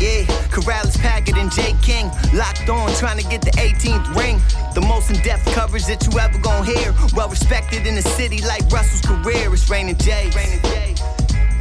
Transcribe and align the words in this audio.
Yeah, 0.00 0.22
Karalis, 0.54 0.96
Packard, 0.96 1.36
and 1.38 1.50
Jay 1.50 1.74
King 1.82 2.08
locked 2.32 2.68
on, 2.68 2.94
trying 2.94 3.18
to 3.18 3.28
get 3.28 3.42
the 3.42 3.50
18th 3.50 4.14
ring. 4.14 4.38
The 4.72 4.80
most 4.80 5.10
in-depth 5.10 5.46
coverage 5.46 5.86
that 5.86 6.06
you 6.06 6.16
ever 6.20 6.38
gonna 6.38 6.64
hear. 6.64 6.94
Well 7.16 7.28
respected 7.28 7.84
in 7.84 7.96
the 7.96 8.02
city 8.02 8.40
like 8.42 8.62
Russell's 8.70 9.00
career. 9.00 9.52
It's 9.52 9.68
Rain 9.68 9.88
and 9.88 10.00
Jay. 10.00 10.30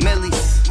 Millie's. 0.03 0.69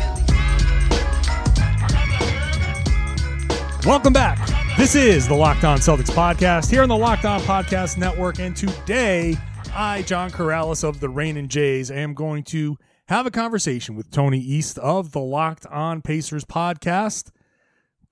Welcome 3.84 4.12
back. 4.12 4.38
This 4.76 4.94
is 4.94 5.26
the 5.26 5.34
Locked 5.34 5.64
On 5.64 5.78
Celtics 5.78 6.10
podcast 6.10 6.70
here 6.70 6.84
on 6.84 6.88
the 6.88 6.96
Locked 6.96 7.24
On 7.24 7.40
Podcast 7.40 7.98
Network. 7.98 8.38
And 8.38 8.54
today, 8.54 9.36
I, 9.74 10.02
John 10.02 10.30
Karalis 10.30 10.84
of 10.84 11.00
the 11.00 11.08
Rain 11.08 11.36
and 11.36 11.48
Jays, 11.48 11.90
am 11.90 12.14
going 12.14 12.44
to 12.44 12.78
have 13.08 13.26
a 13.26 13.32
conversation 13.32 13.96
with 13.96 14.12
Tony 14.12 14.38
East 14.38 14.78
of 14.78 15.10
the 15.10 15.20
Locked 15.20 15.66
On 15.66 16.00
Pacers 16.00 16.44
podcast. 16.44 17.32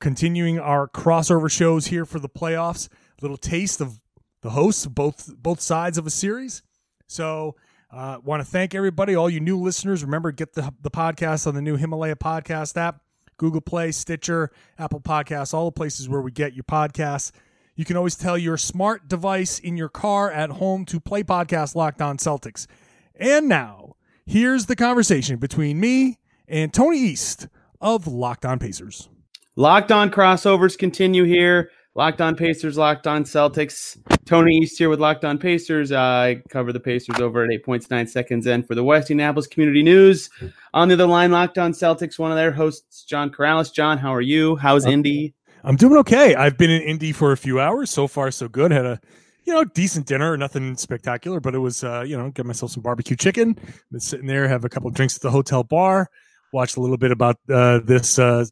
Continuing 0.05 0.59
our 0.59 0.87
crossover 0.87 1.51
shows 1.51 1.87
here 1.87 2.05
for 2.05 2.19
the 2.19 2.29
playoffs, 2.29 2.91
A 2.91 3.23
little 3.23 3.39
taste 3.39 3.81
of 3.81 4.03
the 4.43 4.51
hosts 4.51 4.85
both 4.85 5.35
both 5.39 5.63
sides 5.63 5.97
of 5.97 6.07
a 6.07 6.11
series. 6.11 6.61
So, 7.07 7.57
uh, 7.91 8.19
want 8.23 8.43
to 8.43 8.45
thank 8.45 8.75
everybody, 8.75 9.15
all 9.15 9.31
you 9.31 9.41
new 9.41 9.59
listeners. 9.59 10.05
Remember, 10.05 10.31
get 10.31 10.53
the 10.53 10.75
the 10.83 10.91
podcast 10.91 11.47
on 11.47 11.55
the 11.55 11.63
new 11.63 11.79
Himalaya 11.79 12.17
podcast 12.17 12.77
app. 12.77 13.01
Google 13.39 13.63
Play, 13.63 13.93
Stitcher, 13.93 14.51
Apple 14.79 15.01
Podcasts, 15.01 15.55
all 15.55 15.65
the 15.65 15.73
places 15.73 16.07
where 16.07 16.21
we 16.21 16.31
get 16.31 16.53
your 16.53 16.65
podcasts. 16.65 17.33
You 17.75 17.87
can 17.87 17.97
always 17.97 18.15
tell 18.15 18.37
your 18.37 18.59
smart 18.59 19.09
device 19.09 19.59
in 19.59 19.79
your 19.79 19.89
car 19.89 20.31
at 20.31 20.51
home 20.51 20.85
to 20.85 21.01
play 21.01 21.23
podcast 21.23 21.75
Locked 21.75 22.03
On 22.03 22.19
Celtics. 22.19 22.67
And 23.15 23.49
now, 23.49 23.97
here's 24.27 24.67
the 24.67 24.77
conversation 24.77 25.39
between 25.39 25.81
me 25.81 26.19
and 26.47 26.75
Tony 26.75 26.99
East 26.99 27.49
of 27.81 28.07
Locked 28.07 28.45
On 28.45 28.59
Pacers. 28.59 29.09
Locked 29.57 29.93
on 29.93 30.11
crossovers 30.11 30.77
continue 30.77 31.23
here. 31.23 31.71
Locked 31.95 32.21
on 32.21 32.35
Pacers, 32.35 32.77
Locked 32.77 33.07
on 33.07 33.23
Celtics. 33.23 33.97
Tony 34.25 34.57
East 34.57 34.77
here 34.77 34.89
with 34.89 34.99
Locked 34.99 35.25
on 35.25 35.39
Pacers. 35.39 35.93
I 35.93 36.43
cover 36.49 36.73
the 36.73 36.81
Pacers 36.81 37.21
over 37.21 37.45
at 37.45 37.51
8.9 37.51 38.09
seconds 38.09 38.49
in 38.49 38.65
for 38.65 38.75
the 38.75 38.83
West 38.83 39.13
Indianapolis 39.13 39.47
Community 39.47 39.85
News. 39.85 40.29
On 40.73 40.89
the 40.89 40.95
other 40.95 41.07
line, 41.07 41.31
Locked 41.31 41.57
on 41.57 41.73
Celtics, 41.73 42.19
one 42.19 42.33
of 42.33 42.37
their 42.37 42.51
hosts, 42.51 43.05
John 43.05 43.31
Karalis. 43.31 43.73
John, 43.73 43.97
how 43.99 44.13
are 44.13 44.21
you? 44.21 44.57
How's 44.57 44.87
Indy? 44.87 45.35
I'm 45.63 45.77
doing 45.77 45.97
okay. 45.99 46.35
I've 46.35 46.59
been 46.59 46.71
in 46.71 46.83
Indy 46.83 47.13
for 47.13 47.31
a 47.31 47.37
few 47.37 47.61
hours. 47.61 47.91
So 47.91 48.09
far, 48.09 48.33
so 48.33 48.49
good. 48.49 48.73
Had 48.73 48.87
a 48.87 49.01
you 49.45 49.53
know 49.53 49.63
decent 49.63 50.07
dinner, 50.07 50.37
nothing 50.37 50.77
spectacular, 50.77 51.39
but 51.39 51.55
it 51.55 51.59
was 51.61 51.85
uh, 51.85 52.03
you 52.05 52.17
know 52.19 52.31
get 52.31 52.45
myself 52.45 52.73
some 52.73 52.83
barbecue 52.83 53.17
chicken. 53.17 53.57
Been 53.93 54.01
sitting 54.01 54.27
there, 54.27 54.49
have 54.49 54.65
a 54.65 54.69
couple 54.69 54.89
of 54.89 54.95
drinks 54.95 55.15
at 55.15 55.23
the 55.23 55.31
hotel 55.31 55.63
bar, 55.63 56.11
watched 56.53 56.77
a 56.77 56.81
little 56.81 56.97
bit 56.97 57.13
about 57.13 57.37
uh, 57.49 57.79
this 57.85 58.19
uh, 58.19 58.45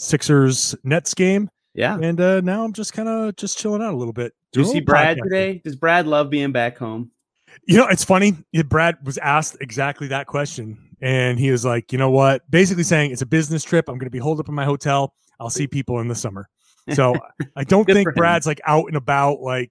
Sixers 0.00 0.74
Nets 0.82 1.12
game. 1.12 1.50
Yeah. 1.74 1.98
And 2.00 2.20
uh, 2.20 2.40
now 2.40 2.64
I'm 2.64 2.72
just 2.72 2.94
kind 2.94 3.08
of 3.08 3.36
just 3.36 3.58
chilling 3.58 3.82
out 3.82 3.92
a 3.92 3.96
little 3.96 4.14
bit. 4.14 4.32
Do 4.52 4.60
you 4.60 4.66
see 4.66 4.80
Brad 4.80 5.18
podcasting. 5.18 5.22
today? 5.24 5.60
Does 5.62 5.76
Brad 5.76 6.06
love 6.06 6.30
being 6.30 6.52
back 6.52 6.78
home? 6.78 7.10
You 7.66 7.76
know, 7.76 7.86
it's 7.86 8.02
funny. 8.02 8.34
Brad 8.64 8.96
was 9.04 9.18
asked 9.18 9.58
exactly 9.60 10.08
that 10.08 10.26
question, 10.26 10.78
and 11.00 11.38
he 11.38 11.50
was 11.50 11.64
like, 11.64 11.92
"You 11.92 11.98
know 11.98 12.10
what? 12.10 12.48
Basically 12.50 12.82
saying 12.82 13.10
it's 13.10 13.22
a 13.22 13.26
business 13.26 13.62
trip. 13.62 13.88
I'm 13.88 13.96
going 13.96 14.06
to 14.06 14.10
be 14.10 14.18
holed 14.18 14.40
up 14.40 14.48
in 14.48 14.54
my 14.54 14.64
hotel. 14.64 15.14
I'll 15.38 15.50
see 15.50 15.66
people 15.66 16.00
in 16.00 16.08
the 16.08 16.14
summer." 16.14 16.48
So 16.94 17.14
I 17.56 17.64
don't 17.64 17.84
think. 17.84 18.14
Brad's 18.14 18.46
like 18.46 18.60
out 18.66 18.86
and 18.86 18.96
about, 18.96 19.40
like 19.40 19.70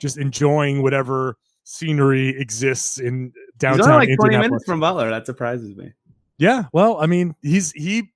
just 0.00 0.18
enjoying 0.18 0.82
whatever 0.82 1.36
scenery 1.64 2.28
exists 2.38 2.98
in 2.98 3.32
He's 3.34 3.58
downtown 3.58 3.92
only 3.92 4.08
like 4.08 4.18
20 4.18 4.36
minutes 4.38 4.64
from 4.64 4.80
Butler. 4.80 5.08
That 5.10 5.24
surprises 5.24 5.76
me. 5.76 5.92
Yeah, 6.36 6.64
well, 6.72 7.00
I 7.00 7.06
mean, 7.06 7.34
he's 7.42 7.72
he. 7.72 8.10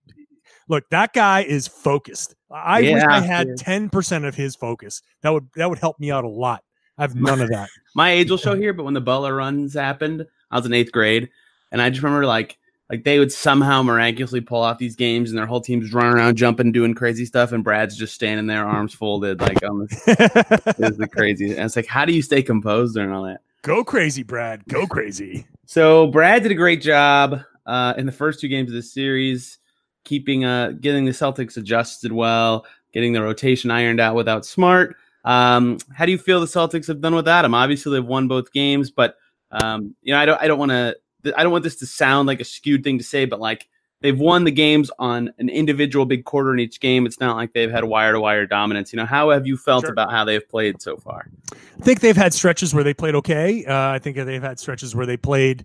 Look, 0.69 0.88
that 0.91 1.12
guy 1.12 1.42
is 1.42 1.69
focused. 1.69 2.34
I 2.50 2.82
wish 2.82 3.02
I 3.02 3.20
had 3.20 3.48
yeah. 3.48 3.54
ten 3.56 3.91
percent 3.91 4.25
of 4.25 4.34
his 4.34 4.56
focus. 4.56 5.02
That 5.22 5.32
would 5.32 5.48
that 5.56 5.69
would 5.69 5.78
help 5.78 5.98
me 5.98 6.10
out 6.10 6.25
a 6.25 6.28
lot. 6.28 6.62
I 6.97 7.02
have 7.02 7.14
none 7.14 7.41
of 7.41 7.48
that. 7.50 7.69
my 7.94 8.10
age 8.10 8.30
will 8.30 8.38
show 8.38 8.54
here, 8.54 8.72
but 8.72 8.84
when 8.84 8.94
the 8.94 9.00
Butler 9.00 9.34
runs 9.34 9.75
happened, 9.75 10.26
I 10.50 10.56
was 10.56 10.66
in 10.66 10.72
eighth 10.72 10.92
grade, 10.92 11.28
and 11.72 11.82
I 11.82 11.91
just 11.91 12.02
remember 12.02 12.26
like 12.26 12.58
like 12.91 13.04
they 13.04 13.19
would 13.19 13.32
somehow 13.32 13.82
miraculously 13.82 14.41
pull 14.41 14.60
off 14.60 14.78
these 14.78 14.94
games, 14.94 15.30
and 15.30 15.38
their 15.38 15.47
whole 15.47 15.60
team's 15.60 15.92
running 15.92 16.12
around, 16.12 16.36
jumping, 16.36 16.70
doing 16.70 16.94
crazy 16.94 17.25
stuff, 17.25 17.52
and 17.52 17.64
Brad's 17.64 17.96
just 17.96 18.14
standing 18.14 18.46
there, 18.46 18.66
arms 18.66 18.94
folded, 18.94 19.41
like 19.41 19.62
on 19.64 19.78
the 19.81 20.75
is 20.78 20.96
the 20.96 21.08
crazy. 21.08 21.50
And 21.50 21.64
it's 21.64 21.76
like, 21.76 21.86
how 21.86 22.04
do 22.04 22.12
you 22.12 22.22
stay 22.22 22.42
composed 22.42 22.94
during 22.94 23.10
all 23.10 23.25
that? 23.25 23.41
Go 23.62 23.82
crazy, 23.82 24.22
Brad. 24.22 24.62
Go 24.69 24.86
crazy. 24.86 25.46
So 25.64 26.08
Brad 26.08 26.42
did 26.42 26.52
a 26.52 26.54
great 26.54 26.82
job 26.82 27.41
uh, 27.64 27.94
in 27.96 28.04
the 28.04 28.12
first 28.12 28.41
two 28.41 28.48
games 28.48 28.69
of 28.69 28.75
this 28.75 28.92
series, 28.92 29.58
keeping 30.04 30.44
uh 30.44 30.72
getting 30.81 31.04
the 31.04 31.12
Celtics 31.12 31.56
adjusted 31.56 32.12
well, 32.12 32.66
getting 32.92 33.12
the 33.12 33.22
rotation 33.22 33.70
ironed 33.70 34.00
out 34.00 34.15
without 34.15 34.47
Smart. 34.47 34.97
Um, 35.25 35.78
how 35.92 36.04
do 36.04 36.12
you 36.12 36.19
feel 36.19 36.41
the 36.41 36.47
Celtics 36.47 36.87
have 36.87 37.00
done 37.00 37.15
without 37.15 37.44
him? 37.44 37.54
Obviously, 37.54 37.92
they've 37.92 38.04
won 38.06 38.28
both 38.28 38.53
games, 38.53 38.91
but 38.91 39.16
um, 39.50 39.94
you 40.03 40.12
know, 40.12 40.19
I 40.20 40.26
don't 40.26 40.41
I 40.43 40.47
don't 40.48 40.59
want 40.59 40.70
to 40.70 40.97
I 41.37 41.43
don't 41.43 41.53
want 41.53 41.64
this 41.64 41.76
to 41.76 41.87
sound 41.87 42.26
like 42.26 42.41
a 42.41 42.44
skewed 42.44 42.84
thing 42.84 42.98
to 42.98 43.04
say, 43.04 43.25
but 43.25 43.41
like 43.41 43.69
they've 44.03 44.19
won 44.19 44.44
the 44.44 44.50
games 44.50 44.91
on 44.98 45.32
an 45.38 45.48
individual 45.48 46.04
big 46.04 46.26
quarter 46.26 46.53
in 46.53 46.60
each 46.60 46.78
game. 46.81 47.06
It's 47.06 47.20
not 47.20 47.37
like 47.37 47.54
they've 47.54 47.70
had 47.70 47.84
wire 47.84 48.12
to 48.12 48.20
wire 48.20 48.47
dominance. 48.47 48.93
You 48.93 48.98
know, 48.98 49.06
how 49.06 49.31
have 49.31 49.47
you 49.47 49.56
felt 49.56 49.84
Sure. 49.84 49.93
about 49.93 50.10
how 50.10 50.25
they've 50.25 50.47
played 50.47 50.82
so 50.82 50.98
far? 50.98 51.26
I 51.53 51.82
think 51.82 52.00
they've 52.00 52.16
had 52.16 52.34
stretches 52.34 52.75
where 52.75 52.84
they 52.84 52.93
played 52.93 53.14
okay. 53.14 53.64
Uh, 53.64 53.88
I 53.88 53.98
think 53.98 54.16
they've 54.16 54.43
had 54.43 54.59
stretches 54.59 54.94
where 54.94 55.06
they 55.06 55.16
played 55.16 55.64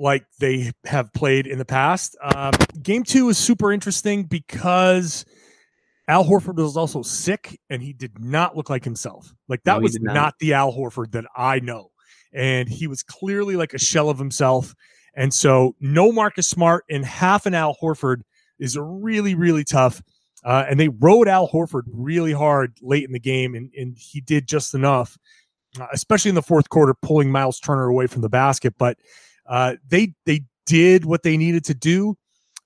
like 0.00 0.24
they 0.38 0.72
have 0.84 1.12
played 1.12 1.46
in 1.46 1.58
the 1.58 1.64
past. 1.64 2.16
Um, 2.22 2.52
game 2.82 3.04
two 3.04 3.28
is 3.28 3.38
super 3.38 3.72
interesting 3.72 4.24
because 4.24 5.24
Al 6.08 6.24
Horford 6.24 6.56
was 6.56 6.76
also 6.76 7.02
sick 7.02 7.60
and 7.70 7.82
he 7.82 7.92
did 7.92 8.18
not 8.18 8.56
look 8.56 8.70
like 8.70 8.84
himself. 8.84 9.32
Like 9.48 9.62
that 9.64 9.76
No, 9.76 9.80
was 9.80 9.98
not. 10.00 10.14
not. 10.14 10.34
the 10.40 10.54
Al 10.54 10.72
Horford 10.72 11.12
that 11.12 11.26
I 11.36 11.60
know. 11.60 11.90
And 12.32 12.68
he 12.68 12.86
was 12.86 13.02
clearly 13.02 13.56
like 13.56 13.74
a 13.74 13.78
shell 13.78 14.08
of 14.08 14.18
himself. 14.18 14.74
And 15.14 15.34
so 15.34 15.74
no 15.80 16.12
Marcus 16.12 16.48
Smart 16.48 16.84
and 16.88 17.04
half 17.04 17.46
an 17.46 17.54
Al 17.54 17.76
Horford 17.82 18.22
is 18.58 18.78
really, 18.80 19.34
really 19.34 19.64
tough. 19.64 20.02
Uh, 20.44 20.64
and 20.68 20.80
they 20.80 20.88
rode 20.88 21.28
Al 21.28 21.48
Horford 21.48 21.82
really 21.92 22.32
hard 22.32 22.72
late 22.80 23.04
in 23.04 23.12
the 23.12 23.20
game, 23.20 23.54
and, 23.54 23.70
and 23.76 23.94
he 23.98 24.22
did 24.22 24.48
just 24.48 24.74
enough, 24.74 25.18
uh, 25.78 25.86
especially 25.92 26.30
in 26.30 26.34
the 26.34 26.40
fourth 26.42 26.70
quarter, 26.70 26.94
pulling 27.02 27.30
Miles 27.30 27.60
Turner 27.60 27.84
away 27.84 28.06
from 28.06 28.22
the 28.22 28.28
basket. 28.30 28.72
But 28.78 28.96
uh, 29.50 29.74
they 29.88 30.14
they 30.24 30.44
did 30.64 31.04
what 31.04 31.22
they 31.22 31.36
needed 31.36 31.64
to 31.66 31.74
do. 31.74 32.16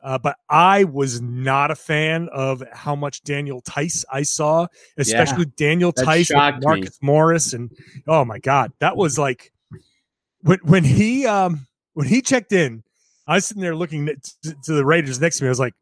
Uh, 0.02 0.18
but 0.18 0.36
I 0.50 0.84
was 0.84 1.22
not 1.22 1.70
a 1.70 1.74
fan 1.74 2.28
of 2.30 2.62
how 2.74 2.94
much 2.94 3.22
Daniel 3.22 3.62
Theis 3.62 4.04
I 4.12 4.22
saw, 4.22 4.66
especially 4.98 5.46
Daniel 5.56 5.92
Theis, 5.92 6.26
shocked 6.26 6.58
me. 6.58 6.66
Marcus 6.66 6.98
Morris, 7.00 7.54
and 7.54 7.70
oh 8.06 8.22
my 8.22 8.38
god, 8.38 8.70
that 8.80 8.98
was 8.98 9.18
like 9.18 9.50
when 10.42 10.58
when 10.62 10.84
he 10.84 11.26
um 11.26 11.66
when 11.94 12.06
he 12.06 12.20
checked 12.20 12.52
in. 12.52 12.84
I 13.26 13.36
was 13.36 13.46
sitting 13.46 13.62
there 13.62 13.74
looking 13.74 14.04
to, 14.04 14.54
to 14.64 14.72
the 14.74 14.84
Raiders 14.84 15.18
next 15.18 15.38
to 15.38 15.44
me. 15.44 15.48
I 15.48 15.50
was 15.50 15.58
like, 15.58 15.72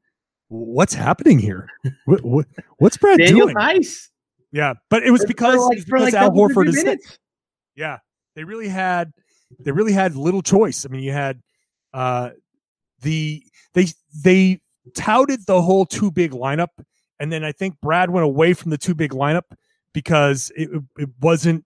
"What's 0.47 0.94
happening 0.94 1.41
here? 1.41 1.69
What, 2.05 2.23
what 2.25 2.47
what's 2.79 2.97
Brad 2.97 3.19
Daniel 3.19 3.49
doing?" 3.49 3.56
Theis 3.56 4.09
Yeah, 4.53 4.75
but 4.88 5.03
it 5.03 5.11
was 5.11 5.23
For- 5.23 5.26
because, 5.26 5.55
for 5.55 5.73
it 5.73 5.76
was 5.76 5.85
because 5.85 6.15
Al 6.15 6.31
Horford 6.31 6.69
is 6.69 6.81
sick. 6.81 7.00
Yeah, 7.75 7.99
they 8.37 8.44
really 8.44 8.69
had 8.69 9.12
they 9.60 9.72
really 9.72 9.93
had 9.93 10.16
little 10.16 10.43
choice. 10.43 10.84
I 10.84 10.88
mean, 10.88 11.02
you 11.02 11.12
had 11.12 11.40
uh 11.93 12.31
the 13.00 13.43
they 13.75 13.87
they 14.22 14.60
touted 14.94 15.46
the 15.46 15.60
whole 15.62 15.87
two 15.87 16.10
big 16.10 16.32
lineup, 16.32 16.69
and 17.20 17.32
then 17.32 17.44
I 17.44 17.52
think 17.52 17.81
Brad 17.81 18.10
went 18.10 18.25
away 18.25 18.54
from 18.54 18.70
the 18.70 18.78
two 18.78 18.94
big 18.94 19.12
lineup 19.12 19.44
because 19.93 20.50
it 20.56 20.70
it 20.99 21.08
wasn't 21.20 21.64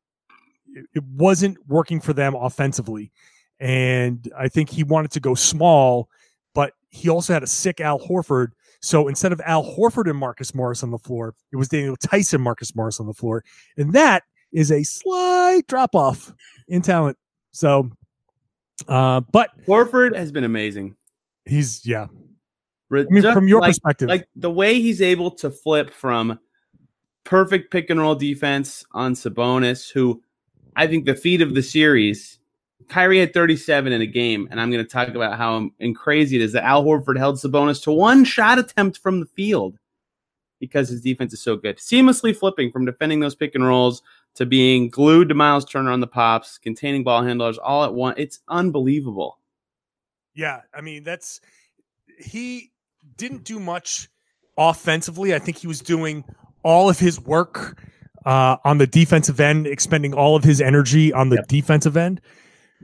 it- 0.94 1.04
wasn't 1.04 1.56
working 1.66 2.00
for 2.00 2.12
them 2.12 2.34
offensively, 2.34 3.12
and 3.60 4.30
I 4.36 4.48
think 4.48 4.70
he 4.70 4.84
wanted 4.84 5.10
to 5.12 5.20
go 5.20 5.34
small, 5.34 6.08
but 6.54 6.72
he 6.90 7.08
also 7.08 7.32
had 7.32 7.42
a 7.42 7.46
sick 7.46 7.80
Al 7.80 7.98
Horford. 7.98 8.48
So 8.82 9.08
instead 9.08 9.32
of 9.32 9.40
Al 9.44 9.64
Horford 9.64 10.08
and 10.08 10.18
Marcus 10.18 10.54
Morris 10.54 10.82
on 10.82 10.90
the 10.90 10.98
floor, 10.98 11.34
it 11.52 11.56
was 11.56 11.68
Daniel 11.68 11.96
Tyson, 11.96 12.40
Marcus 12.40 12.74
Morris 12.76 13.00
on 13.00 13.06
the 13.06 13.14
floor. 13.14 13.42
And 13.76 13.92
that 13.94 14.22
is 14.52 14.70
a 14.70 14.82
slight 14.82 15.66
drop 15.66 15.94
off 15.94 16.32
in 16.68 16.82
talent. 16.82 17.16
So, 17.56 17.90
uh, 18.86 19.22
but 19.32 19.50
Horford 19.66 20.14
has 20.14 20.30
been 20.30 20.44
amazing. 20.44 20.94
he's, 21.46 21.86
yeah. 21.86 22.08
I 22.92 23.04
mean, 23.08 23.22
just 23.22 23.34
from 23.34 23.48
your 23.48 23.62
like, 23.62 23.70
perspective, 23.70 24.10
like 24.10 24.28
the 24.36 24.50
way 24.50 24.78
he's 24.78 25.00
able 25.00 25.30
to 25.36 25.50
flip 25.50 25.90
from 25.90 26.38
perfect 27.24 27.72
pick 27.72 27.88
and 27.88 27.98
roll 27.98 28.14
defense 28.14 28.84
on 28.92 29.14
Sabonis, 29.14 29.90
who 29.90 30.22
I 30.76 30.86
think 30.86 31.06
the 31.06 31.14
feat 31.14 31.40
of 31.40 31.54
the 31.54 31.62
series. 31.62 32.38
Kyrie 32.88 33.18
had 33.18 33.32
37 33.32 33.90
in 33.92 34.02
a 34.02 34.06
game, 34.06 34.46
and 34.50 34.60
I'm 34.60 34.70
going 34.70 34.84
to 34.84 34.88
talk 34.88 35.08
about 35.08 35.38
how 35.38 35.70
and 35.80 35.96
crazy 35.96 36.36
it 36.36 36.42
is 36.42 36.52
that 36.52 36.62
Al 36.62 36.84
Horford 36.84 37.16
held 37.16 37.36
Sabonis 37.36 37.82
to 37.84 37.90
one 37.90 38.24
shot 38.24 38.58
attempt 38.58 38.98
from 38.98 39.18
the 39.18 39.26
field 39.26 39.78
because 40.60 40.90
his 40.90 41.00
defense 41.00 41.32
is 41.32 41.42
so 41.42 41.56
good. 41.56 41.78
Seamlessly 41.78 42.36
flipping 42.36 42.70
from 42.70 42.84
defending 42.84 43.20
those 43.20 43.34
pick 43.34 43.54
and 43.54 43.66
rolls 43.66 44.02
to 44.36 44.46
being 44.46 44.88
glued 44.88 45.28
to 45.30 45.34
Miles 45.34 45.64
Turner 45.64 45.90
on 45.90 46.00
the 46.00 46.06
pops, 46.06 46.58
containing 46.58 47.02
ball 47.04 47.22
handlers 47.22 47.58
all 47.58 47.84
at 47.84 47.92
once. 47.94 48.16
It's 48.18 48.40
unbelievable. 48.48 49.38
Yeah, 50.34 50.60
I 50.74 50.80
mean 50.82 51.02
that's 51.02 51.40
he 52.18 52.70
didn't 53.16 53.44
do 53.44 53.58
much 53.58 54.08
offensively. 54.58 55.34
I 55.34 55.38
think 55.38 55.56
he 55.58 55.66
was 55.66 55.80
doing 55.80 56.24
all 56.62 56.88
of 56.88 56.98
his 56.98 57.20
work 57.20 57.82
uh, 58.24 58.56
on 58.64 58.78
the 58.78 58.86
defensive 58.86 59.40
end, 59.40 59.66
expending 59.66 60.12
all 60.12 60.36
of 60.36 60.44
his 60.44 60.60
energy 60.60 61.12
on 61.12 61.28
the 61.30 61.36
Yep. 61.36 61.46
defensive 61.48 61.96
end. 61.96 62.20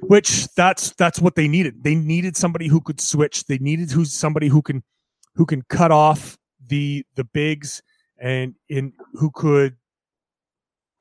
Which 0.01 0.49
that's 0.55 0.93
that's 0.93 1.21
what 1.21 1.35
they 1.37 1.47
needed. 1.47 1.85
They 1.85 1.95
needed 1.95 2.37
somebody 2.37 2.67
who 2.67 2.81
could 2.81 3.01
switch. 3.01 3.45
They 3.45 3.59
needed 3.59 3.91
who's 3.91 4.13
somebody 4.13 4.49
who 4.49 4.63
can 4.63 4.83
who 5.35 5.45
can 5.45 5.63
cut 5.69 5.93
off 5.93 6.39
the 6.67 7.05
the 7.15 7.25
bigs 7.25 7.83
and 8.19 8.55
in 8.71 8.95
who 9.13 9.31
could 9.31 9.77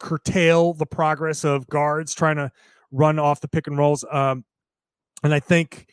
curtail 0.01 0.74
the 0.74 0.86
progress 0.86 1.44
of 1.44 1.68
guards 1.68 2.13
trying 2.13 2.36
to 2.38 2.51
run 2.92 3.19
off 3.19 3.42
the 3.42 3.48
pick 3.48 3.68
and 3.68 3.77
rolls. 3.77 4.03
Um, 4.12 4.44
and 5.24 5.33
I 5.33 5.39
think 5.39 5.88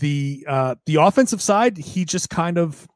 the 0.00 0.44
uh, 0.48 0.74
the 0.86 0.96
offensive 0.96 1.40
side, 1.40 1.78
he 1.78 2.04
just 2.04 2.30
kind 2.30 2.58
of 2.58 2.86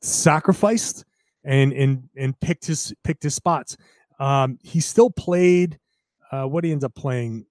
sacrificed 0.00 1.04
and 1.44 1.72
and 1.72 2.08
and 2.16 2.38
picked 2.40 2.66
his 2.66 2.92
picked 3.04 3.22
his 3.22 3.34
spots. 3.34 3.76
Um, 4.18 4.58
he 4.62 4.80
still 4.80 5.10
played. 5.10 5.78
Uh, 6.30 6.44
what 6.46 6.64
he 6.64 6.72
ends 6.72 6.82
up 6.84 6.94
playing, 6.94 7.46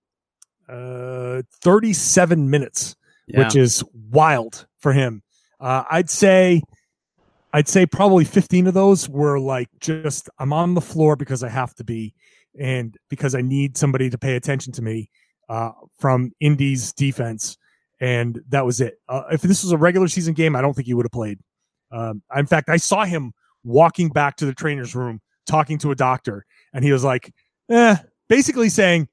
uh, 0.67 1.41
thirty 1.61 1.93
seven 1.93 2.49
minutes, 2.49 2.95
which 3.27 3.55
is 3.55 3.83
wild 4.11 4.67
for 4.77 4.93
him. 4.93 5.23
Uh, 5.59 5.83
I'd 5.89 6.09
say. 6.09 6.61
I'd 7.55 7.67
say 7.67 7.85
probably 7.85 8.25
15 8.25 8.65
of 8.65 8.73
those 8.73 9.07
were 9.07 9.39
like 9.39 9.69
just 9.79 10.27
I'm 10.39 10.51
on 10.51 10.73
the 10.73 10.81
floor 10.81 11.15
because 11.15 11.43
I 11.43 11.49
have 11.49 11.75
to 11.75 11.83
be 11.83 12.15
and 12.59 12.97
because 13.09 13.35
I 13.35 13.41
need 13.41 13.77
somebody 13.77 14.09
to 14.09 14.17
pay 14.17 14.35
attention 14.35 14.73
to 14.73 14.81
me 14.81 15.09
uh, 15.49 15.71
from 15.99 16.31
Indy's 16.39 16.93
defense 16.93 17.57
and 18.03 18.41
that 18.49 18.65
was 18.65 18.81
it. 18.81 18.95
Uh, 19.07 19.23
if 19.31 19.41
this 19.41 19.63
was 19.63 19.71
a 19.71 19.77
regular 19.77 20.09
season 20.09 20.33
game, 20.33 20.57
I 20.57 20.61
don't 20.61 20.73
think 20.73 20.87
he 20.87 20.93
would 20.93 21.05
have 21.05 21.11
played. 21.11 21.39
Um, 21.89 22.21
in 22.35 22.45
fact, 22.45 22.69
I 22.69 22.75
saw 22.75 23.05
him 23.05 23.31
walking 23.63 24.09
back 24.09 24.35
to 24.37 24.45
the 24.45 24.53
trainer's 24.53 24.93
room 24.93 25.21
talking 25.47 25.77
to 25.79 25.91
a 25.91 25.95
doctor, 25.95 26.45
and 26.73 26.83
he 26.83 26.91
was 26.91 27.05
like, 27.05 27.33
eh, 27.69 27.95
basically 28.27 28.67
saying, 28.67 29.07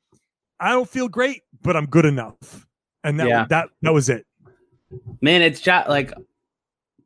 "I 0.58 0.70
don't 0.70 0.88
feel 0.88 1.08
great, 1.08 1.42
but 1.62 1.76
I'm 1.76 1.86
good 1.86 2.04
enough," 2.04 2.66
and 3.04 3.20
that 3.20 3.28
Yeah. 3.28 3.46
that 3.50 3.68
that 3.82 3.92
was 3.92 4.08
it. 4.08 4.26
Man, 5.20 5.40
it's 5.42 5.64
like 5.66 6.12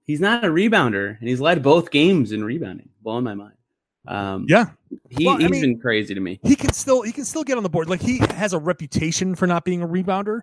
he's 0.05 0.21
not 0.21 0.43
a 0.43 0.49
rebounder, 0.49 1.19
and 1.19 1.29
he's 1.29 1.41
led 1.41 1.63
both 1.63 1.91
games 1.91 2.33
in 2.33 2.43
rebounding. 2.45 2.89
Blowing 3.03 3.25
my 3.25 3.35
mind. 3.35 3.57
Um, 4.07 4.45
Yeah, 4.49 4.67
he, 5.11 5.27
Well, 5.27 5.37
I 5.37 5.41
he's 5.43 5.51
mean- 5.51 5.61
been 5.63 5.81
crazy 5.81 6.15
to 6.15 6.21
me. 6.21 6.39
he 6.43 6.57
can 6.57 6.73
still 6.73 7.03
he 7.03 7.13
can 7.13 7.25
still 7.25 7.45
get 7.45 7.57
on 7.57 7.63
the 7.63 7.69
board. 7.71 7.89
Like 7.89 8.01
he 8.03 8.19
has 8.19 8.53
a 8.53 8.59
reputation 8.59 9.35
for 9.35 9.47
not 9.47 9.65
being 9.65 9.83
a 9.83 9.89
rebounder, 9.89 10.41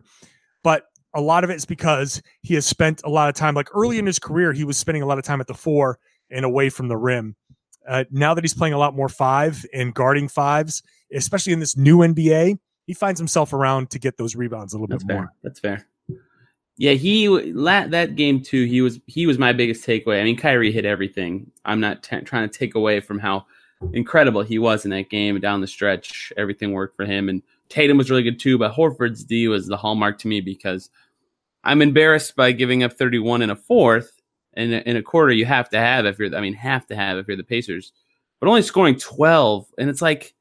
but 0.64 0.86
a 1.14 1.22
lot 1.22 1.44
of 1.44 1.50
it's 1.50 1.66
because 1.66 2.22
he 2.42 2.54
has 2.56 2.66
spent 2.66 3.02
a 3.04 3.10
lot 3.10 3.30
of 3.30 3.36
time. 3.36 3.54
Like 3.54 3.68
early 3.76 4.00
in 4.00 4.06
his 4.06 4.18
career, 4.20 4.54
he 4.54 4.64
was 4.64 4.78
spending 4.78 5.04
a 5.04 5.06
lot 5.06 5.18
of 5.18 5.24
time 5.26 5.42
at 5.42 5.48
the 5.48 5.54
four 5.54 6.00
and 6.30 6.46
away 6.46 6.70
from 6.70 6.88
the 6.88 6.98
rim. 6.98 7.36
Uh, 7.88 8.06
now 8.12 8.34
that 8.34 8.44
he's 8.44 8.54
playing 8.54 8.74
a 8.74 8.78
lot 8.78 8.96
more 8.96 9.10
five 9.10 9.66
and 9.74 9.94
guarding 9.94 10.28
fives, 10.28 10.82
especially 11.14 11.52
in 11.52 11.60
this 11.60 11.76
new 11.76 11.98
NBA, 12.00 12.58
he 12.88 12.94
finds 12.94 13.20
himself 13.20 13.54
around 13.54 13.90
to 13.90 14.00
get 14.00 14.18
those 14.18 14.36
rebounds 14.36 14.74
a 14.74 14.78
little 14.78 14.88
That's 14.88 15.04
bit 15.04 15.14
more. 15.16 15.34
That's 15.44 15.60
fair. 15.60 15.88
Yeah, 16.82 16.94
he 16.94 17.28
that 17.92 18.16
game 18.16 18.42
too. 18.42 18.66
He 18.66 18.82
was 18.82 19.00
he 19.06 19.28
was 19.28 19.38
my 19.38 19.54
biggest 19.54 19.86
takeaway. 19.86 20.20
I 20.20 20.24
mean, 20.24 20.36
Kyrie 20.36 20.72
hit 20.72 20.84
everything. 20.84 21.52
I'm 21.64 21.80
not 21.80 22.02
t- 22.02 22.22
trying 22.22 22.50
to 22.50 22.58
take 22.58 22.74
away 22.74 23.02
from 23.02 23.20
how 23.20 23.46
incredible 23.94 24.42
he 24.42 24.58
was 24.58 24.84
in 24.84 24.90
that 24.90 25.12
game 25.12 25.40
down 25.40 25.62
the 25.62 25.68
stretch. 25.68 26.34
Everything 26.38 26.72
worked 26.72 26.96
for 26.96 27.06
him, 27.06 27.30
and 27.30 27.44
Tatum 27.70 28.00
was 28.00 28.10
really 28.10 28.24
good 28.24 28.40
too. 28.40 28.58
But 28.58 28.74
Horford's 28.74 29.24
D 29.24 29.48
was 29.48 29.68
the 29.68 29.78
hallmark 29.78 30.18
to 30.22 30.28
me 30.28 30.42
because 30.42 30.90
I'm 31.64 31.84
embarrassed 31.84 32.36
by 32.36 32.52
giving 32.52 32.82
up 32.82 32.94
31 32.94 33.44
and 33.44 33.52
a 33.52 33.56
fourth 33.56 34.20
and 34.56 34.74
in 34.74 34.98
a 34.98 35.04
quarter. 35.04 35.34
You 35.34 35.46
have 35.46 35.70
to 35.70 35.78
have 35.78 36.08
if 36.08 36.18
you're, 36.18 36.36
I 36.36 36.42
mean, 36.42 36.56
have 36.56 36.88
to 36.88 36.96
have 36.96 37.20
if 37.20 37.28
you're 37.28 37.38
the 37.38 37.44
Pacers, 37.44 37.94
but 38.40 38.50
only 38.50 38.64
scoring 38.64 38.96
12, 38.96 39.68
and 39.78 39.88
it's 39.88 40.02
like 40.02 40.34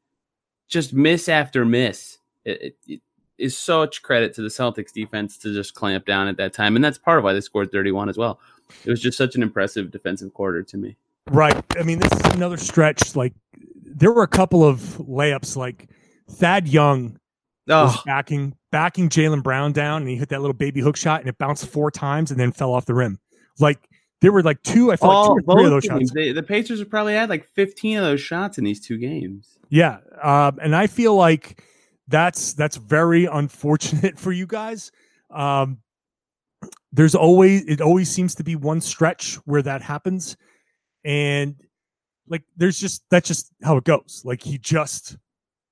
just 0.71 0.95
miss 0.95 1.29
after 1.29 1.67
miss. 1.67 2.17
It, 2.47 2.79
it 2.89 3.03
is 3.41 3.57
such 3.57 4.03
credit 4.03 4.35
to 4.35 4.43
the 4.43 4.49
Celtics 4.49 4.93
defense 4.93 5.37
to 5.39 5.53
just 5.53 5.75
clamp 5.75 6.07
down 6.07 6.29
at 6.29 6.37
that 6.37 6.53
time, 6.53 6.77
and 6.77 6.85
that's 6.85 6.99
part 6.99 7.19
of 7.19 7.25
why 7.25 7.33
they 7.33 7.41
scored 7.41 7.73
31 7.73 8.09
as 8.09 8.17
well. 8.17 8.41
It 8.85 8.91
was 8.91 9.01
just 9.01 9.19
such 9.19 9.35
an 9.35 9.43
impressive 9.43 9.91
defensive 9.91 10.33
quarter 10.35 10.63
to 10.63 10.77
me. 10.77 10.97
Right. 11.31 11.61
I 11.79 11.83
mean, 11.83 11.99
this 11.99 12.13
is 12.13 12.35
another 12.35 12.57
stretch. 12.57 13.17
Like 13.17 13.35
there 13.85 14.13
were 14.13 14.23
a 14.23 14.29
couple 14.29 14.65
of 14.65 14.81
layups. 14.99 15.57
Like 15.57 15.89
Thad 16.31 16.69
Young 16.69 17.19
was 17.67 17.97
Oh, 17.97 18.03
backing 18.07 18.57
backing 18.73 19.09
Jaylen 19.09 19.43
Brown 19.43 19.73
down, 19.73 20.03
and 20.03 20.11
he 20.11 20.17
hit 20.17 20.29
that 20.31 20.41
little 20.41 20.55
baby 20.55 20.81
hook 20.81 20.97
shot, 20.97 21.21
and 21.21 21.29
it 21.29 21.39
bounced 21.39 21.67
four 21.67 21.91
times 21.91 22.31
and 22.31 22.39
then 22.39 22.53
fell 22.53 22.73
off 22.73 22.87
the 22.87 22.95
rim. 22.95 23.19
Like 23.59 23.79
there 24.21 24.33
were 24.33 24.43
like 24.43 24.63
two, 24.63 24.93
I 24.93 24.97
felt 24.97 25.13
all, 25.13 25.35
like 25.35 25.45
two 25.45 25.51
or 25.51 25.55
three 25.55 25.65
of 25.65 25.71
those 25.71 25.89
games. 25.89 26.01
shots. 26.01 26.13
They, 26.13 26.33
the 26.33 26.43
Pacers 26.43 26.79
have 26.79 26.91
probably 26.91 27.15
had 27.15 27.29
like 27.29 27.47
15 27.55 27.99
of 27.99 28.05
those 28.05 28.21
shots 28.21 28.59
in 28.59 28.65
these 28.65 28.81
two 28.81 28.99
games. 28.99 29.59
Yeah, 29.69 29.99
um, 30.23 30.59
and 30.61 30.75
I 30.75 30.87
feel 30.87 31.15
like 31.15 31.63
that's 32.11 32.53
that's 32.55 32.77
very 32.77 33.25
unfortunate 33.27 34.19
for 34.19 34.33
you 34.33 34.47
guys. 34.47 34.91
Um, 35.31 35.79
there's 36.93 37.15
always 37.15 37.65
it 37.65 37.81
always 37.81 38.11
seems 38.11 38.35
to 38.37 38.45
be 38.45 38.57
one 38.57 38.81
stretch 38.81 39.37
where 39.47 39.63
that 39.63 39.81
happens, 39.81 40.37
and 41.05 41.57
like 42.29 42.43
there's 42.57 42.79
just 42.79 43.03
that's 43.11 43.29
just 43.29 43.53
how 43.63 43.77
it 43.77 43.85
goes. 43.85 44.23
Like 44.25 44.43
he 44.43 44.59
just 44.59 45.17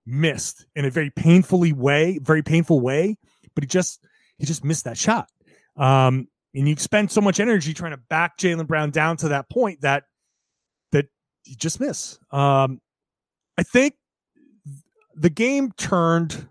missed 0.07 0.65
in 0.75 0.85
a 0.85 0.91
very 0.91 1.11
painfully 1.11 1.73
way, 1.73 2.19
very 2.23 2.43
painful 2.43 2.81
way, 2.81 3.19
but 3.55 3.65
he 3.65 3.69
just 3.69 4.07
he 4.39 4.47
just 4.47 4.65
missed 4.65 4.85
that 4.85 4.97
shot. 4.97 5.29
Um, 5.77 6.29
and 6.55 6.69
you 6.69 6.77
spend 6.77 7.11
so 7.11 7.21
much 7.21 7.41
energy 7.41 7.75
trying 7.75 7.93
to 7.93 8.01
back 8.09 8.39
Jaylen 8.39 8.67
Brown 8.67 8.91
down 8.91 9.17
to 9.19 9.29
that 9.29 9.51
point 9.51 9.83
that 9.83 10.05
that 10.93 11.07
you 11.45 11.57
just 11.57 11.81
miss. 11.81 12.19
Um, 12.31 12.81
I 13.59 13.65
think 13.65 13.95
the 15.21 15.31
game 15.31 15.73
turned 15.73 16.49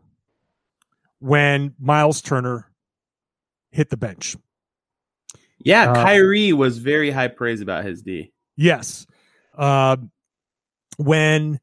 when 1.19 1.73
Miles 1.79 2.21
Turner 2.21 2.69
hit 3.71 3.89
the 3.89 3.97
bench. 3.97 4.35
Yeah, 5.59 5.91
Uh, 5.91 5.95
Kyrie 5.95 6.53
was 6.53 6.77
very 6.77 7.09
high 7.11 7.27
praise 7.27 7.61
about 7.61 7.83
his 7.83 8.01
D. 8.01 8.31
Yes. 8.55 9.05
Um, 9.57 10.11
when 10.97 11.59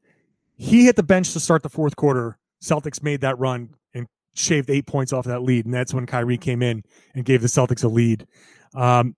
he 0.55 0.85
hit 0.85 0.95
the 0.95 1.03
bench 1.03 1.33
to 1.33 1.39
start 1.39 1.63
the 1.63 1.69
fourth 1.69 1.95
quarter, 1.95 2.37
Celtics 2.61 3.01
made 3.01 3.21
that 3.21 3.37
run 3.39 3.69
and 3.93 4.07
shaved 4.33 4.69
eight 4.69 4.85
points 4.85 5.13
off 5.13 5.25
that 5.25 5.43
lead. 5.43 5.65
And 5.65 5.73
that's 5.73 5.93
when 5.93 6.05
Kyrie 6.05 6.37
came 6.37 6.61
in 6.61 6.83
and 7.13 7.25
gave 7.25 7.41
the 7.41 7.47
Celtics 7.47 7.83
a 7.83 7.87
lead. 7.87 8.27
Um, 8.73 9.15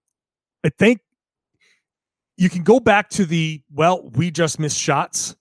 I 0.64 0.70
think 0.70 1.02
you 2.36 2.50
can 2.50 2.64
go 2.64 2.80
back 2.80 3.10
to 3.12 3.26
the, 3.26 3.62
well, 3.74 4.10
we 4.12 4.32
just 4.32 4.60
missed 4.60 4.78
shots 4.78 5.36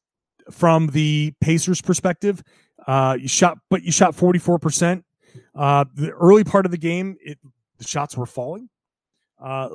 from 0.51 0.89
the 0.89 1.33
Pacers 1.41 1.81
perspective. 1.81 2.43
Uh, 2.87 3.17
you 3.19 3.29
shot, 3.29 3.59
but 3.71 3.83
you 3.83 3.93
shot 3.93 4.15
44%. 4.15 5.03
Uh, 5.55 5.85
the 5.95 6.11
early 6.13 6.45
part 6.45 6.65
of 6.67 6.73
the 6.73 6.79
game, 6.79 7.17
it, 7.21 7.39
the 7.79 7.85
shots 7.85 8.17
were 8.17 8.27
falling. 8.27 8.69
Uh, 9.41 9.71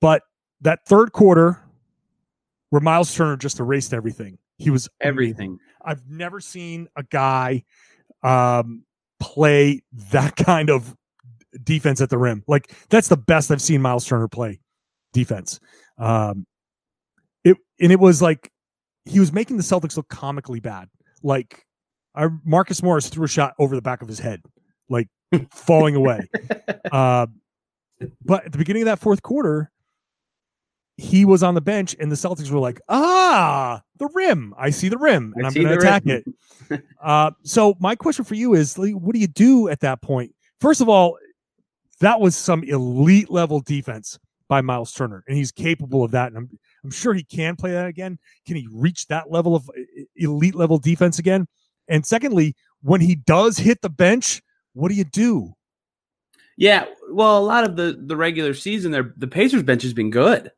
but 0.00 0.22
that 0.60 0.86
third 0.86 1.12
quarter 1.12 1.60
where 2.70 2.80
Miles 2.80 3.14
Turner 3.14 3.36
just 3.36 3.60
erased 3.60 3.92
everything. 3.92 4.38
He 4.58 4.70
was. 4.70 4.88
Everything. 5.00 5.58
I've 5.84 6.08
never 6.08 6.40
seen 6.40 6.88
a 6.96 7.02
guy 7.02 7.64
um, 8.22 8.84
play 9.18 9.82
that 10.10 10.36
kind 10.36 10.70
of 10.70 10.96
defense 11.62 12.00
at 12.00 12.10
the 12.10 12.18
rim. 12.18 12.44
Like 12.46 12.72
that's 12.88 13.08
the 13.08 13.16
best 13.16 13.50
I've 13.50 13.62
seen 13.62 13.82
Miles 13.82 14.06
Turner 14.06 14.28
play 14.28 14.60
defense. 15.12 15.60
Um, 15.98 16.46
it 17.44 17.56
and 17.80 17.92
it 17.92 18.00
was 18.00 18.22
like 18.22 18.51
he 19.04 19.20
was 19.20 19.32
making 19.32 19.56
the 19.56 19.62
Celtics 19.62 19.96
look 19.96 20.08
comically 20.08 20.60
bad. 20.60 20.88
Like 21.22 21.64
I, 22.14 22.28
Marcus 22.44 22.82
Morris 22.82 23.08
threw 23.08 23.24
a 23.24 23.28
shot 23.28 23.54
over 23.58 23.74
the 23.74 23.82
back 23.82 24.02
of 24.02 24.08
his 24.08 24.18
head, 24.18 24.42
like 24.88 25.08
falling 25.50 25.94
away. 25.96 26.28
Uh, 26.92 27.26
But 28.24 28.44
at 28.46 28.52
the 28.52 28.58
beginning 28.58 28.82
of 28.82 28.86
that 28.86 28.98
fourth 28.98 29.22
quarter, 29.22 29.70
he 30.96 31.24
was 31.24 31.42
on 31.42 31.54
the 31.54 31.60
bench, 31.60 31.96
and 31.98 32.10
the 32.10 32.16
Celtics 32.16 32.50
were 32.50 32.58
like, 32.58 32.80
"Ah, 32.88 33.82
the 33.98 34.08
rim! 34.14 34.54
I 34.58 34.70
see 34.70 34.88
the 34.88 34.98
rim, 34.98 35.32
and 35.36 35.46
I 35.46 35.48
I'm 35.48 35.54
going 35.54 35.68
to 35.68 35.78
attack 35.78 36.04
rim." 36.04 36.22
it." 36.70 36.82
uh, 37.02 37.30
so 37.44 37.76
my 37.80 37.94
question 37.94 38.24
for 38.24 38.34
you 38.34 38.54
is, 38.54 38.76
like, 38.76 38.92
what 38.94 39.14
do 39.14 39.20
you 39.20 39.26
do 39.26 39.68
at 39.68 39.80
that 39.80 40.02
point? 40.02 40.34
First 40.60 40.80
of 40.80 40.88
all, 40.88 41.16
that 42.00 42.20
was 42.20 42.36
some 42.36 42.62
elite 42.64 43.30
level 43.30 43.60
defense 43.60 44.18
by 44.48 44.60
Miles 44.60 44.92
Turner, 44.92 45.24
and 45.26 45.36
he's 45.36 45.50
capable 45.52 46.04
of 46.04 46.10
that. 46.10 46.28
And 46.28 46.36
I'm 46.36 46.58
I'm 46.84 46.90
sure 46.90 47.14
he 47.14 47.24
can 47.24 47.56
play 47.56 47.72
that 47.72 47.86
again. 47.86 48.18
Can 48.46 48.56
he 48.56 48.68
reach 48.70 49.06
that 49.06 49.30
level 49.30 49.54
of 49.54 49.70
elite 50.16 50.54
level 50.54 50.78
defense 50.78 51.18
again? 51.18 51.46
And 51.88 52.04
secondly, 52.04 52.56
when 52.82 53.00
he 53.00 53.14
does 53.14 53.58
hit 53.58 53.82
the 53.82 53.90
bench, 53.90 54.42
what 54.72 54.88
do 54.88 54.94
you 54.94 55.04
do? 55.04 55.54
Yeah, 56.56 56.86
well, 57.10 57.38
a 57.38 57.44
lot 57.44 57.64
of 57.64 57.76
the 57.76 57.98
the 57.98 58.16
regular 58.16 58.54
season, 58.54 58.92
their 58.92 59.14
the 59.16 59.26
Pacers 59.26 59.62
bench 59.62 59.82
has 59.82 59.94
been 59.94 60.10
good. 60.10 60.50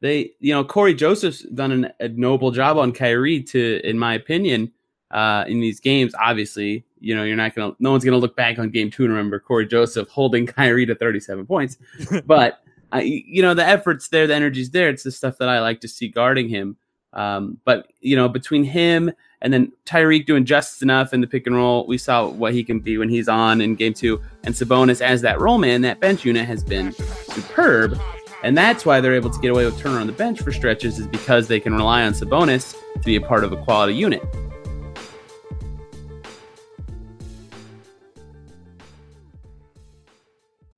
They, 0.00 0.32
you 0.40 0.52
know, 0.52 0.64
Cory 0.64 0.94
Joseph's 0.94 1.42
done 1.42 1.72
an, 1.72 1.92
a 2.00 2.08
noble 2.08 2.50
job 2.50 2.76
on 2.76 2.92
Kyrie 2.92 3.42
to, 3.44 3.80
in 3.84 3.98
my 3.98 4.14
opinion, 4.14 4.72
uh, 5.10 5.44
in 5.46 5.60
these 5.60 5.80
games. 5.80 6.14
Obviously, 6.20 6.84
you 6.98 7.14
know, 7.14 7.24
you're 7.24 7.36
not 7.36 7.54
gonna, 7.54 7.74
no 7.78 7.90
one's 7.90 8.04
gonna 8.04 8.18
look 8.18 8.36
back 8.36 8.58
on 8.58 8.70
Game 8.70 8.90
Two 8.90 9.04
and 9.04 9.12
remember 9.12 9.38
Cory 9.38 9.66
Joseph 9.66 10.08
holding 10.08 10.46
Kyrie 10.46 10.86
to 10.86 10.94
37 10.94 11.46
points, 11.46 11.78
but 12.26 12.63
uh, 12.94 12.98
you 12.98 13.42
know, 13.42 13.54
the 13.54 13.66
efforts 13.66 14.08
there, 14.08 14.26
the 14.26 14.34
energy's 14.34 14.70
there. 14.70 14.88
It's 14.88 15.02
the 15.02 15.10
stuff 15.10 15.38
that 15.38 15.48
I 15.48 15.60
like 15.60 15.80
to 15.80 15.88
see 15.88 16.08
guarding 16.08 16.48
him. 16.48 16.76
Um, 17.12 17.58
but 17.64 17.88
you 18.00 18.16
know, 18.16 18.28
between 18.28 18.64
him 18.64 19.12
and 19.40 19.52
then 19.52 19.72
Tyreke 19.86 20.26
doing 20.26 20.44
just 20.44 20.82
enough 20.82 21.12
in 21.12 21.20
the 21.20 21.26
pick 21.26 21.46
and 21.46 21.54
roll, 21.54 21.86
we 21.86 21.98
saw 21.98 22.26
what 22.26 22.52
he 22.54 22.64
can 22.64 22.80
be 22.80 22.98
when 22.98 23.08
he's 23.08 23.28
on 23.28 23.60
in 23.60 23.74
game 23.74 23.94
two. 23.94 24.20
And 24.42 24.54
Sabonis 24.54 25.00
as 25.00 25.20
that 25.22 25.40
role 25.40 25.58
man, 25.58 25.82
that 25.82 26.00
bench 26.00 26.24
unit 26.24 26.46
has 26.46 26.64
been 26.64 26.92
superb. 26.92 27.98
And 28.42 28.58
that's 28.58 28.84
why 28.84 29.00
they're 29.00 29.14
able 29.14 29.30
to 29.30 29.40
get 29.40 29.52
away 29.52 29.64
with 29.64 29.78
Turner 29.78 30.00
on 30.00 30.06
the 30.06 30.12
bench 30.12 30.42
for 30.42 30.52
stretches, 30.52 30.98
is 30.98 31.06
because 31.06 31.48
they 31.48 31.60
can 31.60 31.74
rely 31.74 32.02
on 32.02 32.12
Sabonis 32.12 32.74
to 32.94 33.00
be 33.00 33.16
a 33.16 33.20
part 33.20 33.42
of 33.42 33.52
a 33.52 33.56
quality 33.56 33.94
unit. 33.94 34.22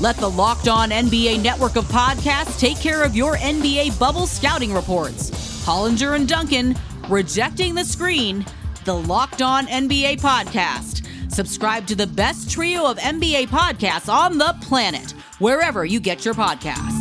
Let 0.00 0.16
the 0.16 0.30
Locked 0.30 0.68
On 0.68 0.90
NBA 0.90 1.42
network 1.42 1.74
of 1.74 1.84
podcasts 1.86 2.56
take 2.58 2.78
care 2.78 3.02
of 3.02 3.16
your 3.16 3.36
NBA 3.36 3.98
bubble 3.98 4.28
scouting 4.28 4.72
reports. 4.72 5.30
Hollinger 5.66 6.14
and 6.14 6.28
Duncan, 6.28 6.76
Rejecting 7.08 7.74
the 7.74 7.84
Screen, 7.84 8.46
the 8.84 8.94
Locked 8.94 9.42
On 9.42 9.66
NBA 9.66 10.20
podcast. 10.20 11.04
Subscribe 11.32 11.84
to 11.88 11.96
the 11.96 12.06
best 12.06 12.48
trio 12.48 12.86
of 12.88 12.96
NBA 12.98 13.48
podcasts 13.48 14.12
on 14.12 14.38
the 14.38 14.54
planet, 14.62 15.12
wherever 15.40 15.84
you 15.84 15.98
get 15.98 16.24
your 16.24 16.34
podcasts. 16.34 16.97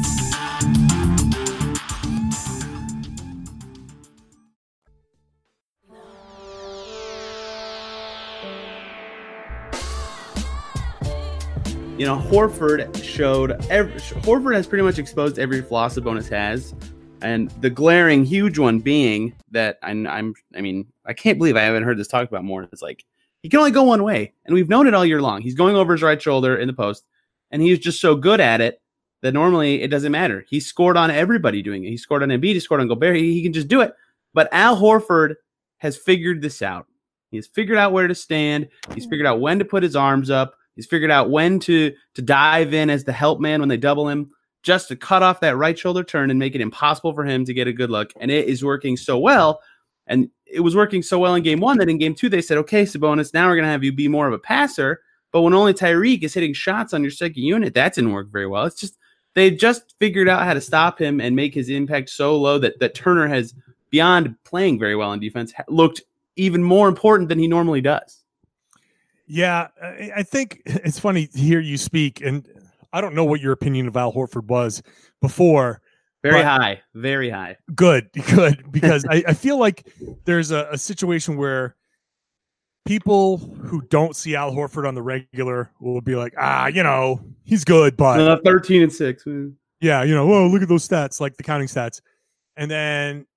You 11.98 12.06
know, 12.06 12.20
Horford 12.20 13.04
showed 13.04 13.54
every, 13.72 14.00
Horford 14.22 14.54
has 14.54 14.68
pretty 14.68 14.84
much 14.84 15.00
exposed 15.00 15.40
every 15.40 15.64
flaw 15.64 15.90
Sabonis 15.90 16.30
has, 16.30 16.76
and 17.24 17.50
the 17.62 17.72
glaring 17.72 18.24
huge 18.24 18.60
one 18.60 18.78
being 18.78 19.34
that 19.50 19.80
I'm, 19.82 20.06
I'm 20.06 20.36
I 20.56 20.62
mean 20.62 20.86
I 21.08 21.14
can't 21.14 21.40
believe 21.40 21.56
I 21.56 21.62
haven't 21.62 21.86
heard 21.86 21.98
this 21.98 22.08
talked 22.08 22.32
about 22.32 22.44
more. 22.44 22.70
It's 22.72 22.84
like 22.84 23.04
he 23.42 23.50
can 23.50 23.58
only 23.58 23.72
go 23.72 23.82
one 23.82 24.04
way, 24.04 24.32
and 24.46 24.54
we've 24.54 24.70
known 24.70 24.86
it 24.86 24.94
all 24.94 25.06
year 25.06 25.24
long. 25.24 25.42
He's 25.42 25.56
going 25.56 25.76
over 25.76 25.94
his 25.94 26.04
right 26.04 26.22
shoulder 26.22 26.56
in 26.56 26.68
the 26.68 26.74
post, 26.74 27.04
and 27.50 27.64
he's 27.64 27.80
just 27.80 28.00
so 28.00 28.16
good 28.16 28.40
at 28.40 28.62
it 28.62 28.80
that 29.24 29.34
normally 29.34 29.82
it 29.82 29.88
doesn't 29.88 30.12
matter. 30.12 30.46
He 30.48 30.60
scored 30.60 30.98
on 30.98 31.10
everybody 31.10 31.64
doing 31.64 31.84
it. 31.84 31.90
He 31.90 31.98
scored 31.98 32.22
on 32.22 32.30
Embiid. 32.30 32.54
He 32.54 32.60
scored 32.60 32.82
on 32.82 32.90
Gobert. 32.90 33.16
He, 33.16 33.34
he 33.34 33.42
can 33.42 33.54
just 33.54 33.70
do 33.70 33.82
it. 33.82 33.92
But 34.36 34.50
Al 34.52 34.78
Horford 34.80 35.34
has 35.78 35.98
figured 35.98 36.44
this 36.44 36.62
out. 36.62 36.86
He 37.32 37.38
has 37.38 37.48
figured 37.48 37.80
out 37.80 37.92
where 37.92 38.08
to 38.08 38.14
stand. 38.14 38.68
He's 38.94 39.08
figured 39.08 39.26
out 39.26 39.42
when 39.42 39.58
to 39.58 39.66
put 39.66 39.82
his 39.82 39.96
arms 39.96 40.30
up. 40.30 40.54
He's 40.78 40.86
figured 40.86 41.12
out 41.12 41.30
when 41.30 41.60
to 41.62 41.92
to 42.14 42.22
dive 42.22 42.74
in 42.74 42.90
as 42.90 43.04
the 43.04 43.12
help 43.12 43.42
man 43.42 43.60
when 43.60 43.68
they 43.68 43.78
double 43.78 44.08
him, 44.08 44.32
just 44.64 44.88
to 44.88 44.96
cut 44.96 45.24
off 45.24 45.42
that 45.42 45.58
right 45.58 45.78
shoulder 45.78 46.04
turn 46.04 46.30
and 46.30 46.40
make 46.40 46.56
it 46.56 46.62
impossible 46.62 47.14
for 47.14 47.26
him 47.26 47.44
to 47.46 47.54
get 47.54 47.68
a 47.68 47.74
good 47.74 47.90
look. 47.90 48.14
And 48.20 48.32
it 48.32 48.48
is 48.48 48.64
working 48.64 48.96
so 48.96 49.18
well. 49.18 49.60
And 50.06 50.30
it 50.46 50.62
was 50.62 50.76
working 50.76 51.02
so 51.02 51.20
well 51.20 51.36
in 51.36 51.44
game 51.44 51.60
one 51.60 51.80
that 51.80 51.90
in 51.90 51.98
game 51.98 52.16
two 52.16 52.30
they 52.30 52.42
said, 52.42 52.58
okay, 52.60 52.84
Sabonis, 52.84 53.34
now 53.34 53.48
we're 53.48 53.56
gonna 53.58 53.68
have 53.68 53.84
you 53.84 53.92
be 53.92 54.08
more 54.08 54.28
of 54.28 54.34
a 54.34 54.40
passer. 54.40 55.02
But 55.32 55.42
when 55.42 55.54
only 55.54 55.74
Tyreke 55.74 56.24
is 56.24 56.34
hitting 56.34 56.54
shots 56.54 56.94
on 56.94 57.02
your 57.02 57.12
second 57.12 57.44
unit, 57.44 57.74
that 57.74 57.96
didn't 57.96 58.14
work 58.14 58.32
very 58.32 58.48
well. 58.48 58.66
It's 58.66 58.80
just 58.80 58.98
they 59.34 59.52
just 59.52 59.96
figured 60.00 60.30
out 60.30 60.46
how 60.46 60.54
to 60.54 60.62
stop 60.62 61.00
him 61.02 61.20
and 61.20 61.36
make 61.36 61.54
his 61.54 61.70
impact 61.70 62.10
so 62.10 62.38
low 62.38 62.60
that 62.60 62.80
that 62.80 62.96
Turner 62.96 63.28
has 63.28 63.54
beyond 63.90 64.36
playing 64.44 64.80
very 64.80 64.96
well 64.96 65.12
in 65.14 65.20
defense 65.20 65.54
looked 65.68 66.02
even 66.36 66.64
more 66.64 66.88
important 66.88 67.30
than 67.30 67.40
he 67.40 67.48
normally 67.48 67.82
does. 67.82 68.24
Yeah, 69.28 69.68
I 69.82 70.12
I 70.18 70.24
think 70.24 70.62
it's 70.66 71.00
funny 71.00 71.28
to 71.28 71.38
hear 71.38 71.60
you 71.60 71.78
speak, 71.78 72.22
and 72.22 72.48
I 72.94 73.02
don't 73.02 73.14
know 73.14 73.26
what 73.26 73.42
your 73.42 73.52
opinion 73.52 73.88
of 73.88 73.98
Al 73.98 74.14
Horford 74.14 74.46
was 74.46 74.82
before. 75.22 75.82
Very 76.24 76.42
high, 76.42 76.82
very 76.96 77.30
high. 77.30 77.58
Good, 77.76 78.10
good, 78.36 78.64
because 78.72 79.06
I, 79.10 79.24
I 79.28 79.34
feel 79.34 79.60
like 79.60 79.88
there's 80.26 80.52
a, 80.52 80.68
a 80.72 80.78
situation 80.78 81.38
where 81.38 81.76
people 82.86 83.38
who 83.38 83.82
don't 83.82 84.16
see 84.16 84.36
Al 84.36 84.52
Horford 84.52 84.88
on 84.88 84.96
the 84.96 85.02
regular 85.02 85.72
will 85.80 86.02
be 86.02 86.16
like, 86.16 86.34
ah, 86.40 86.68
you 86.68 86.84
know, 86.84 87.22
he's 87.44 87.64
good, 87.64 87.98
but 87.98 88.20
Uh, 88.20 88.38
Thirteen 88.44 88.82
and 88.82 88.92
six. 88.92 89.26
Yeah, 89.80 90.04
you 90.04 90.16
know, 90.16 90.32
oh, 90.32 90.48
look 90.48 90.64
at 90.64 90.70
those 90.70 90.88
stats, 90.88 91.22
like 91.22 91.38
the 91.38 91.44
counting 91.44 91.68
stats. 91.68 92.02
And 92.56 92.72
then 92.72 93.28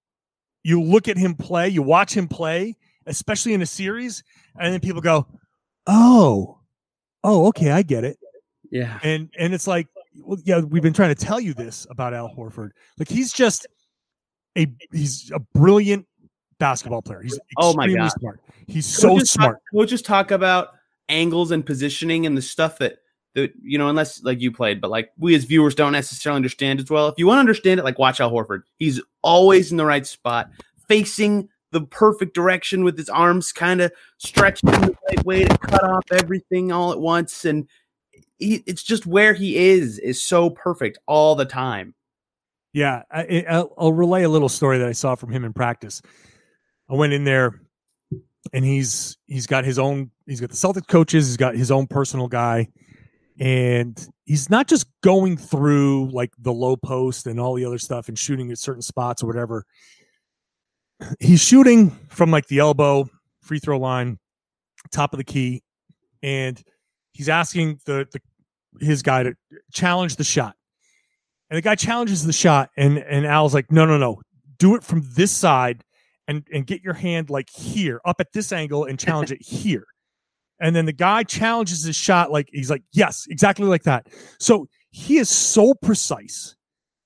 you 0.62 0.82
look 0.82 1.08
at 1.08 1.18
him 1.18 1.34
play, 1.34 1.68
you 1.68 1.82
watch 1.82 2.16
him 2.16 2.28
play, 2.28 2.76
especially 3.06 3.52
in 3.52 3.60
a 3.60 3.66
series, 3.66 4.22
and 4.58 4.72
then 4.72 4.80
people 4.80 5.02
go, 5.02 5.26
oh, 5.86 6.58
oh, 7.24 7.46
okay, 7.48 7.70
I 7.70 7.82
get 7.82 8.04
it. 8.04 8.18
Yeah, 8.70 8.98
And 9.02 9.28
and 9.38 9.52
it's 9.52 9.66
like, 9.66 9.88
well, 10.22 10.38
yeah, 10.44 10.60
we've 10.60 10.82
been 10.82 10.92
trying 10.92 11.14
to 11.14 11.24
tell 11.24 11.40
you 11.40 11.54
this 11.54 11.86
about 11.90 12.14
Al 12.14 12.32
Horford. 12.34 12.70
Like 12.98 13.08
he's 13.08 13.32
just 13.32 13.66
a 14.56 14.68
he's 14.92 15.30
a 15.32 15.40
brilliant 15.40 16.06
basketball 16.58 17.02
player. 17.02 17.22
He's 17.22 17.38
Oh 17.56 17.74
my 17.74 17.92
God. 17.92 18.12
smart. 18.12 18.40
He's 18.68 18.86
so 18.86 19.08
Coaches 19.08 19.30
smart. 19.32 19.56
Talk, 19.56 19.62
coaches 19.72 20.02
talk 20.02 20.30
about 20.30 20.68
angles 21.08 21.50
and 21.50 21.66
positioning 21.66 22.26
and 22.26 22.36
the 22.36 22.42
stuff 22.42 22.78
that 22.78 22.98
that 23.34 23.52
you 23.62 23.78
know, 23.78 23.88
unless 23.88 24.22
like 24.22 24.40
you 24.40 24.52
played, 24.52 24.80
but 24.80 24.90
like 24.90 25.10
we 25.18 25.34
as 25.34 25.44
viewers 25.44 25.74
don't 25.74 25.92
necessarily 25.92 26.36
understand 26.36 26.78
as 26.80 26.90
well. 26.90 27.08
If 27.08 27.14
you 27.18 27.26
want 27.26 27.36
to 27.36 27.40
understand 27.40 27.80
it, 27.80 27.84
like 27.84 27.98
watch 27.98 28.20
Al 28.20 28.30
Horford. 28.30 28.62
He's 28.76 29.00
always 29.22 29.70
in 29.70 29.76
the 29.76 29.84
right 29.84 30.06
spot, 30.06 30.50
facing 30.88 31.48
the 31.72 31.82
perfect 31.82 32.34
direction 32.34 32.84
with 32.84 32.96
his 32.96 33.08
arms 33.08 33.52
kind 33.52 33.80
of 33.80 33.92
stretched 34.18 34.64
in 34.64 34.80
the 34.80 34.96
right 35.08 35.24
way 35.24 35.44
to 35.44 35.58
cut 35.58 35.84
off 35.84 36.04
everything 36.12 36.72
all 36.72 36.92
at 36.92 37.00
once. 37.00 37.44
And 37.44 37.68
he, 38.38 38.62
it's 38.66 38.82
just 38.82 39.06
where 39.06 39.34
he 39.34 39.56
is 39.56 39.98
is 39.98 40.22
so 40.22 40.50
perfect 40.50 40.98
all 41.06 41.34
the 41.34 41.44
time. 41.44 41.94
Yeah, 42.72 43.02
I, 43.10 43.44
I'll, 43.48 43.74
I'll 43.76 43.92
relay 43.92 44.22
a 44.22 44.28
little 44.28 44.48
story 44.48 44.78
that 44.78 44.88
I 44.88 44.92
saw 44.92 45.14
from 45.14 45.32
him 45.32 45.44
in 45.44 45.52
practice. 45.52 46.02
I 46.88 46.94
went 46.94 47.12
in 47.12 47.24
there, 47.24 47.60
and 48.52 48.64
he's 48.64 49.16
he's 49.26 49.46
got 49.46 49.64
his 49.64 49.78
own. 49.78 50.10
He's 50.26 50.40
got 50.40 50.50
the 50.50 50.56
Celtic 50.56 50.86
coaches. 50.86 51.26
He's 51.26 51.36
got 51.36 51.56
his 51.56 51.70
own 51.70 51.88
personal 51.88 52.28
guy, 52.28 52.68
and 53.40 54.08
he's 54.24 54.50
not 54.50 54.68
just 54.68 54.86
going 55.02 55.36
through 55.36 56.10
like 56.12 56.32
the 56.38 56.52
low 56.52 56.76
post 56.76 57.26
and 57.26 57.40
all 57.40 57.54
the 57.54 57.64
other 57.64 57.78
stuff 57.78 58.08
and 58.08 58.16
shooting 58.18 58.52
at 58.52 58.58
certain 58.58 58.82
spots 58.82 59.22
or 59.22 59.26
whatever. 59.26 59.66
He's 61.20 61.40
shooting 61.40 61.90
from 62.08 62.30
like 62.30 62.46
the 62.46 62.58
elbow, 62.58 63.08
free 63.40 63.58
throw 63.58 63.78
line, 63.78 64.18
top 64.90 65.12
of 65.12 65.18
the 65.18 65.24
key, 65.24 65.62
and 66.22 66.62
he's 67.12 67.28
asking 67.28 67.80
the, 67.86 68.06
the 68.12 68.20
his 68.84 69.02
guy 69.02 69.22
to 69.22 69.34
challenge 69.72 70.16
the 70.16 70.24
shot. 70.24 70.54
And 71.48 71.56
the 71.56 71.62
guy 71.62 71.74
challenges 71.74 72.24
the 72.24 72.32
shot, 72.32 72.70
and 72.76 72.98
and 72.98 73.26
Al's 73.26 73.54
like, 73.54 73.72
no, 73.72 73.84
no, 73.84 73.98
no, 73.98 74.20
do 74.58 74.76
it 74.76 74.84
from 74.84 75.02
this 75.14 75.32
side, 75.32 75.82
and 76.28 76.46
and 76.52 76.66
get 76.66 76.82
your 76.82 76.94
hand 76.94 77.30
like 77.30 77.50
here, 77.50 78.00
up 78.04 78.20
at 78.20 78.32
this 78.32 78.52
angle, 78.52 78.84
and 78.84 78.98
challenge 78.98 79.32
it 79.32 79.42
here. 79.44 79.84
And 80.60 80.76
then 80.76 80.84
the 80.84 80.92
guy 80.92 81.22
challenges 81.22 81.82
his 81.82 81.96
shot 81.96 82.30
like 82.30 82.50
he's 82.52 82.70
like, 82.70 82.82
yes, 82.92 83.26
exactly 83.28 83.66
like 83.66 83.84
that. 83.84 84.06
So 84.38 84.68
he 84.90 85.16
is 85.16 85.30
so 85.30 85.74
precise 85.74 86.54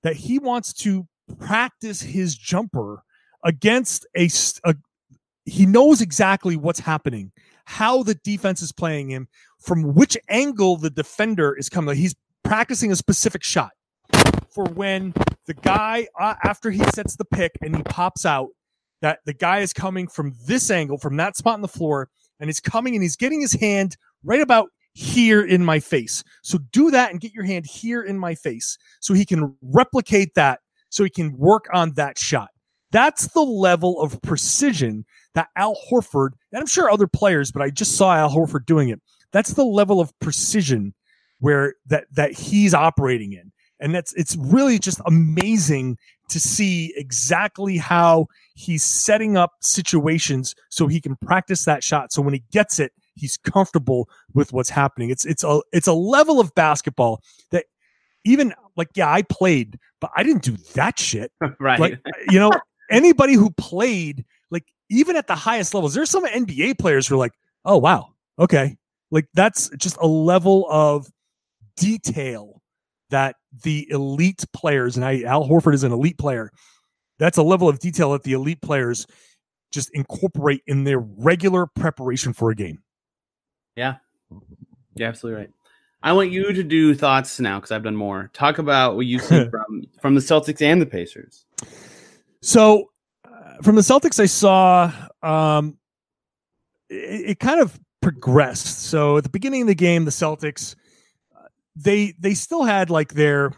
that 0.02 0.16
he 0.16 0.38
wants 0.38 0.72
to 0.72 1.06
practice 1.38 2.02
his 2.02 2.34
jumper 2.34 3.02
against 3.44 4.06
a, 4.16 4.28
a 4.64 4.74
he 5.46 5.66
knows 5.66 6.00
exactly 6.00 6.56
what's 6.56 6.80
happening, 6.80 7.30
how 7.66 8.02
the 8.02 8.14
defense 8.14 8.62
is 8.62 8.72
playing 8.72 9.10
him, 9.10 9.28
from 9.60 9.94
which 9.94 10.16
angle 10.28 10.76
the 10.76 10.90
defender 10.90 11.54
is 11.56 11.68
coming. 11.68 11.96
He's 11.96 12.14
practicing 12.42 12.90
a 12.92 12.96
specific 12.96 13.42
shot 13.42 13.70
for 14.54 14.64
when 14.66 15.12
the 15.46 15.54
guy 15.54 16.06
uh, 16.18 16.34
after 16.44 16.70
he 16.70 16.82
sets 16.84 17.16
the 17.16 17.24
pick 17.24 17.52
and 17.60 17.76
he 17.76 17.82
pops 17.82 18.24
out 18.24 18.50
that 19.02 19.18
the 19.26 19.34
guy 19.34 19.58
is 19.58 19.72
coming 19.72 20.06
from 20.06 20.34
this 20.46 20.70
angle 20.70 20.96
from 20.96 21.16
that 21.16 21.36
spot 21.36 21.54
on 21.54 21.60
the 21.60 21.68
floor 21.68 22.08
and 22.38 22.48
he's 22.48 22.60
coming 22.60 22.94
and 22.94 23.02
he's 23.02 23.16
getting 23.16 23.40
his 23.40 23.52
hand 23.52 23.96
right 24.22 24.40
about 24.40 24.68
here 24.92 25.44
in 25.44 25.64
my 25.64 25.80
face 25.80 26.22
so 26.42 26.58
do 26.70 26.90
that 26.90 27.10
and 27.10 27.20
get 27.20 27.32
your 27.32 27.44
hand 27.44 27.66
here 27.66 28.02
in 28.02 28.16
my 28.16 28.34
face 28.34 28.78
so 29.00 29.12
he 29.12 29.24
can 29.24 29.56
replicate 29.60 30.32
that 30.34 30.60
so 30.88 31.02
he 31.02 31.10
can 31.10 31.36
work 31.36 31.66
on 31.72 31.92
that 31.94 32.16
shot 32.16 32.50
that's 32.94 33.26
the 33.28 33.42
level 33.42 34.00
of 34.00 34.22
precision 34.22 35.04
that 35.34 35.48
al 35.56 35.76
horford 35.90 36.30
and 36.52 36.60
i'm 36.60 36.66
sure 36.66 36.88
other 36.88 37.08
players 37.08 37.50
but 37.50 37.60
i 37.60 37.68
just 37.68 37.96
saw 37.96 38.14
al 38.14 38.30
horford 38.30 38.64
doing 38.66 38.88
it. 38.88 39.00
That's 39.32 39.54
the 39.54 39.64
level 39.64 40.00
of 40.00 40.16
precision 40.20 40.94
where 41.40 41.74
that 41.86 42.06
that 42.12 42.30
he's 42.32 42.72
operating 42.72 43.32
in. 43.32 43.50
And 43.80 43.92
that's 43.92 44.12
it's 44.14 44.36
really 44.36 44.78
just 44.78 45.00
amazing 45.06 45.98
to 46.30 46.38
see 46.38 46.94
exactly 46.96 47.76
how 47.76 48.28
he's 48.54 48.84
setting 48.84 49.36
up 49.36 49.54
situations 49.60 50.54
so 50.70 50.86
he 50.86 51.00
can 51.00 51.16
practice 51.16 51.64
that 51.64 51.82
shot. 51.82 52.12
So 52.12 52.22
when 52.22 52.32
he 52.32 52.44
gets 52.52 52.78
it 52.78 52.92
he's 53.16 53.36
comfortable 53.36 54.08
with 54.34 54.52
what's 54.52 54.70
happening. 54.70 55.10
It's 55.10 55.24
it's 55.24 55.42
a 55.42 55.60
it's 55.72 55.88
a 55.88 55.92
level 55.92 56.38
of 56.38 56.54
basketball 56.54 57.20
that 57.50 57.66
even 58.24 58.54
like 58.76 58.88
yeah 58.94 59.12
i 59.12 59.22
played 59.22 59.78
but 60.00 60.10
i 60.16 60.22
didn't 60.22 60.42
do 60.42 60.56
that 60.74 60.98
shit. 60.98 61.32
Right. 61.60 61.80
like 61.80 62.00
you 62.30 62.38
know 62.38 62.52
anybody 62.90 63.34
who 63.34 63.50
played 63.52 64.24
like 64.50 64.64
even 64.90 65.16
at 65.16 65.26
the 65.26 65.34
highest 65.34 65.74
levels 65.74 65.94
there's 65.94 66.10
some 66.10 66.26
nba 66.26 66.78
players 66.78 67.06
who 67.06 67.14
are 67.14 67.18
like 67.18 67.34
oh 67.64 67.78
wow 67.78 68.08
okay 68.38 68.76
like 69.10 69.26
that's 69.34 69.70
just 69.76 69.96
a 70.00 70.06
level 70.06 70.66
of 70.70 71.10
detail 71.76 72.62
that 73.10 73.36
the 73.62 73.86
elite 73.90 74.44
players, 74.52 74.96
and 74.96 75.04
I, 75.04 75.22
Al 75.22 75.48
Horford 75.48 75.74
is 75.74 75.84
an 75.84 75.92
elite 75.92 76.18
player, 76.18 76.50
that's 77.18 77.38
a 77.38 77.42
level 77.42 77.68
of 77.68 77.78
detail 77.78 78.12
that 78.12 78.24
the 78.24 78.32
elite 78.32 78.60
players 78.60 79.06
just 79.70 79.90
incorporate 79.94 80.62
in 80.66 80.84
their 80.84 80.98
regular 80.98 81.66
preparation 81.66 82.32
for 82.32 82.50
a 82.50 82.54
game. 82.54 82.82
Yeah. 83.76 83.96
Yeah, 84.96 85.08
absolutely 85.08 85.42
right. 85.42 85.50
I 86.02 86.12
want 86.12 86.30
you 86.30 86.52
to 86.52 86.62
do 86.62 86.94
thoughts 86.94 87.40
now 87.40 87.58
because 87.58 87.70
I've 87.70 87.82
done 87.82 87.96
more. 87.96 88.30
Talk 88.32 88.58
about 88.58 88.96
what 88.96 89.06
you 89.06 89.18
see 89.18 89.48
from 89.50 89.84
from 90.00 90.14
the 90.14 90.20
Celtics 90.20 90.60
and 90.60 90.80
the 90.80 90.86
Pacers. 90.86 91.44
So, 92.44 92.90
uh, 93.24 93.62
from 93.62 93.74
the 93.74 93.80
Celtics, 93.80 94.20
I 94.20 94.26
saw 94.26 94.92
um, 95.22 95.78
it, 96.90 97.30
it, 97.30 97.38
kind 97.40 97.58
of 97.58 97.80
progressed. 98.02 98.82
So, 98.82 99.16
at 99.16 99.22
the 99.22 99.30
beginning 99.30 99.62
of 99.62 99.68
the 99.68 99.74
game, 99.74 100.04
the 100.04 100.10
Celtics 100.10 100.74
they 101.74 102.12
they 102.18 102.34
still 102.34 102.62
had 102.62 102.90
like 102.90 103.14
their 103.14 103.52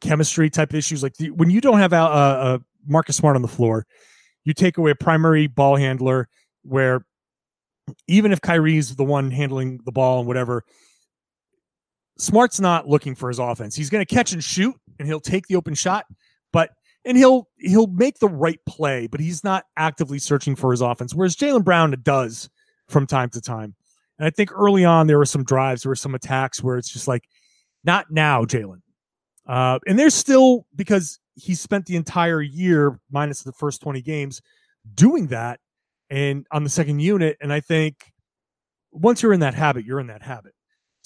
chemistry 0.00 0.50
type 0.50 0.72
issues. 0.72 1.02
Like 1.02 1.14
the, 1.14 1.30
when 1.30 1.50
you 1.50 1.60
don't 1.60 1.80
have 1.80 1.92
a, 1.92 1.96
a 1.96 2.60
Marcus 2.86 3.16
Smart 3.16 3.34
on 3.34 3.42
the 3.42 3.48
floor, 3.48 3.86
you 4.44 4.54
take 4.54 4.78
away 4.78 4.92
a 4.92 4.94
primary 4.94 5.48
ball 5.48 5.74
handler 5.74 6.28
where 6.62 7.04
even 8.06 8.30
if 8.30 8.40
Kyrie's 8.40 8.94
the 8.94 9.04
one 9.04 9.32
handling 9.32 9.80
the 9.84 9.90
ball 9.90 10.20
and 10.20 10.28
whatever, 10.28 10.62
Smart's 12.18 12.60
not 12.60 12.86
looking 12.86 13.16
for 13.16 13.28
his 13.28 13.40
offense. 13.40 13.74
He's 13.74 13.90
going 13.90 14.06
to 14.06 14.14
catch 14.14 14.32
and 14.32 14.44
shoot, 14.44 14.76
and 15.00 15.08
he'll 15.08 15.18
take 15.18 15.48
the 15.48 15.56
open 15.56 15.74
shot, 15.74 16.06
but 16.52 16.70
and 17.04 17.16
he'll 17.16 17.48
he'll 17.58 17.88
make 17.88 18.18
the 18.18 18.28
right 18.28 18.60
play, 18.66 19.06
but 19.06 19.20
he's 19.20 19.42
not 19.42 19.64
actively 19.76 20.18
searching 20.18 20.56
for 20.56 20.70
his 20.70 20.80
offense. 20.80 21.14
Whereas 21.14 21.36
Jaylen 21.36 21.64
Brown 21.64 21.94
does 22.02 22.48
from 22.88 23.06
time 23.06 23.30
to 23.30 23.40
time. 23.40 23.74
And 24.18 24.26
I 24.26 24.30
think 24.30 24.52
early 24.52 24.84
on 24.84 25.06
there 25.06 25.18
were 25.18 25.26
some 25.26 25.44
drives, 25.44 25.82
there 25.82 25.90
were 25.90 25.96
some 25.96 26.14
attacks 26.14 26.62
where 26.62 26.78
it's 26.78 26.92
just 26.92 27.08
like 27.08 27.28
not 27.84 28.10
now, 28.10 28.44
Jaylen. 28.44 28.82
Uh, 29.46 29.78
and 29.86 29.98
there's 29.98 30.14
still 30.14 30.66
because 30.76 31.18
he 31.34 31.54
spent 31.54 31.86
the 31.86 31.96
entire 31.96 32.40
year 32.40 33.00
minus 33.10 33.42
the 33.42 33.52
first 33.52 33.80
20 33.82 34.02
games 34.02 34.40
doing 34.94 35.28
that 35.28 35.60
and 36.10 36.46
on 36.52 36.62
the 36.62 36.70
second 36.70 37.00
unit. 37.00 37.36
And 37.40 37.52
I 37.52 37.60
think 37.60 38.12
once 38.92 39.22
you're 39.22 39.32
in 39.32 39.40
that 39.40 39.54
habit, 39.54 39.84
you're 39.84 40.00
in 40.00 40.08
that 40.08 40.22
habit. 40.22 40.54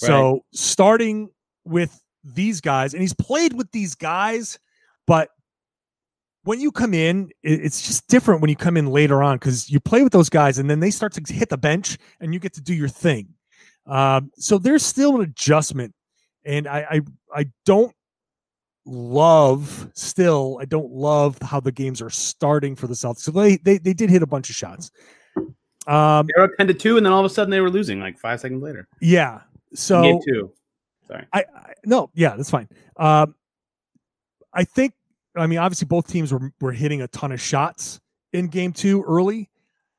Right. 0.02 0.08
So 0.08 0.40
starting 0.52 1.30
with 1.64 1.98
these 2.24 2.60
guys, 2.60 2.92
and 2.92 3.00
he's 3.00 3.14
played 3.14 3.52
with 3.52 3.70
these 3.70 3.94
guys, 3.94 4.58
but 5.06 5.30
when 6.46 6.60
you 6.60 6.70
come 6.70 6.94
in, 6.94 7.30
it's 7.42 7.82
just 7.82 8.06
different 8.06 8.40
when 8.40 8.48
you 8.48 8.56
come 8.56 8.76
in 8.76 8.86
later 8.86 9.20
on 9.20 9.36
because 9.36 9.68
you 9.68 9.80
play 9.80 10.02
with 10.04 10.12
those 10.12 10.28
guys 10.28 10.58
and 10.58 10.70
then 10.70 10.78
they 10.78 10.90
start 10.90 11.12
to 11.14 11.32
hit 11.32 11.48
the 11.48 11.58
bench 11.58 11.98
and 12.20 12.32
you 12.32 12.38
get 12.38 12.54
to 12.54 12.60
do 12.60 12.72
your 12.72 12.88
thing. 12.88 13.28
Um, 13.86 14.30
so 14.36 14.56
there's 14.56 14.84
still 14.84 15.16
an 15.16 15.22
adjustment 15.22 15.92
and 16.44 16.68
I, 16.68 16.86
I 16.88 17.00
I 17.40 17.46
don't 17.64 17.92
love 18.84 19.90
still 19.94 20.58
I 20.60 20.64
don't 20.64 20.92
love 20.92 21.36
how 21.42 21.58
the 21.58 21.72
games 21.72 22.00
are 22.00 22.10
starting 22.10 22.76
for 22.76 22.86
the 22.86 22.94
Celtics. 22.94 23.18
So 23.18 23.32
they 23.32 23.56
they, 23.56 23.78
they 23.78 23.92
did 23.92 24.08
hit 24.08 24.22
a 24.22 24.26
bunch 24.26 24.48
of 24.48 24.54
shots. 24.54 24.92
Um, 25.88 26.26
they 26.26 26.32
were 26.36 26.44
up 26.44 26.50
ten 26.56 26.68
to 26.68 26.74
two, 26.74 26.96
and 26.96 27.04
then 27.04 27.12
all 27.12 27.20
of 27.20 27.26
a 27.26 27.34
sudden 27.34 27.50
they 27.50 27.60
were 27.60 27.70
losing 27.70 27.98
like 28.00 28.18
five 28.18 28.40
seconds 28.40 28.62
later. 28.62 28.88
Yeah. 29.00 29.40
So 29.74 30.20
two. 30.24 30.52
Sorry. 31.08 31.26
I, 31.32 31.40
I 31.54 31.72
no 31.84 32.10
yeah 32.14 32.36
that's 32.36 32.50
fine. 32.50 32.68
Um, 32.96 33.34
I 34.52 34.62
think 34.62 34.94
I 35.36 35.46
mean 35.46 35.58
obviously 35.58 35.86
both 35.86 36.08
teams 36.08 36.32
were 36.32 36.52
were 36.60 36.72
hitting 36.72 37.02
a 37.02 37.08
ton 37.08 37.32
of 37.32 37.40
shots 37.40 38.00
in 38.32 38.48
game 38.48 38.72
two 38.72 39.02
early. 39.02 39.50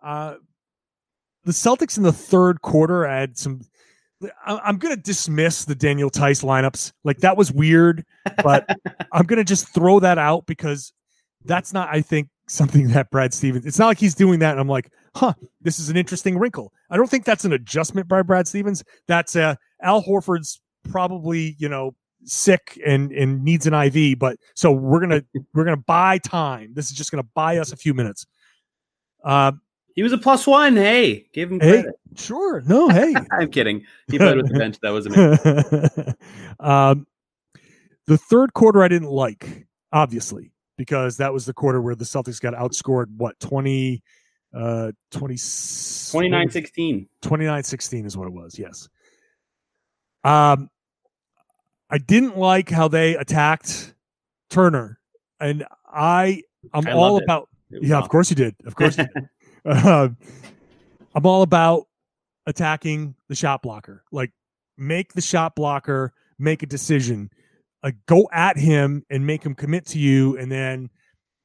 Uh, 0.03 0.35
the 1.43 1.51
Celtics 1.51 1.97
in 1.97 2.03
the 2.03 2.13
third 2.13 2.61
quarter 2.61 3.07
had 3.07 3.37
some 3.37 3.61
I'm 4.45 4.77
going 4.77 4.95
to 4.95 5.01
dismiss 5.01 5.65
the 5.65 5.75
Daniel 5.75 6.09
Theis 6.09 6.41
lineups. 6.41 6.91
Like 7.03 7.19
that 7.19 7.37
was 7.37 7.51
weird, 7.51 8.03
but 8.43 8.67
I'm 9.11 9.25
going 9.25 9.37
to 9.37 9.43
just 9.43 9.73
throw 9.73 9.99
that 9.99 10.17
out 10.17 10.45
because 10.47 10.91
that's 11.45 11.71
not, 11.71 11.89
I 11.91 12.01
think, 12.01 12.29
something 12.47 12.87
that 12.89 13.11
Brad 13.11 13.33
Stevens. 13.33 13.65
It's 13.65 13.77
not 13.77 13.87
like 13.87 13.99
he's 13.99 14.15
doing 14.15 14.39
that, 14.39 14.51
and 14.51 14.59
I'm 14.59 14.67
like, 14.67 14.91
huh, 15.15 15.33
this 15.61 15.79
is 15.79 15.89
an 15.89 15.97
interesting 15.97 16.37
wrinkle. 16.37 16.73
I 16.89 16.97
don't 16.97 17.09
think 17.09 17.25
that's 17.25 17.45
an 17.45 17.53
adjustment 17.53 18.07
by 18.07 18.21
Brad 18.23 18.47
Stevens. 18.47 18.83
That's 19.07 19.35
uh, 19.35 19.55
Al 19.81 20.01
Horford's 20.01 20.61
probably 20.89 21.55
you 21.59 21.69
know 21.69 21.93
sick 22.23 22.79
and 22.85 23.11
and 23.11 23.43
needs 23.43 23.67
an 23.67 23.73
IV, 23.73 24.19
but 24.19 24.37
so 24.55 24.71
we're 24.71 24.99
gonna 24.99 25.23
we're 25.53 25.63
gonna 25.63 25.77
buy 25.77 26.17
time. 26.17 26.73
This 26.73 26.89
is 26.89 26.97
just 26.97 27.11
gonna 27.11 27.23
buy 27.23 27.57
us 27.57 27.71
a 27.71 27.77
few 27.77 27.93
minutes. 27.93 28.25
Uh, 29.23 29.53
he 29.95 30.03
was 30.03 30.13
a 30.13 30.17
plus 30.17 30.45
one. 30.45 30.75
Hey, 30.75 31.27
give 31.33 31.51
him 31.51 31.59
credit. 31.59 31.85
Hey, 31.85 32.15
sure. 32.15 32.61
No, 32.61 32.87
hey. 32.87 33.15
I'm 33.31 33.49
kidding. 33.49 33.83
He 34.11 34.19
played 34.19 34.37
with 34.37 34.47
the 34.47 34.57
bench. 34.57 34.77
That 34.81 34.91
was 34.91 35.07
amazing. 35.07 36.13
um, 36.59 37.07
the 38.05 38.17
third 38.17 38.53
quarter 38.53 38.83
I 38.83 38.89
didn't 38.89 39.09
like, 39.09 39.67
obviously, 39.91 40.51
because 40.77 41.17
that 41.17 41.33
was 41.33 41.47
the 41.47 41.53
quarter 41.53 41.81
where 41.81 41.95
the 41.95 42.05
Celtics 42.05 42.39
got 42.39 42.53
outscored, 42.53 43.07
what, 43.17 43.39
20, 43.39 44.03
uh, 44.53 44.91
20, 45.11 45.35
29 46.11 46.49
16. 46.51 47.09
29 47.23 47.63
16 47.63 48.05
is 48.05 48.15
what 48.15 48.27
it 48.27 48.33
was. 48.33 48.59
Yes. 48.59 48.87
Um, 50.23 50.69
I 51.89 51.97
didn't 51.97 52.37
like 52.37 52.69
how 52.69 52.87
they 52.87 53.15
attacked 53.15 53.93
Turner. 54.49 54.99
And 55.39 55.65
I, 55.85 56.43
I'm 56.73 56.87
all 56.87 57.17
about, 57.17 57.49
Yeah, 57.69 57.97
of 57.97 58.09
course 58.09 58.29
you 58.29 58.35
did. 58.35 58.55
Of 58.65 58.75
course 58.75 58.97
you 58.97 59.07
did. 59.13 59.29
Uh, 59.65 60.09
I'm 61.15 61.25
all 61.25 61.41
about 61.41 61.87
attacking 62.45 63.15
the 63.27 63.35
shot 63.35 63.61
blocker. 63.61 64.03
Like, 64.11 64.31
make 64.77 65.13
the 65.13 65.21
shot 65.21 65.55
blocker 65.55 66.13
make 66.39 66.63
a 66.63 66.67
decision. 66.67 67.29
Like, 67.83 67.95
go 68.05 68.29
at 68.31 68.57
him 68.57 69.03
and 69.09 69.25
make 69.25 69.43
him 69.43 69.55
commit 69.55 69.85
to 69.87 69.99
you, 69.99 70.37
and 70.37 70.51
then 70.51 70.89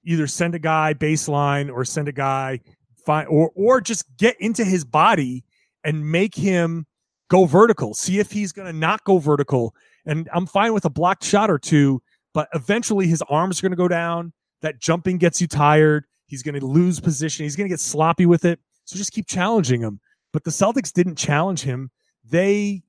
either 0.05 0.26
send 0.26 0.55
a 0.55 0.59
guy 0.59 0.94
baseline 0.94 1.72
or 1.72 1.85
send 1.85 2.09
a 2.09 2.12
guy 2.12 2.61
fine, 3.05 3.26
or 3.26 3.50
or 3.55 3.81
just 3.81 4.05
get 4.16 4.40
into 4.40 4.64
his 4.64 4.85
body 4.85 5.44
and 5.85 6.11
make 6.11 6.35
him 6.35 6.87
go 7.33 7.47
vertical. 7.47 7.95
See 7.95 8.18
if 8.18 8.31
he's 8.31 8.53
going 8.53 8.66
to 8.66 8.79
not 8.79 9.03
go 9.05 9.16
vertical. 9.16 9.75
And 10.05 10.29
I'm 10.35 10.45
fine 10.45 10.75
with 10.75 10.85
a 10.85 10.90
blocked 10.90 11.25
shot 11.25 11.51
or 11.51 11.59
two, 11.59 12.03
but 12.35 12.49
eventually 12.55 13.07
his 13.07 13.23
arms 13.23 13.59
are 13.59 13.62
going 13.62 13.73
to 13.73 13.77
go 13.77 13.88
down. 13.88 14.35
That 14.61 14.79
jumping 14.79 15.16
gets 15.16 15.40
you 15.40 15.47
tired. 15.47 16.05
He's 16.27 16.42
going 16.42 16.61
to 16.61 16.66
lose 16.66 17.01
position. 17.01 17.45
He's 17.45 17.57
going 17.57 17.64
to 17.64 17.73
get 17.73 17.81
sloppy 17.81 18.27
with 18.27 18.45
it. 18.45 18.61
So 18.85 18.99
just 18.99 19.12
keep 19.12 19.27
challenging 19.27 19.81
him. 19.81 19.99
But 20.35 20.45
the 20.45 20.51
Celtics 20.51 20.92
didn't 20.92 21.16
challenge 21.16 21.62
him. 21.62 21.90
They 22.23 22.83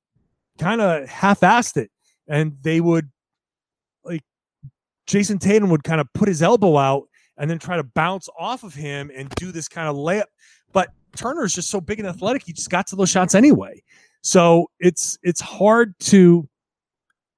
kind 0.58 0.82
of 0.82 1.08
half-assed 1.08 1.78
it, 1.78 1.90
and 2.28 2.56
they 2.60 2.80
would 2.80 3.10
like 4.04 4.22
Jayson 5.06 5.38
Tatum 5.40 5.70
would 5.70 5.84
kind 5.84 6.00
of 6.00 6.12
put 6.12 6.28
his 6.28 6.42
elbow 6.42 6.76
out 6.76 7.08
and 7.38 7.50
then 7.50 7.58
try 7.58 7.76
to 7.76 7.82
bounce 7.82 8.28
off 8.38 8.62
of 8.62 8.74
him 8.74 9.10
and 9.14 9.28
do 9.30 9.52
this 9.52 9.68
kind 9.68 9.88
of 9.88 9.96
layup. 9.96 10.24
But 10.72 10.90
Turner 11.16 11.44
is 11.44 11.54
just 11.54 11.70
so 11.70 11.80
big 11.80 11.98
and 11.98 12.08
athletic; 12.08 12.44
he 12.44 12.52
just 12.52 12.70
got 12.70 12.86
to 12.88 12.96
those 12.96 13.10
shots 13.10 13.34
anyway. 13.34 13.82
So 14.24 14.70
it's 14.80 15.18
it's 15.22 15.40
hard 15.40 15.94
to 16.00 16.48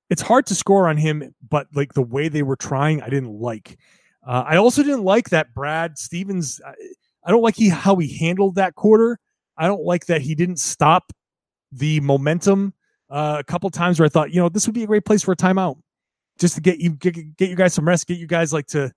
it's 0.08 0.22
hard 0.22 0.46
to 0.46 0.54
score 0.54 0.88
on 0.88 0.96
him. 0.96 1.34
But 1.46 1.66
like 1.74 1.92
the 1.94 2.02
way 2.02 2.28
they 2.28 2.42
were 2.42 2.56
trying, 2.56 3.02
I 3.02 3.08
didn't 3.08 3.38
like. 3.40 3.76
Uh, 4.26 4.44
I 4.46 4.56
also 4.56 4.82
didn't 4.82 5.04
like 5.04 5.30
that 5.30 5.52
Brad 5.52 5.98
Stevens. 5.98 6.60
I, 6.64 6.72
I 7.24 7.30
don't 7.32 7.42
like 7.42 7.56
he 7.56 7.68
how 7.68 7.96
he 7.96 8.16
handled 8.16 8.54
that 8.54 8.76
quarter. 8.76 9.18
I 9.58 9.66
don't 9.66 9.82
like 9.82 10.06
that 10.06 10.20
he 10.20 10.34
didn't 10.34 10.58
stop 10.58 11.12
the 11.72 11.98
momentum 12.00 12.72
uh, 13.10 13.36
a 13.40 13.44
couple 13.44 13.68
times 13.70 13.98
where 13.98 14.06
I 14.06 14.08
thought, 14.08 14.32
you 14.32 14.40
know, 14.40 14.48
this 14.48 14.66
would 14.66 14.74
be 14.74 14.84
a 14.84 14.86
great 14.86 15.04
place 15.04 15.22
for 15.22 15.32
a 15.32 15.36
timeout, 15.36 15.78
just 16.38 16.54
to 16.54 16.60
get 16.60 16.78
you 16.78 16.90
get, 16.90 17.36
get 17.36 17.50
you 17.50 17.56
guys 17.56 17.74
some 17.74 17.86
rest, 17.86 18.06
get 18.06 18.18
you 18.18 18.28
guys 18.28 18.52
like 18.52 18.66
to 18.68 18.92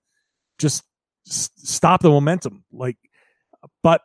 just 0.58 0.84
s- 1.26 1.50
stop 1.56 2.02
the 2.02 2.10
momentum. 2.10 2.62
Like, 2.72 2.98
but 3.82 4.02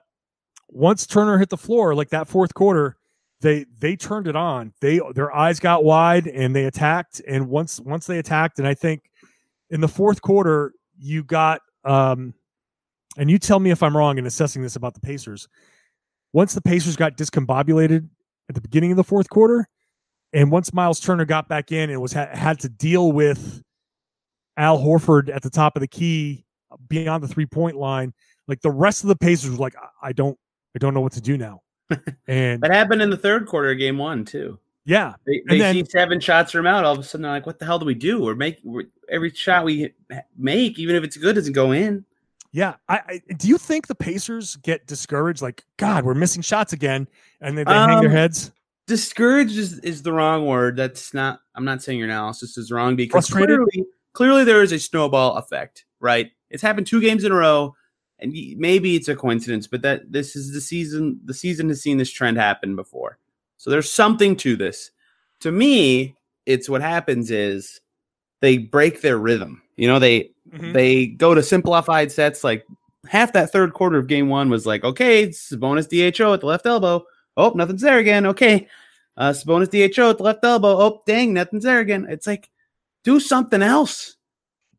once 0.69 1.05
Turner 1.05 1.37
hit 1.37 1.49
the 1.49 1.57
floor, 1.57 1.93
like 1.93 2.09
that 2.09 2.27
fourth 2.27 2.55
quarter, 2.55 2.97
they 3.41 3.65
they 3.79 3.95
turned 3.95 4.27
it 4.27 4.35
on. 4.35 4.73
They 4.81 4.99
their 5.13 5.35
eyes 5.35 5.59
got 5.59 5.83
wide 5.83 6.27
and 6.27 6.55
they 6.55 6.65
attacked. 6.65 7.21
And 7.27 7.49
once 7.49 7.79
once 7.79 8.07
they 8.07 8.19
attacked, 8.19 8.59
and 8.59 8.67
I 8.67 8.73
think 8.73 9.09
in 9.69 9.81
the 9.81 9.87
fourth 9.87 10.21
quarter 10.21 10.73
you 10.97 11.23
got 11.23 11.61
um, 11.83 12.33
and 13.17 13.29
you 13.29 13.37
tell 13.37 13.59
me 13.59 13.71
if 13.71 13.83
I'm 13.83 13.95
wrong 13.95 14.17
in 14.17 14.25
assessing 14.25 14.61
this 14.61 14.75
about 14.75 14.93
the 14.93 14.99
Pacers. 14.99 15.47
Once 16.33 16.53
the 16.53 16.61
Pacers 16.61 16.95
got 16.95 17.17
discombobulated 17.17 18.09
at 18.49 18.55
the 18.55 18.61
beginning 18.61 18.91
of 18.91 18.97
the 18.97 19.03
fourth 19.03 19.29
quarter, 19.29 19.67
and 20.33 20.51
once 20.51 20.73
Miles 20.73 20.99
Turner 20.99 21.25
got 21.25 21.47
back 21.47 21.71
in 21.71 21.89
and 21.89 22.01
was 22.01 22.13
ha- 22.13 22.27
had 22.33 22.59
to 22.59 22.69
deal 22.69 23.11
with 23.11 23.63
Al 24.57 24.77
Horford 24.77 25.33
at 25.33 25.43
the 25.43 25.49
top 25.49 25.77
of 25.77 25.81
the 25.81 25.87
key 25.87 26.45
beyond 26.89 27.23
the 27.23 27.27
three 27.27 27.45
point 27.45 27.77
line, 27.77 28.13
like 28.47 28.61
the 28.61 28.71
rest 28.71 29.03
of 29.03 29.07
the 29.07 29.15
Pacers 29.15 29.51
were 29.51 29.57
like, 29.57 29.75
I 30.01 30.11
don't, 30.11 30.37
I 30.75 30.79
don't 30.79 30.93
know 30.93 31.01
what 31.01 31.13
to 31.13 31.21
do 31.21 31.37
now. 31.37 31.61
And 32.27 32.61
That 32.61 32.71
happened 32.71 33.01
in 33.01 33.09
the 33.09 33.17
third 33.17 33.45
quarter 33.47 33.71
of 33.71 33.77
game 33.77 33.97
one 33.97 34.25
too. 34.25 34.59
yeah, 34.85 35.13
They, 35.25 35.41
they 35.47 35.57
then- 35.59 35.75
see 35.75 35.85
seven 35.85 36.19
shots 36.19 36.51
from 36.51 36.67
out. 36.67 36.83
All 36.83 36.93
of 36.93 36.99
a 36.99 37.03
sudden, 37.03 37.23
they're 37.23 37.31
like, 37.31 37.45
"What 37.45 37.59
the 37.59 37.65
hell 37.65 37.79
do 37.79 37.85
we 37.85 37.95
do?" 37.95 38.21
We're 38.21 38.35
make 38.35 38.59
we're, 38.63 38.83
every 39.09 39.31
shot 39.31 39.65
we 39.65 39.93
make, 40.37 40.77
even 40.79 40.95
if 40.95 41.03
it's 41.03 41.17
good, 41.17 41.35
doesn't 41.35 41.53
go 41.53 41.71
in. 41.71 42.05
yeah. 42.51 42.75
I, 42.89 43.01
I 43.29 43.33
do 43.37 43.47
you 43.47 43.57
think 43.57 43.87
the 43.87 43.95
Pacers 43.95 44.55
get 44.57 44.87
discouraged? 44.87 45.41
Like, 45.41 45.63
God, 45.77 46.05
we're 46.05 46.13
missing 46.13 46.41
shots 46.41 46.73
again, 46.73 47.07
and 47.41 47.57
they, 47.57 47.63
they 47.63 47.73
hang 47.73 47.99
their 48.01 48.09
Um, 48.09 48.15
heads. 48.15 48.51
Discouraged 48.87 49.57
is, 49.57 49.79
is 49.79 50.03
the 50.03 50.13
wrong 50.13 50.45
word. 50.45 50.75
That's 50.77 51.13
not. 51.13 51.39
I'm 51.55 51.65
not 51.65 51.81
saying 51.81 51.97
your 51.97 52.07
analysis 52.07 52.55
is 52.57 52.71
wrong 52.71 52.95
because 52.95 53.27
clearly, 53.29 53.83
clearly 54.13 54.43
there 54.43 54.61
is 54.61 54.71
a 54.71 54.79
snowball 54.79 55.35
effect. 55.37 55.85
Right? 55.99 56.31
It's 56.51 56.61
happened 56.61 56.85
two 56.85 57.01
games 57.01 57.23
in 57.23 57.31
a 57.31 57.35
row, 57.35 57.75
and 58.19 58.33
maybe 58.57 58.95
it's 58.95 59.07
a 59.07 59.15
coincidence, 59.15 59.67
but 59.67 59.81
that 59.81 60.11
this 60.11 60.35
is 60.35 60.53
the 60.53 60.61
season. 60.61 61.19
The 61.25 61.33
season 61.33 61.69
has 61.69 61.81
seen 61.81 61.97
this 61.97 62.11
trend 62.11 62.37
happen 62.37 62.75
before, 62.75 63.17
so 63.57 63.69
there's 63.69 63.91
something 63.91 64.35
to 64.37 64.55
this. 64.55 64.91
To 65.41 65.51
me, 65.51 66.15
it's 66.45 66.69
what 66.69 66.81
happens 66.81 67.31
is 67.31 67.81
they 68.41 68.57
break 68.57 69.01
their 69.01 69.17
rhythm. 69.17 69.61
You 69.75 69.87
know, 69.87 69.99
they 69.99 70.31
Mhm. 70.51 70.73
they 70.73 71.07
go 71.07 71.33
to 71.33 71.41
simplified 71.43 72.11
sets 72.11 72.43
like 72.43 72.65
half 73.07 73.33
that 73.33 73.51
third 73.51 73.73
quarter 73.73 73.97
of 73.97 74.07
game 74.07 74.29
one 74.29 74.49
was 74.49 74.65
like 74.65 74.83
okay 74.83 75.27
Sabonis 75.27 75.87
dho 75.89 76.33
at 76.33 76.39
the 76.39 76.45
left 76.45 76.65
elbow 76.65 77.05
oh 77.37 77.51
nothing's 77.55 77.81
there 77.81 77.99
again 77.99 78.25
okay 78.25 78.67
uh 79.17 79.33
bonus 79.45 79.69
dho 79.69 79.83
at 80.09 80.17
the 80.17 80.23
left 80.23 80.43
elbow 80.43 80.77
oh 80.79 81.03
dang 81.05 81.33
nothing's 81.33 81.63
there 81.63 81.79
again 81.79 82.05
it's 82.09 82.27
like 82.27 82.49
do 83.03 83.19
something 83.19 83.61
else 83.61 84.17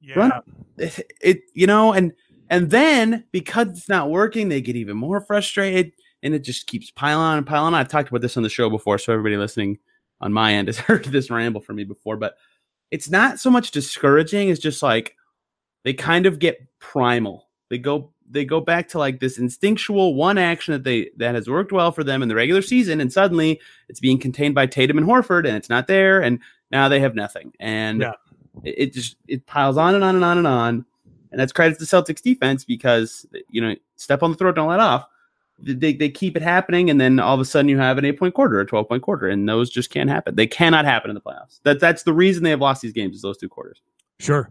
Yeah, 0.00 0.18
run 0.18 0.32
it, 0.78 1.12
it 1.20 1.40
you 1.54 1.66
know 1.66 1.92
and 1.92 2.12
and 2.50 2.70
then 2.70 3.24
because 3.32 3.68
it's 3.68 3.88
not 3.88 4.10
working 4.10 4.48
they 4.48 4.60
get 4.60 4.76
even 4.76 4.96
more 4.96 5.20
frustrated 5.20 5.92
and 6.22 6.34
it 6.34 6.40
just 6.40 6.66
keeps 6.66 6.90
piling 6.90 7.22
on 7.22 7.38
and 7.38 7.46
piling 7.46 7.74
on. 7.74 7.80
I've 7.80 7.88
talked 7.88 8.08
about 8.08 8.22
this 8.22 8.36
on 8.36 8.42
the 8.42 8.48
show 8.48 8.70
before 8.70 8.98
so 8.98 9.12
everybody 9.12 9.36
listening 9.36 9.78
on 10.20 10.32
my 10.32 10.54
end 10.54 10.68
has 10.68 10.78
heard 10.88 11.04
this 11.04 11.30
ramble 11.30 11.60
from 11.60 11.76
me 11.76 11.84
before 11.84 12.16
but 12.16 12.36
it's 12.90 13.10
not 13.10 13.38
so 13.40 13.50
much 13.50 13.70
discouraging 13.70 14.48
it's 14.48 14.60
just 14.60 14.82
like 14.82 15.16
they 15.86 15.94
kind 15.94 16.26
of 16.26 16.40
get 16.40 16.66
primal. 16.80 17.46
They 17.70 17.78
go 17.78 18.10
they 18.28 18.44
go 18.44 18.60
back 18.60 18.88
to 18.88 18.98
like 18.98 19.20
this 19.20 19.38
instinctual 19.38 20.16
one 20.16 20.36
action 20.36 20.72
that 20.72 20.82
they 20.82 21.10
that 21.16 21.36
has 21.36 21.48
worked 21.48 21.70
well 21.70 21.92
for 21.92 22.02
them 22.02 22.22
in 22.24 22.28
the 22.28 22.34
regular 22.34 22.60
season 22.60 23.00
and 23.00 23.12
suddenly 23.12 23.60
it's 23.88 24.00
being 24.00 24.18
contained 24.18 24.52
by 24.52 24.66
Tatum 24.66 24.98
and 24.98 25.06
Horford 25.06 25.46
and 25.46 25.56
it's 25.56 25.68
not 25.68 25.86
there 25.86 26.20
and 26.20 26.40
now 26.72 26.88
they 26.88 26.98
have 26.98 27.14
nothing. 27.14 27.52
And 27.60 28.00
Yeah. 28.00 28.14
it, 28.64 28.74
it 28.78 28.92
just 28.94 29.14
it 29.28 29.46
piles 29.46 29.76
on 29.76 29.94
and 29.94 30.02
on 30.02 30.16
and 30.16 30.24
on 30.24 30.38
and 30.38 30.46
on 30.46 30.84
and 31.36 31.40
that's 31.42 31.52
credit 31.52 31.78
to 31.78 31.84
the 31.84 31.84
Celtics 31.84 32.22
defense 32.22 32.64
because 32.64 33.26
you 33.50 33.60
know 33.60 33.74
step 33.96 34.22
on 34.22 34.30
the 34.30 34.38
throat 34.38 34.54
don't 34.54 34.68
let 34.68 34.80
off 34.80 35.06
they, 35.58 35.92
they 35.92 36.08
keep 36.08 36.34
it 36.34 36.40
happening 36.42 36.88
and 36.88 36.98
then 36.98 37.20
all 37.20 37.34
of 37.34 37.40
a 37.40 37.44
sudden 37.44 37.68
you 37.68 37.76
have 37.76 37.98
an 37.98 38.06
8 38.06 38.18
point 38.18 38.34
quarter 38.34 38.58
or 38.58 38.64
12 38.64 38.88
point 38.88 39.02
quarter 39.02 39.28
and 39.28 39.46
those 39.46 39.68
just 39.68 39.90
can't 39.90 40.08
happen 40.08 40.34
they 40.34 40.46
cannot 40.46 40.86
happen 40.86 41.10
in 41.10 41.14
the 41.14 41.20
playoffs 41.20 41.60
that 41.64 41.78
that's 41.78 42.04
the 42.04 42.12
reason 42.14 42.42
they 42.42 42.48
have 42.48 42.62
lost 42.62 42.80
these 42.80 42.94
games 42.94 43.16
is 43.16 43.20
those 43.22 43.36
two 43.36 43.50
quarters 43.50 43.82
Sure. 44.18 44.50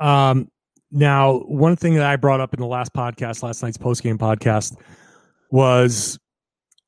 Um, 0.00 0.50
now, 0.90 1.38
one 1.40 1.76
thing 1.76 1.94
that 1.94 2.04
I 2.04 2.16
brought 2.16 2.40
up 2.40 2.52
in 2.52 2.58
the 2.58 2.66
last 2.66 2.92
podcast, 2.92 3.44
last 3.44 3.62
night's 3.62 3.76
post 3.76 4.02
game 4.02 4.18
podcast, 4.18 4.76
was 5.52 6.18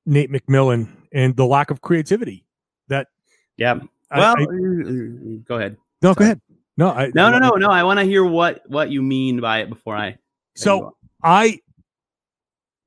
Nate 0.07 0.33
McMillan 0.33 0.89
and 1.13 1.37
the 1.37 1.47
lack 1.47 1.71
of 1.71 1.83
creativity. 1.83 2.45
That 2.89 3.07
yeah 3.57 3.79
I- 4.11 4.19
well 4.19 4.35
I- 4.41 4.45
go 5.47 5.55
ahead 5.57 5.77
no, 6.03 6.15
go 6.15 6.25
ahead. 6.25 6.41
No, 6.81 6.89
I, 6.89 7.11
No, 7.15 7.31
no, 7.31 7.39
no, 7.39 7.51
no. 7.51 7.69
I 7.69 7.83
want 7.85 8.01
to 8.01 8.07
hear 8.07 8.25
what 8.25 8.63
what 8.67 8.91
you 8.91 9.03
mean 9.03 9.41
by 9.41 9.61
it 9.61 9.69
before 9.69 9.95
I. 9.95 10.17
So. 10.57 10.97
I, 11.23 11.59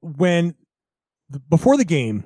when 0.01 0.55
before 1.49 1.77
the 1.77 1.85
game, 1.85 2.23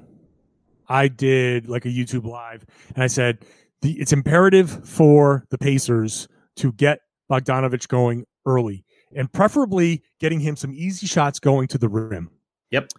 I 0.87 1.09
did 1.09 1.67
like 1.67 1.85
a 1.85 1.89
YouTube 1.89 2.23
live, 2.23 2.65
and 2.95 3.03
I 3.03 3.07
said 3.07 3.39
the 3.81 3.91
it's 3.99 4.13
imperative 4.13 4.87
for 4.87 5.45
the 5.49 5.57
Pacers 5.57 6.29
to 6.55 6.71
get 6.71 6.99
Bogdanovich 7.29 7.89
going 7.89 8.25
early, 8.45 8.85
and 9.13 9.29
preferably 9.31 10.01
getting 10.21 10.39
him 10.39 10.55
some 10.55 10.73
easy 10.73 11.07
shots 11.07 11.39
going 11.39 11.67
to 11.67 11.77
the 11.77 11.89
rim. 11.89 12.29
Yep. 12.71 12.91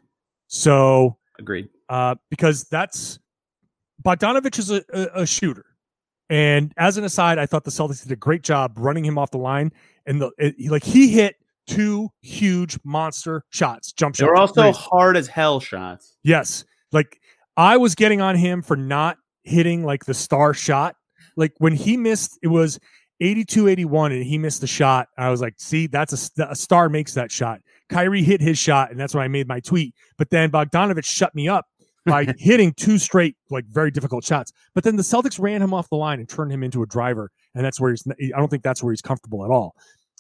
So 0.49 1.17
agreed. 1.39 1.71
uh, 1.89 2.17
because 2.31 2.65
that's 2.65 3.19
Bogdanovich 4.03 4.59
is 4.59 4.71
a, 4.71 4.85
a, 4.93 5.23
a 5.23 5.27
shooter. 5.27 5.65
And 6.31 6.73
as 6.77 6.99
an 6.99 7.05
aside, 7.05 7.39
I 7.39 7.47
thought 7.47 7.65
the 7.65 7.71
Celtics 7.71 8.03
did 8.03 8.13
a 8.13 8.17
great 8.17 8.43
job 8.43 8.75
running 8.77 9.05
him 9.05 9.17
off 9.17 9.31
the 9.31 9.39
line, 9.39 9.73
and 10.07 10.21
the 10.21 10.31
it, 10.39 10.71
like 10.71 10.85
he 10.85 11.09
hit 11.09 11.37
two 11.67 12.11
huge 12.21 12.79
monster 12.85 13.45
shots, 13.51 13.93
jump 13.93 14.15
shots. 14.15 14.27
They're 14.27 14.37
also 14.37 14.63
threes. 14.63 14.77
hard 14.77 15.17
as 15.17 15.27
hell 15.27 15.61
shots. 15.61 16.17
yes, 16.23 16.65
like 16.93 17.21
I 17.57 17.77
was 17.77 17.95
getting 17.95 18.21
on 18.21 18.37
him 18.37 18.63
for 18.63 18.77
not 18.77 19.17
hitting 19.43 19.85
like 19.85 20.05
the 20.05 20.15
star 20.15 20.53
shot. 20.55 20.97
Like 21.37 21.55
when 21.59 21.73
he 21.73 21.97
missed, 21.97 22.39
it 22.43 22.49
was 22.49 22.79
82 23.21 23.69
81 23.69 24.13
and 24.13 24.25
he 24.25 24.39
missed 24.39 24.61
the 24.61 24.67
shot. 24.67 25.09
I 25.17 25.31
was 25.31 25.41
like, 25.41 25.55
see, 25.59 25.87
that's 25.87 26.31
a, 26.39 26.49
a 26.51 26.57
star 26.57 26.89
makes 26.89 27.15
that 27.15 27.33
shot. 27.33 27.61
Kyrie 27.89 28.23
hit 28.23 28.41
his 28.41 28.59
shot, 28.59 28.91
and 28.91 29.01
that's 29.01 29.15
when 29.15 29.25
I 29.25 29.29
made 29.29 29.49
my 29.49 29.61
tweet. 29.61 29.95
But 30.19 30.31
then 30.31 30.51
Bogdanovich 30.51 31.07
shut 31.07 31.35
me 31.35 31.49
up 31.49 31.67
by 32.07 32.27
hitting 32.39 32.73
two 32.75 32.99
straight, 32.99 33.37
like 33.51 33.65
very 33.67 33.91
difficult 33.91 34.25
shots. 34.25 34.53
But 34.75 34.85
then 34.85 34.97
the 34.97 35.03
Celtics 35.03 35.41
ran 35.41 35.63
him 35.63 35.75
off 35.75 35.89
the 35.91 35.97
line 35.97 36.21
and 36.21 36.29
turned 36.29 36.53
him 36.53 36.63
into 36.63 36.83
a 36.83 36.87
driver, 36.87 37.31
and 37.55 37.65
that's 37.65 37.81
where 37.81 37.91
he's. 37.91 38.07
I 38.09 38.39
don't 38.39 38.49
think 38.49 38.63
that's 38.63 38.83
where 38.83 38.93
he's 38.93 39.03
comfortable 39.03 39.45
at 39.45 39.51
all. 39.51 39.75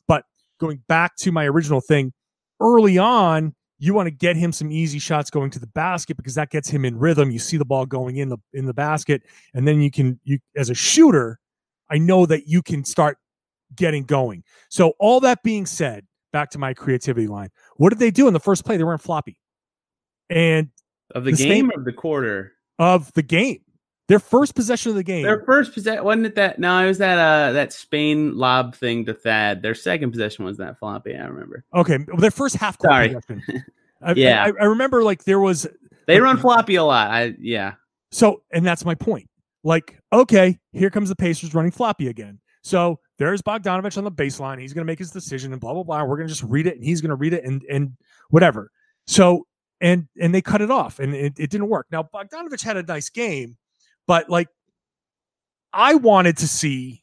But 0.06 0.24
going 0.58 0.82
back 0.88 1.16
to 1.16 1.32
my 1.32 1.46
original 1.46 1.80
thing, 1.80 2.12
early 2.60 2.98
on, 2.98 3.54
you 3.78 3.94
want 3.94 4.06
to 4.06 4.10
get 4.10 4.36
him 4.36 4.52
some 4.52 4.72
easy 4.72 4.98
shots 4.98 5.30
going 5.30 5.50
to 5.50 5.58
the 5.58 5.68
basket 5.68 6.16
because 6.16 6.34
that 6.34 6.50
gets 6.50 6.68
him 6.68 6.84
in 6.84 6.98
rhythm. 6.98 7.30
You 7.30 7.38
see 7.38 7.56
the 7.56 7.64
ball 7.64 7.86
going 7.86 8.16
in 8.16 8.28
the 8.28 8.38
in 8.52 8.66
the 8.66 8.74
basket, 8.74 9.22
and 9.54 9.66
then 9.66 9.80
you 9.80 9.90
can 9.90 10.18
you 10.24 10.38
as 10.56 10.70
a 10.70 10.74
shooter, 10.74 11.38
I 11.90 11.98
know 11.98 12.26
that 12.26 12.48
you 12.48 12.62
can 12.62 12.84
start 12.84 13.18
getting 13.74 14.04
going. 14.04 14.42
So 14.68 14.94
all 14.98 15.20
that 15.20 15.42
being 15.42 15.66
said, 15.66 16.06
back 16.32 16.50
to 16.50 16.58
my 16.58 16.74
creativity 16.74 17.26
line. 17.26 17.50
What 17.76 17.90
did 17.90 17.98
they 17.98 18.10
do 18.10 18.26
in 18.26 18.34
the 18.34 18.40
first 18.40 18.64
play? 18.64 18.76
They 18.76 18.84
weren't 18.84 19.02
floppy. 19.02 19.38
And 20.30 20.68
Of 21.14 21.24
the, 21.24 21.32
The 21.32 21.36
game 21.48 21.70
of 21.76 21.84
the 21.84 21.92
quarter. 21.92 22.52
of 22.78 23.12
the 23.14 23.22
game, 23.22 23.60
their 24.08 24.18
first 24.18 24.54
possession 24.54 24.90
of 24.90 24.96
the 24.96 25.02
game. 25.02 25.22
Their 25.22 25.42
first 25.44 25.72
possession 25.74 26.04
wasn't 26.04 26.26
it 26.26 26.34
that 26.36 26.58
no, 26.58 26.78
it 26.84 26.86
was 26.88 26.98
that 26.98 27.18
uh 27.18 27.52
that 27.52 27.72
Spain 27.72 28.36
lob 28.36 28.74
thing 28.74 29.04
to 29.06 29.14
Thad. 29.14 29.62
Their 29.62 29.74
second 29.74 30.10
possession 30.12 30.44
was 30.44 30.56
that 30.58 30.78
floppy, 30.78 31.16
I 31.16 31.24
remember. 31.26 31.64
okay, 31.74 31.98
their 32.18 32.30
first 32.30 32.56
half 32.56 32.78
court 32.78 32.92
Sorry. 32.92 33.08
possession. 33.14 33.64
I, 34.02 34.12
Yeah. 34.12 34.44
I, 34.44 34.52
I 34.62 34.66
remember 34.66 35.02
like 35.02 35.24
there 35.24 35.40
was 35.40 35.66
They 36.06 36.20
run 36.20 36.36
floppy 36.38 36.76
a 36.76 36.84
lot. 36.84 37.10
I 37.10 37.34
yeah. 37.40 37.74
So, 38.12 38.42
and 38.52 38.64
that's 38.64 38.84
my 38.84 38.94
point. 38.94 39.28
Like, 39.64 39.98
okay, 40.12 40.58
here 40.72 40.88
comes 40.88 41.08
the 41.08 41.16
Pacers 41.16 41.52
running 41.52 41.72
floppy 41.72 42.06
again. 42.08 42.38
So 42.62 43.00
there's 43.18 43.42
Bogdanovich 43.42 43.98
on 43.98 44.04
the 44.04 44.12
baseline. 44.12 44.60
He's 44.60 44.72
going 44.72 44.86
to 44.86 44.90
make 44.90 45.00
his 45.00 45.10
decision 45.10 45.52
and 45.52 45.60
blah 45.60 45.74
blah 45.74 45.82
blah. 45.82 46.04
We're 46.04 46.16
going 46.16 46.28
to 46.28 46.32
just 46.32 46.44
read 46.44 46.66
it, 46.68 46.76
and 46.76 46.84
he's 46.84 47.00
going 47.00 47.10
to 47.10 47.16
read 47.16 47.32
it 47.34 47.44
and 47.44 47.62
and 47.68 47.96
whatever. 48.30 48.70
So 49.08 49.46
and 49.80 50.08
and 50.20 50.34
they 50.34 50.42
cut 50.42 50.60
it 50.60 50.70
off, 50.70 50.98
and 50.98 51.14
it, 51.14 51.34
it 51.38 51.50
didn't 51.50 51.68
work. 51.68 51.86
Now 51.90 52.02
Bogdanovich 52.02 52.62
had 52.62 52.76
a 52.76 52.82
nice 52.82 53.08
game, 53.10 53.56
but 54.06 54.28
like, 54.28 54.48
I 55.72 55.94
wanted 55.94 56.36
to 56.38 56.48
see, 56.48 57.02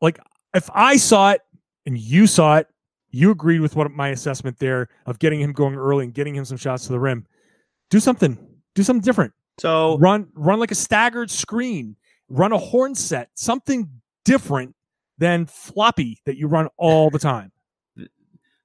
like, 0.00 0.18
if 0.54 0.70
I 0.74 0.96
saw 0.96 1.32
it 1.32 1.42
and 1.86 1.98
you 1.98 2.26
saw 2.26 2.56
it, 2.56 2.68
you 3.10 3.30
agreed 3.30 3.60
with 3.60 3.76
what 3.76 3.90
my 3.90 4.08
assessment 4.08 4.58
there 4.58 4.88
of 5.06 5.18
getting 5.18 5.40
him 5.40 5.52
going 5.52 5.74
early 5.74 6.04
and 6.04 6.14
getting 6.14 6.34
him 6.34 6.44
some 6.44 6.56
shots 6.56 6.86
to 6.86 6.92
the 6.92 7.00
rim. 7.00 7.26
Do 7.90 8.00
something. 8.00 8.38
Do 8.74 8.82
something 8.82 9.02
different 9.02 9.34
So 9.58 9.98
run 9.98 10.28
run 10.34 10.58
like 10.58 10.70
a 10.70 10.74
staggered 10.74 11.30
screen, 11.30 11.96
run 12.30 12.52
a 12.52 12.58
horn 12.58 12.94
set, 12.94 13.28
something 13.34 13.90
different 14.24 14.74
than 15.18 15.44
floppy 15.46 16.20
that 16.24 16.36
you 16.36 16.46
run 16.46 16.68
all 16.78 17.10
the 17.10 17.18
time. 17.18 17.51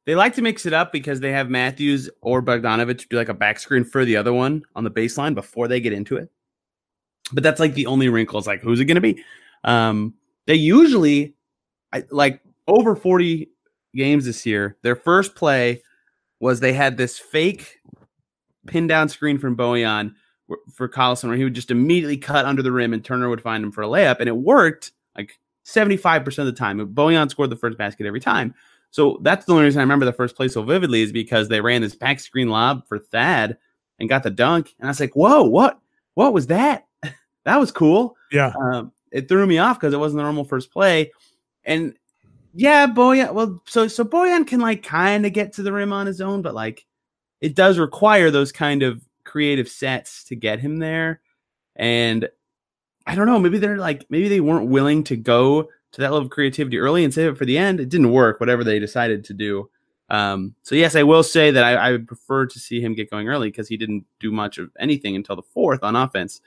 They 0.07 0.15
like 0.15 0.33
to 0.35 0.41
mix 0.41 0.65
it 0.65 0.71
up 0.71 0.93
because 0.93 1.19
they 1.19 1.33
have 1.33 1.49
Matthews 1.49 2.09
or 2.21 2.41
Bogdanovich 2.41 3.09
do 3.09 3.17
like 3.17 3.27
a 3.27 3.33
back 3.33 3.59
screen 3.59 3.83
for 3.83 4.05
the 4.05 4.15
other 4.15 4.31
one 4.31 4.63
on 4.73 4.85
the 4.85 4.89
baseline 4.89 5.35
before 5.35 5.67
they 5.67 5.81
get 5.81 5.91
into 5.91 6.15
it. 6.15 6.31
But 7.33 7.43
that's 7.43 7.59
like 7.59 7.73
the 7.73 7.87
only 7.87 8.07
wrinkle. 8.07 8.39
Is 8.39 8.47
like, 8.47 8.61
who's 8.61 8.79
it 8.79 8.85
going 8.85 8.95
to 8.95 9.01
be? 9.01 9.21
Um, 9.65 10.13
they 10.45 10.55
usually, 10.55 11.35
I, 11.91 12.05
like 12.09 12.39
over 12.69 12.95
40 12.95 13.49
games 13.95 14.23
this 14.23 14.45
year, 14.45 14.77
their 14.81 14.95
first 14.95 15.35
play 15.35 15.83
was 16.39 16.61
they 16.61 16.71
had 16.71 16.95
this 16.95 17.19
fake 17.19 17.79
pin 18.65 18.87
down 18.87 19.09
screen 19.09 19.37
from 19.37 19.57
Bojan 19.57 20.13
for 20.73 20.87
Collison 20.87 21.25
where 21.25 21.35
he 21.35 21.43
would 21.43 21.53
just 21.53 21.69
immediately 21.69 22.15
cut 22.15 22.45
under 22.45 22.63
the 22.63 22.71
rim 22.71 22.93
and 22.93 23.03
Turner 23.03 23.27
would 23.27 23.41
find 23.41 23.61
him 23.61 23.73
for 23.73 23.81
a 23.81 23.87
layup. 23.87 24.21
And 24.21 24.29
it 24.29 24.37
worked 24.37 24.93
like 25.17 25.37
75% 25.65 26.25
of 26.37 26.45
the 26.45 26.53
time. 26.53 26.79
Bojan 26.93 27.29
scored 27.29 27.49
the 27.49 27.57
first 27.57 27.77
basket 27.77 28.05
every 28.05 28.21
time. 28.21 28.55
So 28.91 29.19
that's 29.21 29.45
the 29.45 29.53
only 29.53 29.65
reason 29.65 29.79
I 29.79 29.83
remember 29.83 30.05
the 30.05 30.13
first 30.13 30.35
play 30.35 30.47
so 30.47 30.63
vividly 30.63 31.01
is 31.01 31.11
because 31.11 31.47
they 31.47 31.61
ran 31.61 31.81
this 31.81 31.95
back 31.95 32.19
screen 32.19 32.49
lob 32.49 32.87
for 32.87 32.99
Thad 32.99 33.57
and 33.99 34.09
got 34.09 34.23
the 34.23 34.29
dunk. 34.29 34.73
And 34.79 34.87
I 34.87 34.91
was 34.91 34.99
like, 34.99 35.15
whoa, 35.15 35.43
what? 35.43 35.79
What 36.15 36.33
was 36.33 36.47
that? 36.47 36.87
that 37.45 37.59
was 37.59 37.71
cool. 37.71 38.15
Yeah. 38.31 38.53
Um, 38.59 38.91
it 39.11 39.27
threw 39.27 39.45
me 39.45 39.57
off 39.57 39.79
because 39.79 39.93
it 39.93 39.99
wasn't 39.99 40.17
the 40.17 40.23
normal 40.23 40.45
first 40.45 40.71
play. 40.71 41.11
And 41.63 41.95
yeah, 42.53 42.87
Bojan, 42.87 43.33
well, 43.33 43.61
so 43.67 43.87
so 43.87 44.03
Bojan 44.03 44.47
can 44.47 44.59
like 44.59 44.83
kind 44.83 45.25
of 45.25 45.33
get 45.33 45.53
to 45.53 45.63
the 45.63 45.71
rim 45.71 45.93
on 45.93 46.07
his 46.07 46.21
own, 46.21 46.41
but 46.41 46.55
like 46.55 46.85
it 47.41 47.55
does 47.55 47.77
require 47.77 48.31
those 48.31 48.51
kind 48.51 48.83
of 48.83 49.01
creative 49.23 49.69
sets 49.69 50.23
to 50.25 50.35
get 50.35 50.59
him 50.59 50.77
there. 50.77 51.21
And 51.75 52.27
I 53.05 53.15
don't 53.15 53.27
know, 53.27 53.39
maybe 53.39 53.59
they're 53.59 53.77
like 53.77 54.05
maybe 54.09 54.27
they 54.27 54.39
weren't 54.39 54.69
willing 54.69 55.03
to 55.05 55.15
go 55.15 55.69
to 55.93 56.01
that 56.01 56.11
level 56.11 56.25
of 56.25 56.31
creativity 56.31 56.77
early 56.77 57.03
and 57.03 57.13
save 57.13 57.31
it 57.31 57.37
for 57.37 57.45
the 57.45 57.57
end. 57.57 57.79
It 57.79 57.89
didn't 57.89 58.11
work, 58.11 58.39
whatever 58.39 58.63
they 58.63 58.79
decided 58.79 59.23
to 59.25 59.33
do. 59.33 59.69
Um, 60.09 60.55
so 60.63 60.75
yes, 60.75 60.95
I 60.95 61.03
will 61.03 61.23
say 61.23 61.51
that 61.51 61.63
I, 61.63 61.73
I 61.73 61.91
would 61.91 62.07
prefer 62.07 62.45
to 62.45 62.59
see 62.59 62.81
him 62.81 62.93
get 62.93 63.11
going 63.11 63.27
early 63.27 63.49
because 63.49 63.67
he 63.67 63.77
didn't 63.77 64.05
do 64.19 64.31
much 64.31 64.57
of 64.57 64.71
anything 64.79 65.15
until 65.15 65.35
the 65.35 65.41
fourth 65.41 65.83
on 65.83 65.95
offense. 65.95 66.41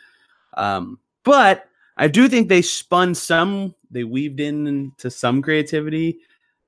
Um, 0.54 0.98
but 1.24 1.66
I 1.96 2.08
do 2.08 2.28
think 2.28 2.48
they 2.48 2.62
spun 2.62 3.14
some, 3.14 3.74
they 3.90 4.04
weaved 4.04 4.40
in 4.40 4.66
into 4.66 5.10
some 5.10 5.42
creativity 5.42 6.18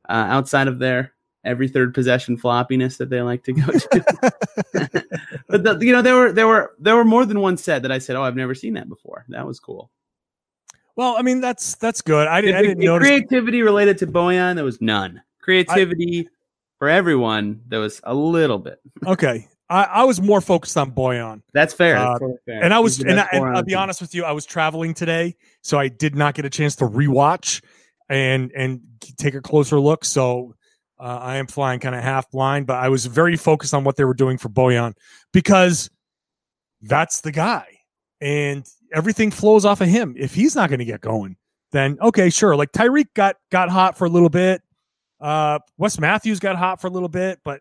uh, 0.08 0.26
outside 0.28 0.68
of 0.68 0.78
their 0.78 1.14
every 1.44 1.68
third 1.68 1.94
possession 1.94 2.36
floppiness 2.36 2.96
that 2.98 3.10
they 3.10 3.22
like 3.22 3.42
to 3.44 3.52
go 3.52 3.66
to. 3.66 4.32
but 5.48 5.62
the, 5.62 5.78
you 5.80 5.92
know, 5.92 6.02
there 6.02 6.14
were 6.14 6.32
there 6.32 6.46
were 6.46 6.74
there 6.78 6.96
were 6.96 7.04
more 7.04 7.24
than 7.24 7.40
one 7.40 7.56
set 7.56 7.82
that 7.82 7.92
I 7.92 7.98
said, 7.98 8.16
"Oh, 8.16 8.22
I've 8.22 8.36
never 8.36 8.54
seen 8.54 8.74
that 8.74 8.88
before." 8.88 9.24
That 9.28 9.46
was 9.46 9.58
cool. 9.58 9.90
Well, 10.96 11.16
I 11.18 11.22
mean 11.22 11.40
that's 11.40 11.76
that's 11.76 12.02
good. 12.02 12.28
I, 12.28 12.40
didn't 12.40 12.56
I 12.56 12.62
didn't 12.62 12.84
notice. 12.84 13.08
creativity 13.08 13.62
related 13.62 13.98
to 13.98 14.06
Bojan. 14.06 14.56
There 14.56 14.64
was 14.64 14.80
none. 14.80 15.22
Creativity 15.40 16.28
for 16.78 16.88
everyone. 16.88 17.62
There 17.68 17.80
was 17.80 18.00
a 18.04 18.14
little 18.14 18.58
bit. 18.58 18.80
Okay, 19.06 19.48
I, 19.72 19.84
I 19.84 20.04
was 20.04 20.20
more 20.20 20.40
focused 20.40 20.76
on 20.76 20.92
Bojan, 20.92 21.42
That's 21.54 21.72
fair. 21.72 21.96
Uh, 21.96 22.10
That's 22.10 22.20
totally 22.20 22.38
fair. 22.44 22.62
and 22.62 22.74
I 22.74 22.78
was 22.78 23.00
and, 23.00 23.18
I, 23.18 23.28
and 23.32 23.56
I'll 23.56 23.62
be 23.62 23.74
honest 23.74 24.00
with 24.00 24.14
you, 24.14 24.22
I 24.24 24.32
was 24.32 24.44
traveling 24.44 24.92
today, 24.92 25.34
so 25.62 25.78
I 25.78 25.88
did 25.88 26.14
not 26.14 26.34
get 26.34 26.44
a 26.44 26.50
chance 26.50 26.76
to 26.76 26.84
rewatch 26.84 27.62
and 28.08 28.52
and 28.52 28.80
take 29.16 29.34
a 29.34 29.40
closer 29.40 29.80
look. 29.80 30.04
So 30.04 30.54
uh, 31.00 31.18
I 31.22 31.36
am 31.36 31.46
flying 31.46 31.80
kind 31.80 31.94
of 31.94 32.02
half 32.02 32.30
blind, 32.30 32.66
but 32.66 32.76
I 32.76 32.90
was 32.90 33.06
very 33.06 33.36
focused 33.36 33.72
on 33.72 33.82
what 33.82 33.96
they 33.96 34.04
were 34.04 34.14
doing 34.14 34.36
for 34.36 34.50
Bojan 34.50 34.92
because 35.32 35.90
that's 36.82 37.22
the 37.22 37.32
guy, 37.32 37.71
and 38.22 38.64
everything 38.94 39.32
flows 39.32 39.64
off 39.64 39.80
of 39.80 39.88
him. 39.88 40.14
If 40.16 40.32
he's 40.32 40.54
not 40.54 40.70
going 40.70 40.78
to 40.78 40.84
get 40.84 41.00
going, 41.00 41.36
then 41.72 41.98
okay, 42.00 42.30
sure. 42.30 42.54
Like 42.54 42.70
Tyreke 42.70 43.12
got 43.14 43.36
got 43.50 43.68
hot 43.68 43.98
for 43.98 44.04
a 44.06 44.08
little 44.08 44.28
bit. 44.28 44.62
Uh, 45.20 45.58
Wes 45.76 45.98
Matthews 45.98 46.38
got 46.38 46.56
hot 46.56 46.80
for 46.80 46.86
a 46.86 46.90
little 46.90 47.08
bit, 47.08 47.40
but 47.44 47.60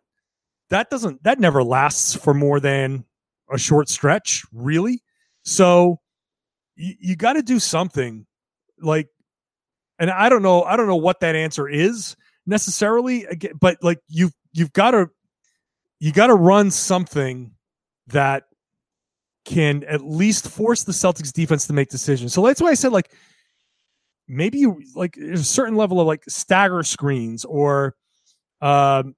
that 0.69 0.89
doesn't 0.89 1.23
that 1.23 1.39
never 1.39 1.63
lasts 1.63 2.15
for 2.15 2.33
more 2.33 2.59
than 2.59 3.03
a 3.51 3.57
short 3.57 3.89
stretch, 3.89 4.43
really. 4.53 5.03
So 5.43 5.99
you, 6.75 6.93
you 6.99 7.15
got 7.15 7.33
to 7.33 7.41
do 7.41 7.59
something 7.59 8.27
like, 8.79 9.07
and 9.97 10.11
I 10.11 10.29
don't 10.29 10.43
know, 10.43 10.63
I 10.63 10.77
don't 10.77 10.87
know 10.87 10.95
what 10.95 11.21
that 11.21 11.35
answer 11.35 11.67
is 11.67 12.15
necessarily, 12.45 13.25
but 13.59 13.79
like 13.81 13.99
you've 14.07 14.33
you've 14.53 14.73
got 14.73 14.91
to 14.91 15.09
you 15.99 16.11
got 16.11 16.27
to 16.27 16.35
run 16.35 16.69
something 16.69 17.51
that 18.07 18.43
can 19.45 19.83
at 19.85 20.01
least 20.01 20.47
force 20.47 20.83
the 20.83 20.91
Celtics 20.91 21.33
defense 21.33 21.67
to 21.67 21.73
make 21.73 21.89
decisions. 21.89 22.33
So 22.33 22.45
that's 22.45 22.61
why 22.61 22.69
I 22.69 22.75
said 22.75 22.91
like 22.91 23.11
maybe 24.27 24.59
you 24.59 24.81
like 24.95 25.17
a 25.17 25.37
certain 25.37 25.75
level 25.75 25.99
of 25.99 26.07
like 26.07 26.23
stagger 26.27 26.83
screens 26.83 27.43
or 27.45 27.95
um 28.61 29.15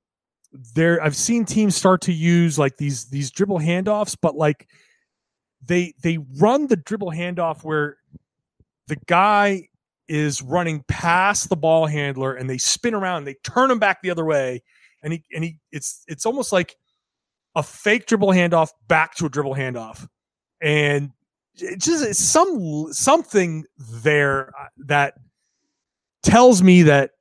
there 0.75 1.01
I've 1.01 1.15
seen 1.15 1.45
teams 1.45 1.75
start 1.75 2.01
to 2.01 2.13
use 2.13 2.59
like 2.59 2.77
these 2.77 3.05
these 3.05 3.31
dribble 3.31 3.59
handoffs, 3.59 4.15
but 4.19 4.35
like 4.35 4.67
they 5.65 5.93
they 6.01 6.19
run 6.37 6.67
the 6.67 6.75
dribble 6.75 7.11
handoff 7.11 7.63
where 7.63 7.97
the 8.87 8.97
guy 9.07 9.67
is 10.07 10.41
running 10.41 10.83
past 10.87 11.49
the 11.49 11.55
ball 11.55 11.87
handler 11.87 12.35
and 12.35 12.49
they 12.49 12.57
spin 12.57 12.93
around, 12.93 13.23
they 13.23 13.35
turn 13.43 13.71
him 13.71 13.79
back 13.79 14.01
the 14.01 14.11
other 14.11 14.25
way, 14.25 14.61
and 15.01 15.13
he 15.13 15.23
and 15.33 15.43
he 15.43 15.57
it's 15.71 16.03
it's 16.07 16.25
almost 16.25 16.51
like 16.51 16.75
a 17.55 17.63
fake 17.63 18.05
dribble 18.05 18.29
handoff 18.29 18.69
back 18.87 19.15
to 19.15 19.25
a 19.25 19.29
dribble 19.29 19.55
handoff. 19.55 20.07
And 20.63 21.11
just 21.77 22.15
some 22.15 22.87
something 22.91 23.65
there 23.77 24.51
uh, 24.59 24.67
that 24.85 25.15
tells 26.23 26.63
me 26.63 26.83
that 26.83 27.11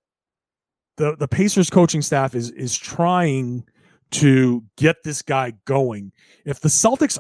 the 0.97 1.17
the 1.17 1.29
Pacers 1.29 1.69
coaching 1.69 2.03
staff 2.03 2.35
is 2.35 2.51
is 2.51 2.77
trying 2.77 3.65
to 4.13 4.63
get 4.77 5.03
this 5.03 5.23
guy 5.23 5.53
going. 5.65 6.13
If 6.47 6.61
the 6.61 6.69
Celtics 6.69 7.19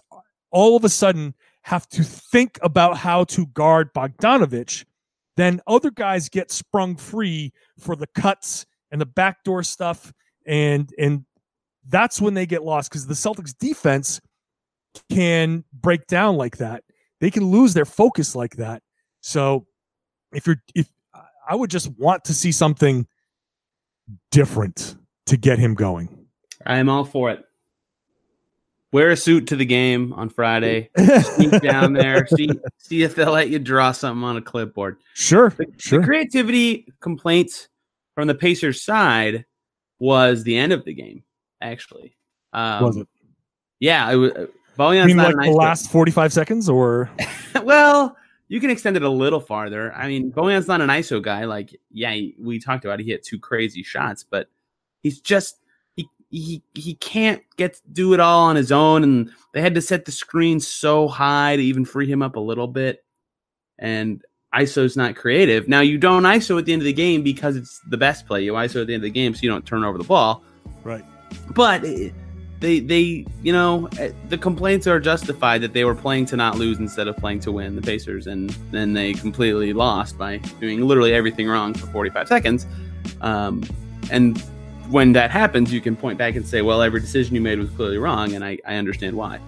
all 0.50 0.76
of 0.76 0.84
a 0.84 0.88
sudden 0.88 1.34
have 1.62 1.88
to 1.88 2.02
think 2.02 2.58
about 2.62 2.96
how 2.96 3.24
to 3.24 3.46
guard 3.46 3.92
Bogdanovich, 3.94 4.84
then 5.36 5.60
other 5.66 5.90
guys 5.90 6.28
get 6.28 6.50
sprung 6.50 6.96
free 6.96 7.52
for 7.78 7.96
the 7.96 8.06
cuts 8.08 8.64
and 8.90 9.00
the 9.00 9.06
backdoor 9.06 9.62
stuff 9.62 10.12
and 10.46 10.92
and 10.98 11.24
that's 11.88 12.20
when 12.20 12.34
they 12.34 12.46
get 12.46 12.62
lost 12.62 12.90
because 12.90 13.06
the 13.06 13.14
Celtics 13.14 13.56
defense 13.58 14.20
can 15.10 15.64
break 15.72 16.06
down 16.06 16.36
like 16.36 16.58
that. 16.58 16.84
They 17.20 17.30
can 17.30 17.44
lose 17.44 17.74
their 17.74 17.84
focus 17.84 18.34
like 18.34 18.56
that. 18.56 18.82
So 19.20 19.66
if 20.32 20.46
you're 20.46 20.62
if 20.74 20.88
I 21.48 21.54
would 21.54 21.70
just 21.70 21.88
want 21.98 22.24
to 22.24 22.34
see 22.34 22.52
something 22.52 23.06
different 24.30 24.96
to 25.26 25.36
get 25.36 25.58
him 25.58 25.74
going. 25.74 26.26
I 26.66 26.78
am 26.78 26.88
all 26.88 27.04
for 27.04 27.30
it. 27.30 27.44
Wear 28.92 29.10
a 29.10 29.16
suit 29.16 29.46
to 29.48 29.56
the 29.56 29.64
game 29.64 30.12
on 30.12 30.28
Friday. 30.28 30.90
Sneak 30.96 31.62
down 31.62 31.94
there. 31.94 32.26
See 32.26 32.50
see 32.78 33.02
if 33.02 33.14
they'll 33.14 33.32
let 33.32 33.48
you 33.48 33.58
draw 33.58 33.92
something 33.92 34.22
on 34.22 34.36
a 34.36 34.42
clipboard. 34.42 34.98
Sure, 35.14 35.50
The 35.50 35.66
sure. 35.78 36.02
creativity 36.02 36.86
complaints 37.00 37.68
from 38.14 38.28
the 38.28 38.34
Pacers 38.34 38.82
side 38.82 39.46
was 39.98 40.44
the 40.44 40.56
end 40.58 40.72
of 40.72 40.84
the 40.84 40.92
game. 40.92 41.22
Actually, 41.62 42.16
um, 42.52 42.82
Was 42.84 42.96
it? 42.98 43.08
Yeah, 43.80 44.10
it 44.10 44.16
was. 44.16 44.32
Uh, 44.78 44.88
I 44.88 44.94
Bojan's 44.94 45.06
mean, 45.08 45.16
not 45.16 45.34
like 45.34 45.46
an 45.46 45.52
the 45.52 45.56
last 45.58 45.90
forty-five 45.90 46.32
seconds, 46.32 46.68
or 46.68 47.10
well, 47.62 48.16
you 48.48 48.60
can 48.60 48.70
extend 48.70 48.96
it 48.96 49.02
a 49.02 49.08
little 49.08 49.40
farther. 49.40 49.92
I 49.94 50.08
mean, 50.08 50.32
Bojan's 50.32 50.68
not 50.68 50.80
an 50.80 50.88
ISO 50.88 51.22
guy. 51.22 51.44
Like, 51.44 51.78
yeah, 51.90 52.12
he- 52.12 52.34
we 52.38 52.58
talked 52.58 52.84
about. 52.84 53.00
It. 53.00 53.04
He 53.04 53.10
hit 53.10 53.22
two 53.24 53.38
crazy 53.38 53.82
shots, 53.82 54.24
but 54.24 54.48
he's 55.02 55.20
just 55.20 55.58
he 55.96 56.08
he 56.30 56.62
he 56.74 56.94
can't 56.94 57.42
get 57.56 57.74
to 57.74 57.80
do 57.92 58.14
it 58.14 58.20
all 58.20 58.44
on 58.44 58.56
his 58.56 58.72
own, 58.72 59.02
and 59.04 59.30
they 59.52 59.60
had 59.60 59.74
to 59.74 59.80
set 59.82 60.04
the 60.04 60.12
screen 60.12 60.58
so 60.60 61.08
high 61.08 61.56
to 61.56 61.62
even 61.62 61.84
free 61.84 62.10
him 62.10 62.22
up 62.22 62.36
a 62.36 62.40
little 62.40 62.68
bit. 62.68 63.04
And 63.78 64.22
ISO's 64.54 64.96
not 64.96 65.16
creative. 65.16 65.66
Now 65.66 65.80
you 65.80 65.98
don't 65.98 66.22
ISO 66.24 66.58
at 66.58 66.66
the 66.66 66.72
end 66.72 66.82
of 66.82 66.86
the 66.86 66.92
game 66.92 67.22
because 67.22 67.56
it's 67.56 67.80
the 67.88 67.96
best 67.96 68.26
play. 68.26 68.42
You 68.44 68.52
ISO 68.52 68.82
at 68.82 68.86
the 68.86 68.94
end 68.94 69.02
of 69.02 69.04
the 69.04 69.10
game 69.10 69.34
so 69.34 69.40
you 69.42 69.48
don't 69.48 69.64
turn 69.66 69.82
over 69.82 69.98
the 69.98 70.04
ball. 70.04 70.42
Right. 70.84 71.04
But 71.54 71.84
it- 71.84 72.14
they 72.62 72.78
they 72.80 73.26
you 73.42 73.52
know 73.52 73.88
eh, 73.98 74.12
the 74.28 74.38
complaints 74.38 74.86
are 74.86 75.00
justified 75.00 75.60
that 75.60 75.74
they 75.74 75.84
were 75.84 75.94
playing 75.94 76.24
to 76.24 76.36
not 76.36 76.56
lose 76.56 76.78
instead 76.78 77.08
of 77.08 77.16
playing 77.16 77.40
to 77.40 77.52
win 77.52 77.76
the 77.76 77.82
Pacers 77.82 78.28
and 78.28 78.50
then 78.70 78.94
they 78.94 79.12
completely 79.12 79.72
lost 79.72 80.16
by 80.16 80.38
doing 80.60 80.80
literally 80.80 81.12
everything 81.12 81.48
wrong 81.48 81.74
for 81.74 81.86
45 81.88 82.28
seconds. 82.28 82.66
Um, 83.20 83.62
and 84.10 84.38
when 84.90 85.12
that 85.12 85.30
happens, 85.30 85.72
you 85.72 85.80
can 85.80 85.96
point 85.96 86.18
back 86.18 86.36
and 86.36 86.46
say, 86.46 86.62
well, 86.62 86.82
every 86.82 87.00
decision 87.00 87.34
you 87.34 87.40
made 87.40 87.58
was 87.58 87.70
clearly 87.70 87.98
wrong, 87.98 88.34
and 88.34 88.44
I, 88.44 88.58
I 88.66 88.76
understand 88.76 89.16
why. 89.16 89.40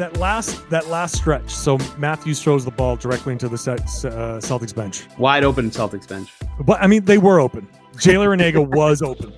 That 0.00 0.16
last 0.16 0.66
that 0.70 0.86
last 0.86 1.14
stretch. 1.14 1.50
So 1.50 1.76
Matthews 1.98 2.42
throws 2.42 2.64
the 2.64 2.70
ball 2.70 2.96
directly 2.96 3.34
into 3.34 3.50
the 3.50 3.56
uh, 3.56 4.40
Celtics 4.40 4.74
bench. 4.74 5.02
Wide 5.18 5.44
open 5.44 5.70
Celtics 5.70 6.08
bench. 6.08 6.32
But 6.64 6.80
I 6.80 6.86
mean, 6.86 7.04
they 7.04 7.18
were 7.18 7.38
open. 7.38 7.68
Jalen 7.96 8.34
Renega 8.34 8.66
was 8.76 9.02
open, 9.02 9.30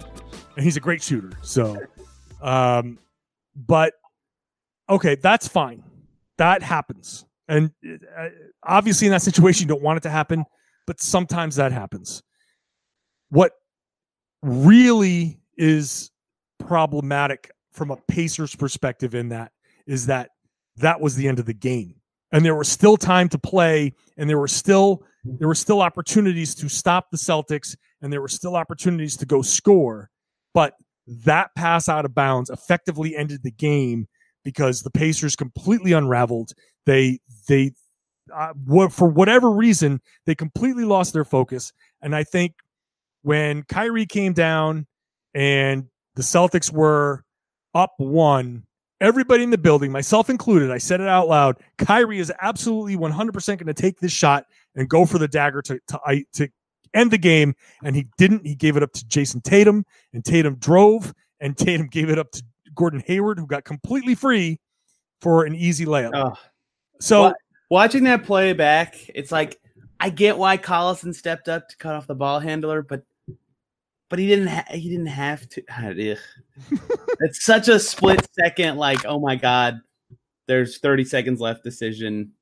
and 0.54 0.64
he's 0.64 0.76
a 0.76 0.80
great 0.80 1.02
shooter. 1.02 1.32
So, 1.42 1.76
um, 2.40 3.00
but 3.56 3.94
okay, 4.88 5.16
that's 5.16 5.48
fine. 5.48 5.82
That 6.38 6.62
happens, 6.62 7.24
and 7.48 7.72
uh, 8.16 8.28
obviously, 8.62 9.08
in 9.08 9.10
that 9.10 9.22
situation, 9.22 9.64
you 9.64 9.74
don't 9.74 9.82
want 9.82 9.96
it 9.96 10.04
to 10.04 10.10
happen, 10.10 10.44
but 10.86 11.00
sometimes 11.00 11.56
that 11.56 11.72
happens. 11.72 12.22
What 13.30 13.50
really 14.44 15.40
is 15.56 16.12
problematic 16.60 17.50
from 17.72 17.90
a 17.90 17.96
Pacers 18.06 18.54
perspective 18.54 19.16
in 19.16 19.30
that 19.30 19.50
is 19.88 20.06
that 20.06 20.28
that 20.76 21.00
was 21.00 21.16
the 21.16 21.28
end 21.28 21.38
of 21.38 21.46
the 21.46 21.54
game, 21.54 21.96
and 22.32 22.44
there 22.44 22.54
was 22.54 22.68
still 22.68 22.96
time 22.96 23.28
to 23.30 23.38
play, 23.38 23.94
and 24.16 24.28
there 24.28 24.38
were 24.38 24.48
still 24.48 25.04
there 25.24 25.48
were 25.48 25.54
still 25.54 25.80
opportunities 25.80 26.54
to 26.56 26.68
stop 26.68 27.10
the 27.10 27.16
Celtics 27.16 27.76
and 28.00 28.12
there 28.12 28.20
were 28.20 28.28
still 28.28 28.56
opportunities 28.56 29.16
to 29.18 29.26
go 29.26 29.42
score. 29.42 30.10
But 30.52 30.74
that 31.06 31.50
pass 31.56 31.88
out 31.88 32.04
of 32.04 32.14
bounds 32.14 32.50
effectively 32.50 33.16
ended 33.16 33.42
the 33.42 33.52
game 33.52 34.08
because 34.44 34.82
the 34.82 34.90
Pacers 34.90 35.36
completely 35.36 35.92
unraveled. 35.92 36.52
They, 36.86 37.20
they, 37.48 37.72
uh, 38.34 38.52
for 38.90 39.08
whatever 39.08 39.50
reason, 39.50 40.00
they 40.26 40.34
completely 40.34 40.84
lost 40.84 41.12
their 41.12 41.24
focus. 41.24 41.72
And 42.02 42.14
I 42.14 42.24
think 42.24 42.54
when 43.22 43.62
Kyrie 43.62 44.06
came 44.06 44.32
down 44.32 44.86
and 45.32 45.86
the 46.16 46.22
Celtics 46.22 46.72
were 46.72 47.24
up 47.74 47.92
one, 47.98 48.64
everybody 49.02 49.42
in 49.42 49.50
the 49.50 49.58
building, 49.58 49.92
myself 49.92 50.30
included, 50.30 50.70
I 50.70 50.78
said 50.78 51.00
it 51.00 51.08
out 51.08 51.28
loud. 51.28 51.58
Kyrie 51.76 52.20
is 52.20 52.32
absolutely 52.40 52.96
100% 52.96 53.46
going 53.46 53.66
to 53.66 53.74
take 53.74 53.98
this 53.98 54.12
shot 54.12 54.46
and 54.74 54.88
go 54.88 55.04
for 55.04 55.18
the 55.18 55.28
dagger 55.28 55.60
to 55.62 55.78
to 55.88 56.24
to 56.34 56.48
end 56.94 57.10
the 57.10 57.18
game. 57.18 57.54
And 57.84 57.94
he 57.94 58.06
didn't. 58.16 58.46
He 58.46 58.54
gave 58.54 58.76
it 58.76 58.82
up 58.82 58.92
to 58.92 59.06
Jayson 59.06 59.42
Tatum, 59.42 59.84
and 60.14 60.24
Tatum 60.24 60.54
drove, 60.54 61.12
and 61.40 61.56
Tatum 61.56 61.88
gave 61.88 62.08
it 62.08 62.18
up 62.18 62.30
to 62.32 62.42
Gordon 62.74 63.02
Hayward, 63.06 63.38
who 63.38 63.46
got 63.46 63.64
completely 63.64 64.14
free 64.14 64.58
for 65.20 65.44
an 65.44 65.54
easy 65.54 65.84
layup. 65.84 66.12
Oh, 66.14 66.32
so 67.00 67.22
What? 67.22 67.36
watching 67.70 68.04
that 68.04 68.24
play 68.24 68.52
back, 68.54 68.96
it's 69.14 69.30
like 69.30 69.58
I 70.00 70.10
get 70.10 70.38
why 70.38 70.56
Collison 70.56 71.14
stepped 71.14 71.48
up 71.48 71.68
to 71.68 71.76
cut 71.76 71.94
off 71.94 72.06
the 72.06 72.14
ball 72.14 72.40
handler, 72.40 72.82
but 72.82 73.02
but 74.12 74.18
he 74.18 74.26
didn't. 74.26 74.48
Ha- 74.48 74.66
he 74.72 74.90
didn't 74.90 75.06
have 75.06 75.48
to. 75.48 75.62
It's 77.20 77.42
such 77.42 77.68
a 77.68 77.80
split 77.80 78.20
second. 78.38 78.76
Like, 78.76 79.06
oh 79.06 79.18
my 79.18 79.36
god, 79.36 79.80
there's 80.46 80.76
30 80.80 81.04
seconds 81.04 81.40
left. 81.40 81.64
Decision. 81.64 82.32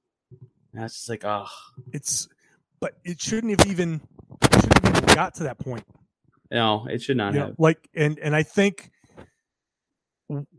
That's 0.75 0.95
just 0.95 1.09
like, 1.09 1.25
oh 1.25 1.47
it's, 1.93 2.27
but 2.81 2.95
it 3.05 3.21
shouldn't 3.21 3.61
have 3.61 3.71
even 3.71 4.01
shouldn't 4.53 4.85
have 4.85 4.97
even 4.97 5.15
got 5.15 5.35
to 5.35 5.45
that 5.45 5.61
point. 5.61 5.85
no, 6.51 6.89
it 6.89 7.03
should 7.03 7.17
not 7.17 7.35
you 7.35 7.39
know, 7.39 7.47
have. 7.47 7.55
like 7.57 7.89
and 7.95 8.19
and 8.19 8.35
I 8.35 8.43
think 8.43 8.91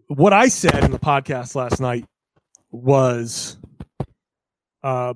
what 0.07 0.31
I 0.31 0.47
said 0.47 0.81
in 0.81 0.91
the 0.91 0.99
podcast 0.99 1.55
last 1.55 1.81
night 1.81 2.05
was 2.71 3.57
uh 4.81 5.13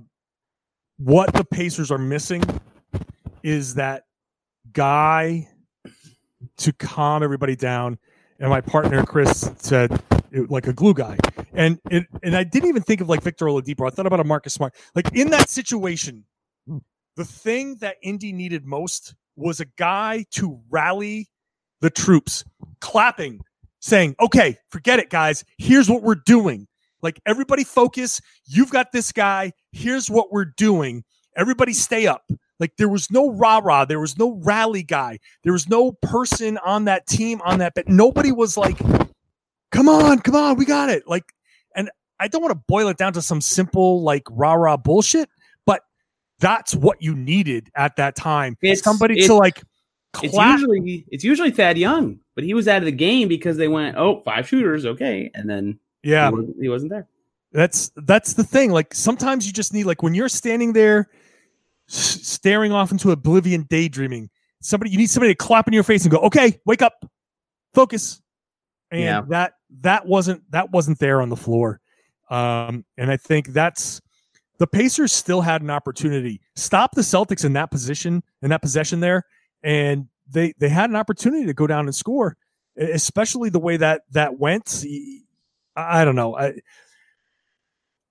what 0.97 1.33
the 1.33 1.45
Pacers 1.45 1.89
are 1.89 1.97
missing 1.97 2.43
is 3.43 3.75
that 3.75 4.03
guy 4.73 5.47
to 6.57 6.73
calm 6.73 7.23
everybody 7.23 7.55
down 7.55 7.97
and 8.39 8.49
my 8.49 8.61
partner 8.61 9.03
Chris 9.05 9.51
said 9.57 10.01
like 10.49 10.67
a 10.67 10.73
glue 10.73 10.93
guy 10.93 11.17
and 11.53 11.79
it, 11.89 12.05
and 12.23 12.35
I 12.35 12.43
didn't 12.43 12.69
even 12.69 12.83
think 12.83 13.01
of 13.01 13.09
like 13.09 13.21
Victor 13.21 13.45
Oladipo 13.45 13.87
I 13.87 13.89
thought 13.89 14.05
about 14.05 14.19
a 14.19 14.23
Marcus 14.23 14.53
Smart 14.53 14.73
like 14.95 15.13
in 15.13 15.29
that 15.31 15.49
situation 15.49 16.25
the 17.15 17.25
thing 17.25 17.77
that 17.77 17.97
Indy 18.01 18.33
needed 18.33 18.65
most 18.65 19.15
was 19.35 19.59
a 19.59 19.65
guy 19.77 20.25
to 20.31 20.59
rally 20.69 21.29
the 21.81 21.89
troops, 21.89 22.43
clapping, 22.81 23.41
saying, 23.79 24.15
okay, 24.19 24.57
forget 24.69 24.99
it, 24.99 25.09
guys. 25.09 25.43
Here's 25.57 25.89
what 25.89 26.03
we're 26.03 26.15
doing. 26.15 26.67
Like, 27.01 27.21
everybody 27.25 27.63
focus. 27.63 28.21
You've 28.45 28.71
got 28.71 28.91
this 28.91 29.11
guy. 29.11 29.51
Here's 29.71 30.09
what 30.09 30.31
we're 30.31 30.45
doing. 30.45 31.03
Everybody 31.35 31.73
stay 31.73 32.07
up. 32.07 32.23
Like, 32.59 32.75
there 32.77 32.89
was 32.89 33.11
no 33.11 33.31
rah 33.31 33.59
rah. 33.63 33.85
There 33.85 33.99
was 33.99 34.17
no 34.17 34.39
rally 34.43 34.83
guy. 34.83 35.19
There 35.43 35.53
was 35.53 35.67
no 35.67 35.91
person 36.01 36.57
on 36.59 36.85
that 36.85 37.05
team, 37.07 37.41
on 37.43 37.59
that 37.59 37.73
bit. 37.73 37.87
Nobody 37.87 38.31
was 38.31 38.57
like, 38.57 38.77
come 39.71 39.89
on, 39.89 40.19
come 40.19 40.35
on, 40.35 40.55
we 40.55 40.65
got 40.65 40.89
it. 40.89 41.07
Like, 41.07 41.25
and 41.75 41.89
I 42.19 42.27
don't 42.27 42.41
want 42.41 42.53
to 42.53 42.63
boil 42.67 42.87
it 42.87 42.97
down 42.97 43.13
to 43.13 43.21
some 43.21 43.41
simple, 43.41 44.01
like, 44.03 44.23
rah 44.31 44.53
rah 44.53 44.77
bullshit, 44.77 45.29
but 45.65 45.81
that's 46.39 46.73
what 46.75 47.01
you 47.01 47.15
needed 47.15 47.69
at 47.75 47.97
that 47.97 48.15
time. 48.15 48.57
It's- 48.61 48.81
Somebody 48.81 49.15
it's- 49.15 49.27
to 49.27 49.35
like 49.35 49.61
It's 50.23 50.33
usually 50.33 51.05
it's 51.11 51.25
usually 51.25 51.51
Thad 51.51 51.77
Young, 51.77 52.19
but 52.35 52.45
he 52.45 52.53
was 52.53 52.69
out 52.69 52.77
of 52.77 52.85
the 52.85 52.91
game 52.93 53.27
because 53.27 53.57
they 53.57 53.67
went, 53.67 53.97
oh, 53.97 54.21
five 54.21 54.47
shooters, 54.47 54.85
okay, 54.85 55.29
and 55.35 55.49
then 55.49 55.77
yeah, 56.03 56.29
he, 56.29 56.33
wasn't, 56.35 56.55
he 56.61 56.69
wasn't 56.69 56.91
there. 56.91 57.07
that's 57.51 57.91
that's 57.97 58.31
the 58.33 58.43
thing. 58.45 58.71
Like 58.71 58.93
sometimes 58.93 59.45
you 59.45 59.51
just 59.51 59.73
need 59.73 59.83
like 59.83 60.03
when 60.03 60.13
you're 60.13 60.29
standing 60.29 60.71
there 60.71 61.09
staring 61.87 62.71
off 62.71 62.91
into 62.91 63.11
oblivion, 63.11 63.63
daydreaming. 63.69 64.29
Somebody 64.61 64.91
you 64.91 64.97
need 64.97 65.09
somebody 65.09 65.33
to 65.33 65.37
clap 65.37 65.67
in 65.67 65.73
your 65.73 65.83
face 65.83 66.03
and 66.03 66.11
go, 66.11 66.17
"Okay, 66.19 66.59
wake 66.65 66.81
up, 66.81 67.05
focus." 67.73 68.21
And 68.91 69.01
Yeah. 69.01 69.21
that 69.29 69.53
that 69.81 70.05
wasn't 70.05 70.49
that 70.51 70.71
wasn't 70.71 70.99
there 70.99 71.21
on 71.21 71.29
the 71.29 71.35
floor. 71.35 71.79
Um, 72.29 72.85
and 72.97 73.11
I 73.11 73.17
think 73.17 73.47
that's 73.49 74.01
the 74.57 74.67
Pacers 74.67 75.11
still 75.11 75.41
had 75.41 75.61
an 75.61 75.69
opportunity. 75.69 76.41
Stop 76.55 76.95
the 76.95 77.01
Celtics 77.01 77.45
in 77.45 77.53
that 77.53 77.69
position, 77.71 78.23
in 78.41 78.49
that 78.49 78.61
possession 78.61 78.99
there, 78.99 79.23
and 79.63 80.07
they 80.27 80.53
they 80.59 80.69
had 80.69 80.89
an 80.89 80.95
opportunity 80.95 81.45
to 81.45 81.53
go 81.53 81.67
down 81.67 81.85
and 81.85 81.93
score, 81.93 82.37
especially 82.77 83.49
the 83.49 83.59
way 83.59 83.77
that 83.77 84.03
that 84.11 84.39
went. 84.39 84.83
I 85.75 86.05
don't 86.05 86.15
know. 86.15 86.35
I 86.35 86.53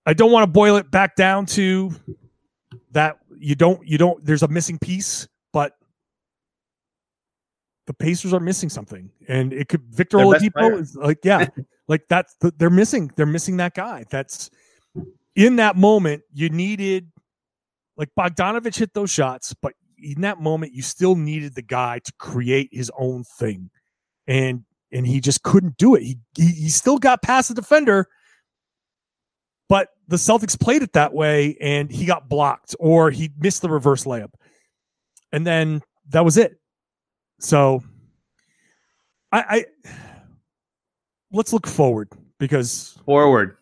I 0.06 0.12
don't 0.12 0.30
want 0.30 0.44
to 0.44 0.52
boil 0.52 0.76
it 0.76 0.90
back 0.90 1.16
down 1.16 1.46
to 1.46 1.90
that 2.94 3.18
you 3.36 3.54
don't 3.54 3.86
you 3.86 3.98
don't 3.98 4.24
there's 4.24 4.42
a 4.42 4.48
missing 4.48 4.78
piece, 4.78 5.28
but 5.52 5.72
the 7.86 7.92
Pacers 7.92 8.32
are 8.32 8.40
missing 8.40 8.70
something, 8.70 9.10
and 9.28 9.52
it 9.52 9.68
could 9.68 9.82
Victor 9.90 10.16
Their 10.16 10.26
Oladipo 10.26 10.80
is 10.80 10.96
like 10.96 11.18
yeah, 11.22 11.46
like 11.88 12.04
that's 12.08 12.34
they're 12.56 12.70
missing 12.70 13.10
they're 13.16 13.26
missing 13.26 13.58
that 13.58 13.74
guy. 13.74 14.04
That's 14.10 14.50
in 15.36 15.56
that 15.56 15.76
moment 15.76 16.22
you 16.32 16.48
needed 16.48 17.10
like 17.96 18.08
Bogdanovich 18.18 18.78
hit 18.78 18.94
those 18.94 19.10
shots, 19.10 19.54
but 19.60 19.74
in 19.98 20.22
that 20.22 20.40
moment 20.40 20.72
you 20.72 20.82
still 20.82 21.16
needed 21.16 21.54
the 21.54 21.62
guy 21.62 21.98
to 21.98 22.12
create 22.18 22.70
his 22.72 22.90
own 22.98 23.24
thing, 23.38 23.70
and 24.26 24.64
and 24.92 25.06
he 25.06 25.20
just 25.20 25.42
couldn't 25.42 25.76
do 25.76 25.94
it. 25.94 26.02
He 26.02 26.18
he, 26.36 26.46
he 26.46 26.68
still 26.70 26.98
got 26.98 27.22
past 27.22 27.48
the 27.48 27.54
defender, 27.54 28.08
but 29.68 29.88
the 30.08 30.16
Celtics 30.16 30.58
played 30.58 30.82
it 30.82 30.92
that 30.92 31.14
way, 31.14 31.56
and 31.60 31.90
he 31.90 32.04
got 32.06 32.28
blocked 32.28 32.74
or 32.78 33.10
he 33.10 33.30
missed 33.38 33.62
the 33.62 33.70
reverse 33.70 34.04
layup, 34.04 34.32
and 35.32 35.46
then 35.46 35.82
that 36.10 36.24
was 36.24 36.36
it. 36.36 36.58
So, 37.40 37.82
I, 39.32 39.44
I 39.48 39.64
let's 41.32 41.52
look 41.52 41.66
forward 41.66 42.08
because 42.38 42.98
Forward, 43.04 43.56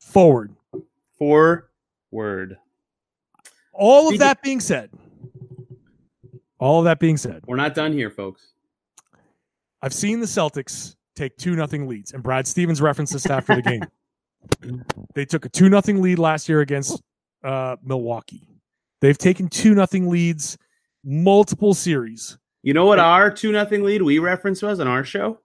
forward. 0.00 0.54
forward. 1.18 2.56
All 3.72 4.08
of 4.08 4.18
that 4.18 4.42
being 4.42 4.60
said, 4.60 4.90
All 6.58 6.78
of 6.78 6.84
that 6.84 6.98
being 6.98 7.16
said, 7.16 7.42
We're 7.46 7.56
not 7.56 7.74
done 7.74 7.92
here, 7.92 8.10
folks. 8.10 8.52
I've 9.82 9.94
seen 9.94 10.20
the 10.20 10.26
Celtics 10.26 10.94
take 11.16 11.36
two 11.36 11.56
nothing 11.56 11.88
leads, 11.88 12.12
and 12.12 12.22
Brad 12.22 12.46
Stevens 12.46 12.80
referenced 12.80 13.12
this 13.12 13.26
after 13.26 13.56
the 13.56 13.62
game. 13.62 13.82
They 15.14 15.24
took 15.24 15.44
a 15.44 15.48
two 15.48 15.68
nothing 15.68 16.00
lead 16.00 16.18
last 16.18 16.48
year 16.48 16.60
against 16.60 17.02
uh, 17.44 17.76
Milwaukee. 17.82 18.46
They've 19.00 19.18
taken 19.18 19.48
two 19.48 19.74
nothing 19.74 20.08
leads 20.08 20.56
multiple 21.04 21.74
series. 21.74 22.38
You 22.62 22.74
know 22.74 22.86
what 22.86 22.98
our 22.98 23.30
two 23.30 23.50
nothing 23.50 23.82
lead 23.82 24.02
we 24.02 24.18
referenced 24.18 24.62
was 24.62 24.78
on 24.78 24.86
our 24.86 25.04
show? 25.04 25.40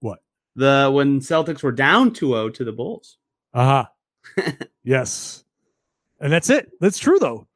What? 0.00 0.20
The 0.56 0.90
when 0.92 1.20
Celtics 1.20 1.62
were 1.62 1.72
down 1.72 2.12
2-0 2.12 2.54
to 2.54 2.64
the 2.64 2.72
Bulls. 2.72 3.18
Uh 3.52 3.86
huh. 4.34 4.52
yes, 4.84 5.44
and 6.20 6.32
that's 6.32 6.50
it. 6.50 6.70
That's 6.80 6.98
true 6.98 7.18
though. 7.18 7.46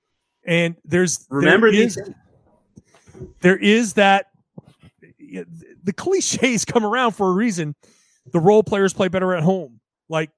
And 0.45 0.77
there's 0.85 1.27
Remember 1.31 1.71
there 1.71 1.81
these? 1.81 1.97
is, 1.97 2.11
there 3.41 3.57
is 3.57 3.95
that 3.95 4.27
the 5.83 5.93
cliches 5.93 6.65
come 6.67 6.85
around 6.85 7.13
for 7.13 7.29
a 7.29 7.33
reason. 7.33 7.75
The 8.33 8.41
role 8.41 8.63
players 8.63 8.93
play 8.93 9.09
better 9.09 9.35
at 9.35 9.43
home. 9.43 9.81
Like 10.09 10.31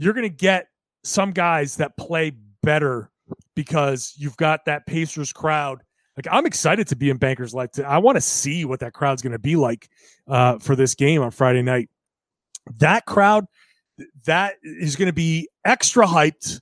you're 0.00 0.14
going 0.14 0.28
to 0.28 0.34
get 0.34 0.68
some 1.04 1.30
guys 1.30 1.76
that 1.76 1.96
play 1.98 2.32
better 2.62 3.10
because 3.54 4.14
you've 4.16 4.36
got 4.38 4.64
that 4.64 4.86
Pacers 4.86 5.30
crowd. 5.30 5.82
Like 6.16 6.26
I'm 6.30 6.46
excited 6.46 6.88
to 6.88 6.96
be 6.96 7.10
in 7.10 7.18
Bankers 7.18 7.52
Life. 7.52 7.70
I 7.86 7.98
want 7.98 8.16
to 8.16 8.20
see 8.20 8.64
what 8.64 8.80
that 8.80 8.94
crowd's 8.94 9.20
going 9.20 9.32
to 9.32 9.38
be 9.38 9.56
like 9.56 9.90
uh, 10.26 10.58
for 10.58 10.74
this 10.74 10.94
game 10.94 11.20
on 11.22 11.30
Friday 11.30 11.62
night. 11.62 11.90
That 12.78 13.04
crowd, 13.04 13.44
that 14.24 14.54
is 14.62 14.96
going 14.96 15.06
to 15.06 15.12
be 15.12 15.48
extra 15.66 16.06
hyped 16.06 16.60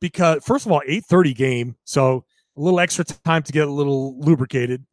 because 0.00 0.42
first 0.42 0.64
of 0.64 0.72
all, 0.72 0.82
8:30 0.88 1.34
game, 1.36 1.76
so 1.84 2.24
a 2.56 2.60
little 2.60 2.80
extra 2.80 3.04
time 3.04 3.42
to 3.42 3.52
get 3.52 3.68
a 3.68 3.70
little 3.70 4.18
lubricated. 4.20 4.84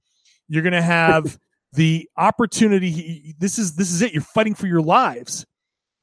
You're 0.50 0.64
going 0.64 0.74
to 0.74 0.82
have 0.82 1.38
the 1.74 2.10
opportunity. 2.18 3.34
This 3.40 3.58
is 3.58 3.76
this 3.76 3.92
is 3.92 4.02
it. 4.02 4.12
You're 4.12 4.22
fighting 4.22 4.56
for 4.56 4.68
your 4.68 4.82
lives. 4.82 5.46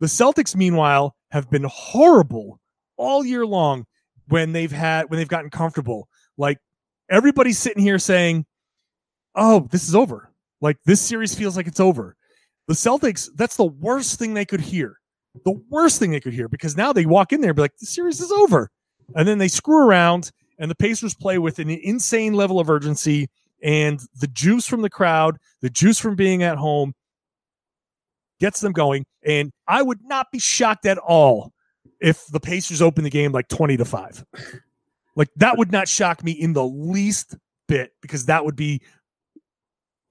The 0.01 0.07
Celtics, 0.07 0.57
meanwhile, 0.57 1.14
have 1.31 1.51
been 1.51 1.64
horrible 1.64 2.61
all 2.97 3.25
year 3.25 3.47
long 3.47 3.87
when 4.29 4.53
they've 4.53 4.72
had 4.72 5.11
when 5.11 5.18
they've 5.18 5.29
gotten 5.29 5.51
comfortable. 5.51 6.09
Like 6.37 6.59
everybody's 7.11 7.59
sitting 7.59 7.83
here 7.83 7.99
saying, 7.99 8.47
"Oh, 9.35 9.68
this 9.70 9.89
is 9.89 9.95
over." 9.95 10.31
Like 10.61 10.79
this 10.85 11.01
series 11.01 11.35
feels 11.35 11.57
like 11.57 11.66
it's 11.66 11.81
over. 11.81 12.16
The 12.68 12.75
Celtics, 12.75 13.29
that's 13.35 13.57
the 13.57 13.64
worst 13.64 14.18
thing 14.18 14.33
they 14.33 14.47
could 14.47 14.61
hear. 14.61 14.99
The 15.45 15.61
worst 15.68 15.99
thing 15.99 16.11
they 16.11 16.20
could 16.20 16.33
hear 16.33 16.49
because 16.49 16.77
now 16.77 16.93
they 16.93 17.05
walk 17.07 17.33
in 17.33 17.41
there 17.41 17.51
and 17.51 17.57
be 17.57 17.62
like, 17.62 17.77
"The 17.79 17.87
series 17.87 18.20
is 18.20 18.33
over," 18.33 18.70
and 19.14 19.27
then 19.29 19.39
they 19.39 19.49
screw 19.49 19.87
around 19.87 20.31
and 20.59 20.70
the 20.70 20.77
Pacers 20.77 21.14
play 21.14 21.39
with 21.39 21.59
an 21.59 21.70
insane 21.70 22.35
level 22.35 22.61
of 22.61 22.70
urgency 22.70 23.29
and 23.62 24.01
the 24.20 24.27
juice 24.29 24.66
from 24.66 24.83
the 24.83 24.91
crowd, 24.91 25.39
the 25.61 25.70
juice 25.70 25.99
from 25.99 26.14
being 26.14 26.43
at 26.43 26.59
home 26.59 26.95
gets 28.45 28.61
them 28.61 28.72
going. 28.72 29.07
And 29.24 29.51
I 29.66 29.80
would 29.80 30.01
not 30.05 30.30
be 30.30 30.38
shocked 30.38 30.84
at 30.84 30.99
all 30.99 31.55
if 31.99 32.26
the 32.26 32.40
Pacers 32.40 32.82
open 32.82 33.03
the 33.03 33.09
game 33.09 33.32
like 33.32 33.49
20 33.49 33.78
to 33.78 33.86
5. 33.86 34.24
Like 35.16 35.28
that 35.36 35.57
would 35.57 35.72
not 35.72 35.88
shock 35.88 36.22
me 36.22 36.32
in 36.32 36.53
the 36.53 36.66
least 36.66 37.36
bit 37.68 37.92
because 38.03 38.26
that 38.26 38.45
would 38.45 38.57
be 38.57 38.82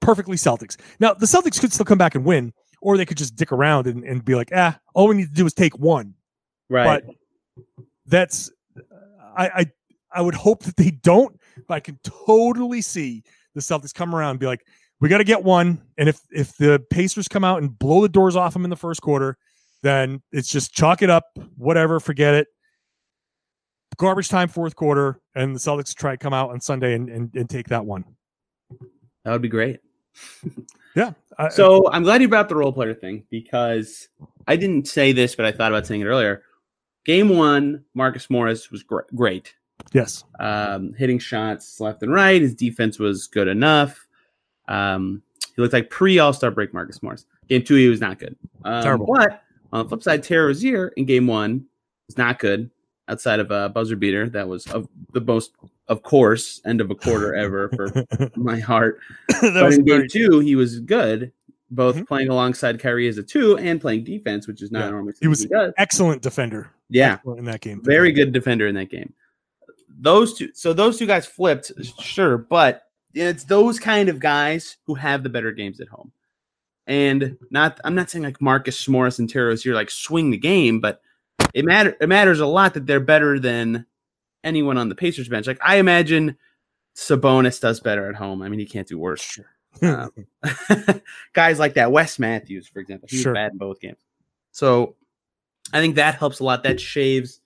perfectly 0.02 0.36
Celtics. 0.36 0.78
Now, 1.00 1.14
the 1.14 1.28
Celtics 1.28 1.60
could 1.60 1.72
still 1.72 1.86
come 1.86 2.00
back 2.00 2.16
and 2.16 2.26
win, 2.26 2.54
or 2.82 2.98
they 2.98 3.06
could 3.06 3.18
just 3.18 3.36
dick 3.36 3.52
around 3.52 3.86
and, 3.86 4.04
and 4.04 4.26
be 4.26 4.34
like, 4.34 4.50
ah, 4.56 4.80
all 4.96 5.08
we 5.08 5.16
need 5.16 5.28
to 5.28 5.34
do 5.34 5.46
is 5.46 5.54
take 5.54 5.78
one. 5.78 6.16
Right. 6.70 7.04
But 7.06 7.16
that's 8.08 8.50
I, 9.38 9.48
I 9.48 9.66
I 10.12 10.22
would 10.22 10.36
hope 10.36 10.64
that 10.64 10.78
they 10.78 10.90
don't, 10.90 11.40
but 11.68 11.76
I 11.76 11.80
can 11.82 12.00
totally 12.26 12.82
see 12.82 13.24
the 13.54 13.62
Celtics 13.62 13.94
come 13.94 14.16
around 14.16 14.32
and 14.32 14.40
be 14.40 14.48
like, 14.48 14.66
we 15.04 15.10
got 15.10 15.18
to 15.18 15.26
get 15.26 15.44
one. 15.44 15.82
And 15.98 16.08
if 16.08 16.22
if 16.32 16.56
the 16.56 16.82
Pacers 16.90 17.28
come 17.28 17.44
out 17.44 17.62
and 17.62 17.78
blow 17.78 18.02
the 18.02 18.08
doors 18.10 18.38
off 18.38 18.54
them 18.54 18.64
in 18.64 18.70
the 18.70 18.78
first 18.78 19.02
quarter, 19.02 19.38
then 19.82 20.22
it's 20.32 20.48
just 20.48 20.74
chalk 20.74 21.02
it 21.02 21.10
up, 21.10 21.26
whatever, 21.58 22.00
forget 22.00 22.34
it. 22.34 22.48
Garbage 23.98 24.30
time, 24.30 24.48
fourth 24.48 24.78
quarter, 24.78 25.20
and 25.36 25.54
the 25.54 25.60
Celtics 25.60 25.94
try 25.94 26.12
to 26.12 26.18
come 26.18 26.34
out 26.34 26.52
on 26.52 26.62
Sunday 26.62 26.94
and, 26.96 27.10
and, 27.10 27.36
and 27.36 27.50
take 27.50 27.68
that 27.68 27.86
one. 27.86 28.06
that 29.26 29.32
would 29.34 29.42
be 29.42 29.50
great. 29.50 29.80
Yeah. 30.96 31.14
I- 31.40 31.50
So 31.50 31.90
I'm 31.92 32.04
glad 32.04 32.22
you 32.22 32.28
brought 32.28 32.50
the 32.50 32.56
role 32.56 32.72
player 32.72 32.94
thing 32.94 33.24
because 33.32 34.10
I 34.48 34.56
didn't 34.56 34.88
say 34.88 35.12
this, 35.12 35.34
but 35.36 35.44
I 35.44 35.52
thought 35.52 35.72
about 35.72 35.88
saying 35.88 36.02
it 36.02 36.06
earlier. 36.06 36.44
Game 37.04 37.30
one, 37.30 37.84
Marcus 37.96 38.30
Morris 38.30 38.70
was 38.70 38.84
gr- 38.84 39.00
great, 39.16 39.56
yes. 39.92 40.24
um, 40.40 40.94
hitting 40.94 41.18
shots 41.18 41.80
left 41.80 42.04
and 42.04 42.14
right. 42.14 42.40
His 42.40 42.54
defense 42.54 43.00
was 43.00 43.26
good 43.26 43.48
enough. 43.48 44.03
Um, 44.68 45.22
he 45.56 45.62
looked 45.62 45.74
like 45.74 45.90
pre 45.90 46.20
All 46.20 46.34
Star 46.34 46.52
break 46.52 46.74
Marcus 46.74 47.02
Morris. 47.04 47.26
Game 47.50 47.64
two, 47.64 47.76
he 47.76 47.88
was 47.88 48.00
not 48.02 48.20
good. 48.20 48.36
Um, 48.64 48.82
Terrible. 48.84 49.06
But 49.08 49.42
on 49.72 49.84
the 49.84 49.90
flip 49.90 50.04
side, 50.04 50.24
Terry 50.24 50.46
Rozier 50.48 50.90
in 50.98 51.06
game 51.06 51.28
one 51.28 51.66
was 52.08 52.18
not 52.18 52.40
good 52.40 52.70
outside 53.08 53.40
of 53.40 53.52
a 53.52 53.70
buzzer 53.70 53.96
beater. 53.96 54.30
That 54.30 54.48
was 54.48 54.66
of 54.68 54.88
the 55.12 55.22
most, 55.22 55.52
of 55.88 56.02
course, 56.04 56.62
end 56.66 56.80
of 56.82 56.90
a 56.90 56.96
quarter 56.96 57.36
ever 57.36 57.70
for 57.70 58.06
my 58.36 58.60
heart. 58.60 59.00
but 59.42 59.74
in 59.74 59.84
game 59.84 60.08
two, 60.10 60.40
he 60.40 60.56
was 60.56 60.80
good, 60.80 61.32
both 61.70 61.98
Mhm. 61.98 62.08
playing 62.08 62.30
alongside 62.30 62.80
Kyrie 62.80 63.08
as 63.10 63.18
a 63.18 63.24
two 63.24 63.58
and 63.58 63.82
playing 63.82 64.06
defense, 64.06 64.48
which 64.48 64.62
is 64.62 64.72
not 64.72 64.86
Yeah. 64.86 64.90
normally 64.92 65.14
He 65.20 65.28
was 65.28 65.42
something 65.42 65.58
he 65.60 65.66
does. 65.66 65.74
excellent 65.78 66.22
defender. 66.22 66.70
Yeah, 66.90 67.14
Excellent 67.16 67.40
in 67.40 67.46
that 67.46 67.62
game. 67.62 67.82
very 67.84 68.12
good 68.14 68.32
defender 68.32 68.68
in 68.68 68.76
that 68.76 68.90
game. 68.90 69.14
Those 70.00 70.34
two, 70.34 70.50
so 70.54 70.74
those 70.74 70.98
two 70.98 71.06
guys 71.06 71.26
flipped, 71.26 71.72
sure, 72.02 72.38
but 72.38 72.84
it's 73.14 73.44
those 73.46 73.80
kind 73.80 74.10
of 74.10 74.20
guys 74.20 74.78
who 74.86 74.96
have 74.96 75.24
the 75.24 75.30
better 75.30 75.52
games 75.52 75.80
at 75.80 75.88
home. 75.90 76.12
And 76.86 77.38
not, 77.50 77.80
I'm 77.84 77.96
not 77.96 78.10
saying 78.10 78.24
like 78.24 78.42
Marcus 78.42 78.88
Morris 78.88 79.20
and 79.20 79.34
Rozier 79.34 79.74
like 79.74 79.90
swing 79.90 80.32
the 80.32 80.38
game, 80.38 80.80
but 80.82 81.02
it 81.54 81.64
matter 81.66 81.96
it 82.02 82.10
matters 82.10 82.40
a 82.40 82.46
lot 82.46 82.74
that 82.74 82.86
they're 82.86 83.00
better 83.00 83.40
than 83.40 83.86
anyone 84.44 84.78
on 84.78 84.90
the 84.90 84.96
Pacers 84.96 85.30
bench. 85.30 85.48
Like 85.48 85.62
I 85.64 85.78
imagine 85.78 86.38
Sabonis 86.96 87.62
does 87.62 87.80
better 87.80 88.10
at 88.10 88.16
home. 88.16 88.42
I 88.42 88.50
mean, 88.50 88.60
he 88.60 88.66
can't 88.66 88.88
do 88.88 88.98
worse. 89.00 89.40
Um, 89.82 90.12
guys 91.34 91.58
like 91.60 91.76
that, 91.76 91.92
Wes 91.92 92.20
Matthews, 92.20 92.68
for 92.68 92.80
example, 92.80 93.08
he 93.10 93.18
Sure. 93.18 93.32
was 93.32 93.38
bad 93.38 93.52
in 93.54 93.58
both 93.58 93.80
games. 93.80 93.98
So 94.52 94.96
I 95.72 95.80
think 95.80 95.96
that 95.96 96.16
helps 96.16 96.40
a 96.40 96.44
lot. 96.44 96.64
That 96.64 96.80
shaves 96.80 97.40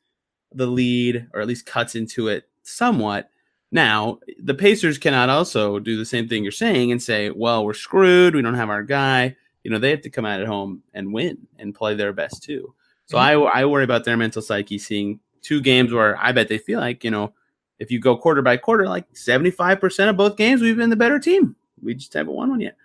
the 0.54 0.66
lead, 0.68 1.28
or 1.34 1.42
at 1.42 1.48
least 1.48 1.66
cuts 1.66 1.96
into 1.96 2.28
it 2.28 2.50
somewhat. 2.64 3.30
Now, 3.72 4.20
the 4.40 4.54
Pacers 4.54 4.98
cannot 4.98 5.30
also 5.30 5.80
do 5.80 5.98
the 5.98 6.06
same 6.06 6.28
thing 6.28 6.44
you're 6.44 6.52
saying 6.52 6.92
and 6.92 7.02
say, 7.02 7.30
well, 7.30 7.66
we're 7.66 7.74
screwed. 7.74 8.34
We 8.34 8.42
don't 8.42 8.54
have 8.54 8.70
our 8.70 8.84
guy. 8.84 9.36
You 9.64 9.72
know, 9.72 9.80
they 9.80 9.90
have 9.90 10.02
to 10.02 10.10
come 10.10 10.26
out 10.26 10.40
at 10.40 10.48
home 10.48 10.84
and 10.94 11.14
win 11.14 11.40
and 11.60 11.76
play 11.76 11.96
their 11.96 12.14
best 12.14 12.44
too. 12.44 12.74
So 13.06 13.18
I, 13.18 13.34
I 13.34 13.66
worry 13.66 13.84
about 13.84 14.06
their 14.06 14.18
mental 14.18 14.42
psyche 14.42 14.78
seeing 14.78 15.20
two 15.42 15.62
games 15.62 15.94
where 15.94 16.18
I 16.18 16.32
bet 16.32 16.48
they 16.48 16.58
feel 16.58 16.80
like, 16.80 17.04
you 17.04 17.12
know, 17.12 17.34
if 17.80 17.92
you 17.92 18.00
go 18.00 18.18
quarter 18.18 18.42
by 18.42 18.58
quarter, 18.58 18.88
like 18.88 19.12
75% 19.14 20.10
of 20.10 20.18
both 20.18 20.38
games, 20.38 20.62
we've 20.62 20.78
been 20.78 20.90
the 20.90 20.96
better 20.96 21.20
team. 21.20 21.56
We 21.82 21.94
just 21.94 22.14
haven't 22.14 22.34
won 22.34 22.50
one 22.50 22.60
yet. 22.60 22.76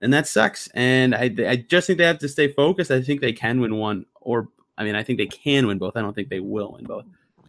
And 0.00 0.12
that 0.12 0.26
sucks. 0.26 0.68
And 0.74 1.14
I, 1.14 1.34
I 1.46 1.56
just 1.56 1.86
think 1.86 1.98
they 1.98 2.04
have 2.04 2.18
to 2.18 2.28
stay 2.28 2.48
focused. 2.48 2.90
I 2.90 3.00
think 3.00 3.20
they 3.20 3.32
can 3.32 3.60
win 3.60 3.76
one, 3.76 4.06
or 4.20 4.48
I 4.76 4.84
mean, 4.84 4.96
I 4.96 5.02
think 5.02 5.18
they 5.18 5.26
can 5.26 5.66
win 5.66 5.78
both. 5.78 5.96
I 5.96 6.00
don't 6.00 6.14
think 6.14 6.28
they 6.28 6.40
will 6.40 6.72
win 6.72 6.84
both. 6.84 7.06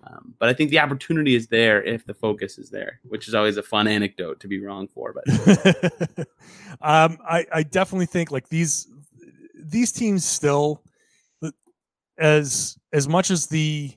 Um, 0.07 0.35
but 0.39 0.49
I 0.49 0.53
think 0.53 0.69
the 0.69 0.79
opportunity 0.79 1.35
is 1.35 1.47
there 1.47 1.83
if 1.83 2.05
the 2.05 2.13
focus 2.13 2.57
is 2.57 2.69
there, 2.69 2.99
which 3.03 3.27
is 3.27 3.33
always 3.33 3.57
a 3.57 3.63
fun 3.63 3.87
anecdote 3.87 4.39
to 4.41 4.47
be 4.47 4.59
wrong 4.59 4.87
for. 4.87 5.13
But 5.13 6.27
um, 6.81 7.17
I, 7.27 7.45
I 7.51 7.63
definitely 7.63 8.05
think 8.05 8.31
like 8.31 8.47
these 8.49 8.87
these 9.55 9.91
teams 9.91 10.23
still 10.23 10.83
as 12.17 12.77
as 12.93 13.07
much 13.07 13.31
as 13.31 13.47
the 13.47 13.93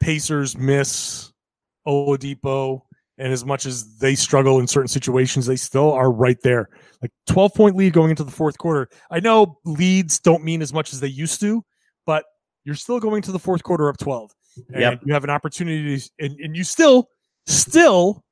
Pacers 0.00 0.56
miss 0.56 1.32
Oladipo 1.86 2.82
and 3.18 3.32
as 3.32 3.44
much 3.44 3.66
as 3.66 3.98
they 3.98 4.14
struggle 4.14 4.60
in 4.60 4.66
certain 4.66 4.88
situations, 4.88 5.44
they 5.44 5.56
still 5.56 5.92
are 5.92 6.10
right 6.10 6.40
there. 6.42 6.70
Like 7.02 7.12
12 7.28 7.54
point 7.54 7.76
lead 7.76 7.92
going 7.92 8.10
into 8.10 8.24
the 8.24 8.30
fourth 8.30 8.56
quarter. 8.56 8.88
I 9.10 9.20
know 9.20 9.58
leads 9.64 10.18
don't 10.18 10.42
mean 10.42 10.62
as 10.62 10.72
much 10.72 10.94
as 10.94 11.00
they 11.00 11.08
used 11.08 11.40
to, 11.40 11.62
but 12.06 12.24
you're 12.64 12.74
still 12.74 12.98
going 12.98 13.20
to 13.22 13.32
the 13.32 13.38
fourth 13.38 13.62
quarter 13.62 13.88
up 13.88 13.98
12. 13.98 14.32
And 14.68 14.80
Yep. 14.80 15.00
you 15.06 15.12
have 15.14 15.24
an 15.24 15.30
opportunity 15.30 15.98
to, 15.98 16.10
and, 16.18 16.38
and 16.40 16.56
you 16.56 16.64
still 16.64 17.08
still 17.46 18.24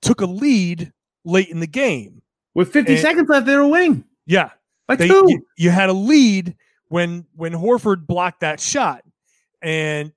took 0.00 0.20
a 0.20 0.26
lead 0.26 0.92
late 1.24 1.48
in 1.48 1.60
the 1.60 1.66
game. 1.66 2.22
with 2.54 2.70
50 2.72 2.92
And- 2.94 3.00
seconds 3.00 3.28
left, 3.30 3.46
they 3.46 3.56
were 3.56 3.66
winning 3.66 4.04
Yeah. 4.26 4.50
by 4.86 4.96
They, 4.96 5.08
two. 5.08 5.24
you, 5.28 5.46
you 5.56 5.70
had 5.70 5.88
a 5.88 5.94
lead 5.94 6.54
when 6.88 7.24
when 7.34 7.52
Horford 7.52 8.06
blocked 8.06 8.40
that 8.40 8.60
shot. 8.60 9.02
And 9.62 10.12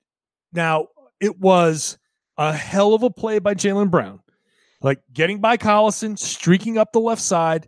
now 0.51 0.87
it 1.21 1.39
was 1.39 1.97
a 2.37 2.51
hell 2.51 2.93
of 2.93 3.03
a 3.03 3.09
play 3.09 3.39
by 3.39 3.53
Jaylen 3.53 3.89
Brown. 3.89 4.19
Like 4.81 4.99
getting 5.13 5.39
by 5.39 5.55
Collison, 5.57 6.17
streaking 6.19 6.77
up 6.77 6.91
the 6.91 6.99
left 6.99 7.21
side, 7.21 7.67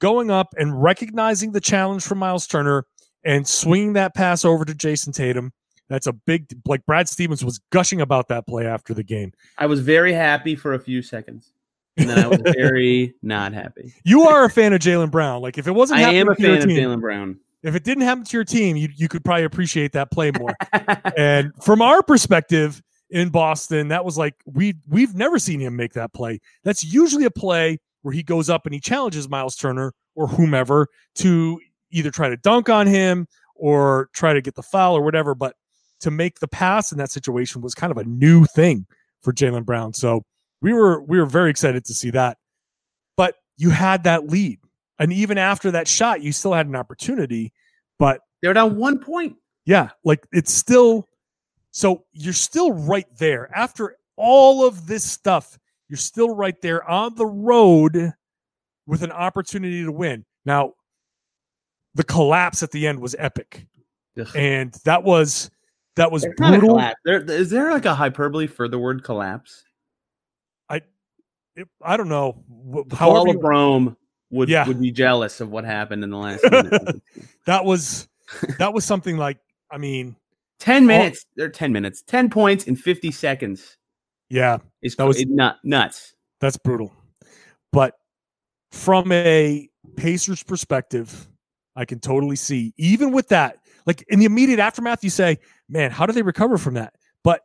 going 0.00 0.30
up 0.30 0.54
and 0.56 0.82
recognizing 0.82 1.52
the 1.52 1.60
challenge 1.60 2.02
from 2.04 2.18
Miles 2.18 2.46
Turner 2.46 2.86
and 3.24 3.46
swinging 3.46 3.92
that 3.94 4.14
pass 4.14 4.44
over 4.44 4.64
to 4.64 4.74
Jayson 4.74 5.12
Tatum. 5.12 5.52
That's 5.88 6.06
a 6.06 6.12
big 6.12 6.46
like 6.66 6.84
Brad 6.86 7.08
Stevens 7.08 7.44
was 7.44 7.60
gushing 7.70 8.00
about 8.00 8.28
that 8.28 8.46
play 8.46 8.66
after 8.66 8.94
the 8.94 9.02
game. 9.02 9.32
I 9.58 9.66
was 9.66 9.80
very 9.80 10.12
happy 10.12 10.56
for 10.56 10.74
a 10.74 10.78
few 10.78 11.02
seconds. 11.02 11.52
and 11.96 12.10
then 12.10 12.18
I 12.18 12.26
was 12.26 12.40
very 12.56 13.14
not 13.22 13.52
happy. 13.52 13.94
You 14.04 14.22
are 14.22 14.44
a 14.44 14.50
fan 14.50 14.72
of 14.72 14.80
Jaylen 14.80 15.10
Brown. 15.10 15.42
Like 15.42 15.58
if 15.58 15.66
it 15.66 15.72
wasn't, 15.72 16.00
I 16.00 16.12
am 16.12 16.28
a 16.28 16.34
fan 16.34 16.58
of 16.58 16.64
Jaylen 16.64 17.00
Brown. 17.00 17.38
If 17.62 17.74
it 17.74 17.84
didn't 17.84 18.04
happen 18.04 18.24
to 18.24 18.36
your 18.36 18.44
team, 18.44 18.76
you 18.76 18.88
you 18.96 19.08
could 19.08 19.24
probably 19.24 19.44
appreciate 19.44 19.92
that 19.92 20.10
play 20.10 20.30
more. 20.32 20.54
and 21.16 21.52
from 21.62 21.80
our 21.80 22.02
perspective 22.02 22.82
in 23.10 23.28
Boston, 23.30 23.88
that 23.88 24.04
was 24.04 24.18
like 24.18 24.34
we 24.44 24.74
we've 24.88 25.14
never 25.14 25.38
seen 25.38 25.60
him 25.60 25.76
make 25.76 25.92
that 25.94 26.12
play. 26.12 26.40
That's 26.64 26.84
usually 26.84 27.24
a 27.24 27.30
play 27.30 27.78
where 28.02 28.12
he 28.12 28.22
goes 28.22 28.50
up 28.50 28.66
and 28.66 28.74
he 28.74 28.80
challenges 28.80 29.28
Miles 29.28 29.56
Turner 29.56 29.92
or 30.14 30.28
whomever 30.28 30.88
to 31.16 31.60
either 31.90 32.10
try 32.10 32.28
to 32.28 32.36
dunk 32.36 32.68
on 32.68 32.86
him 32.86 33.26
or 33.54 34.10
try 34.12 34.32
to 34.32 34.40
get 34.40 34.54
the 34.54 34.62
foul 34.62 34.96
or 34.96 35.02
whatever. 35.02 35.34
But 35.34 35.56
to 36.00 36.10
make 36.10 36.40
the 36.40 36.48
pass 36.48 36.92
in 36.92 36.98
that 36.98 37.10
situation 37.10 37.60
was 37.62 37.74
kind 37.74 37.90
of 37.90 37.96
a 37.98 38.04
new 38.04 38.44
thing 38.44 38.86
for 39.22 39.32
Jaylen 39.32 39.64
Brown. 39.64 39.92
So 39.94 40.22
we 40.60 40.72
were 40.72 41.02
we 41.02 41.18
were 41.18 41.26
very 41.26 41.50
excited 41.50 41.84
to 41.86 41.94
see 41.94 42.10
that. 42.10 42.38
But 43.16 43.34
you 43.56 43.70
had 43.70 44.04
that 44.04 44.28
lead. 44.28 44.58
And 44.98 45.12
even 45.12 45.36
after 45.38 45.70
that 45.72 45.88
shot, 45.88 46.22
you 46.22 46.32
still 46.32 46.52
had 46.54 46.66
an 46.66 46.76
opportunity. 46.76 47.52
But 47.98 48.20
They're 48.42 48.54
down 48.54 48.76
one 48.76 48.98
point. 48.98 49.36
yeah, 49.64 49.90
like 50.04 50.26
it's 50.32 50.52
still 50.52 51.08
so 51.70 52.04
you're 52.12 52.32
still 52.32 52.72
right 52.72 53.06
there. 53.18 53.50
After 53.54 53.96
all 54.16 54.66
of 54.66 54.86
this 54.86 55.04
stuff, 55.04 55.58
you're 55.88 55.96
still 55.98 56.34
right 56.34 56.60
there 56.62 56.88
on 56.88 57.14
the 57.14 57.26
road 57.26 58.12
with 58.86 59.02
an 59.02 59.12
opportunity 59.12 59.84
to 59.84 59.92
win. 59.92 60.24
Now, 60.46 60.72
the 61.94 62.04
collapse 62.04 62.62
at 62.62 62.70
the 62.70 62.86
end 62.86 63.00
was 63.00 63.14
epic. 63.18 63.66
Ugh. 64.18 64.26
And 64.34 64.72
that 64.84 65.02
was 65.04 65.50
that 65.96 66.10
was 66.12 66.24
It's 66.24 66.34
brutal. 66.36 66.80
There, 67.04 67.22
is 67.22 67.50
there 67.50 67.70
like 67.70 67.84
a 67.84 67.94
hyperbole 67.94 68.46
for 68.46 68.68
the 68.68 68.78
word 68.78 69.02
collapse? 69.04 69.64
It- 71.58 71.68
I 71.82 71.96
don't 71.96 72.10
know. 72.10 72.44
wh- 72.50 72.86
The 72.86 72.96
However, 72.96 73.16
fall 73.16 73.28
you- 73.28 73.38
of 73.38 73.42
Rome 73.42 73.96
would 74.30 74.50
Yeah. 74.50 74.66
would 74.68 74.78
be 74.78 74.90
jealous 74.90 75.40
of 75.40 75.50
what 75.50 75.64
happened 75.64 76.04
in 76.04 76.10
the 76.10 76.18
last 76.18 76.44
minute. 76.50 77.00
that 77.46 77.64
was 77.64 78.08
that 78.58 78.74
was 78.74 78.84
something 78.84 79.16
like 79.16 79.38
I 79.70 79.78
mean, 79.78 80.16
ten 80.58 80.84
minutes. 80.84 81.24
They're 81.34 81.48
ten 81.48 81.72
minutes. 81.72 82.02
Ten 82.02 82.28
points 82.28 82.64
in 82.64 82.76
fifty 82.76 83.10
seconds. 83.10 83.78
yeah, 84.28 84.58
Is 84.82 84.96
That 84.96 85.06
was- 85.06 85.18
it 85.18 85.30
nut, 85.30 85.56
nuts. 85.64 86.14
That's 86.42 86.58
brutal. 86.58 86.92
But 87.72 87.94
from 88.70 89.10
a 89.12 89.70
Pacers 89.96 90.42
perspective, 90.42 91.26
I 91.74 91.86
can 91.86 92.00
totally 92.00 92.36
see, 92.36 92.74
even 92.76 93.12
with 93.12 93.28
that, 93.28 93.60
like 93.86 94.04
in 94.08 94.18
the 94.18 94.26
immediate 94.26 94.58
aftermath, 94.58 95.02
you 95.02 95.08
say, 95.08 95.38
man, 95.68 95.90
how 95.90 96.06
do 96.06 96.12
they 96.12 96.22
recover 96.22 96.58
from 96.58 96.74
that? 96.74 96.94
But 97.24 97.42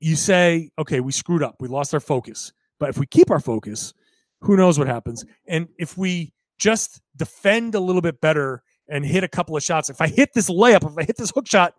you 0.00 0.16
say, 0.16 0.70
okay, 0.78 1.00
we 1.00 1.12
screwed 1.12 1.42
up. 1.42 1.56
We 1.60 1.68
lost 1.68 1.94
our 1.94 2.00
focus. 2.00 2.52
But 2.78 2.90
if 2.90 2.98
we 2.98 3.06
keep 3.06 3.30
our 3.30 3.40
focus, 3.40 3.94
who 4.40 4.56
knows 4.56 4.78
what 4.78 4.88
happens? 4.88 5.24
And 5.46 5.68
if 5.78 5.96
we 5.96 6.32
just 6.58 7.00
defend 7.16 7.74
a 7.74 7.80
little 7.80 8.02
bit 8.02 8.20
better 8.20 8.62
and 8.88 9.04
hit 9.04 9.24
a 9.24 9.28
couple 9.28 9.56
of 9.56 9.62
shots, 9.62 9.88
if 9.90 10.00
I 10.00 10.08
hit 10.08 10.30
this 10.34 10.50
layup, 10.50 10.90
if 10.90 10.98
I 10.98 11.04
hit 11.04 11.16
this 11.16 11.30
hook 11.30 11.46
shot, 11.46 11.74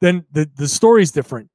then 0.00 0.24
the, 0.32 0.50
the 0.56 0.68
story's 0.68 1.12
different. 1.12 1.50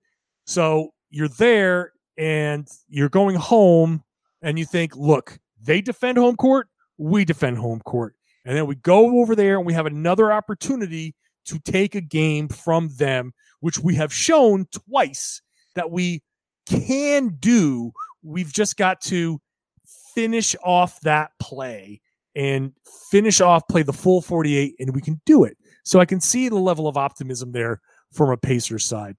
So 0.45 0.93
you're 1.09 1.29
there 1.29 1.93
and 2.17 2.67
you're 2.87 3.09
going 3.09 3.35
home 3.35 4.03
and 4.41 4.59
you 4.59 4.65
think, 4.65 4.95
look, 4.95 5.39
they 5.61 5.81
defend 5.81 6.17
home 6.17 6.35
court, 6.35 6.67
we 6.97 7.25
defend 7.25 7.57
home 7.57 7.79
court. 7.81 8.15
And 8.45 8.55
then 8.57 8.67
we 8.67 8.75
go 8.75 9.21
over 9.21 9.35
there 9.35 9.57
and 9.57 9.65
we 9.65 9.73
have 9.73 9.85
another 9.85 10.31
opportunity 10.31 11.15
to 11.45 11.59
take 11.59 11.95
a 11.95 12.01
game 12.01 12.47
from 12.47 12.89
them, 12.97 13.33
which 13.59 13.79
we 13.79 13.95
have 13.95 14.13
shown 14.13 14.67
twice 14.71 15.41
that 15.75 15.91
we 15.91 16.21
can 16.67 17.37
do. 17.39 17.91
We've 18.21 18.51
just 18.51 18.77
got 18.77 19.01
to 19.01 19.39
finish 20.13 20.55
off 20.63 20.99
that 21.01 21.31
play 21.39 22.01
and 22.35 22.73
finish 23.11 23.41
off, 23.41 23.67
play 23.67 23.83
the 23.83 23.93
full 23.93 24.21
48, 24.21 24.75
and 24.79 24.95
we 24.95 25.01
can 25.01 25.21
do 25.25 25.43
it. 25.43 25.57
So 25.83 25.99
I 25.99 26.05
can 26.05 26.21
see 26.21 26.49
the 26.49 26.55
level 26.55 26.87
of 26.87 26.97
optimism 26.97 27.51
there 27.51 27.81
from 28.11 28.29
a 28.29 28.37
Pacers 28.37 28.85
side. 28.85 29.15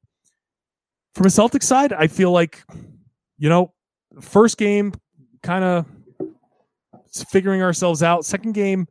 From 1.14 1.26
a 1.26 1.28
Celtics 1.28 1.64
side, 1.64 1.92
I 1.92 2.08
feel 2.08 2.32
like, 2.32 2.64
you 3.38 3.48
know, 3.48 3.72
first 4.20 4.56
game 4.56 4.92
kind 5.42 5.64
of 5.64 5.86
figuring 7.30 7.62
ourselves 7.62 8.02
out. 8.02 8.24
Second 8.24 8.52
game, 8.52 8.88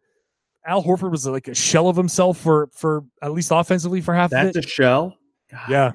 Al 0.65 0.83
Horford 0.83 1.11
was 1.11 1.25
like 1.27 1.47
a 1.47 1.55
shell 1.55 1.87
of 1.89 1.95
himself 1.97 2.37
for 2.37 2.69
for 2.73 3.03
at 3.21 3.31
least 3.33 3.51
offensively 3.51 4.01
for 4.01 4.13
half 4.13 4.29
That's 4.31 4.55
a 4.57 4.61
shell. 4.61 5.17
yeah. 5.69 5.91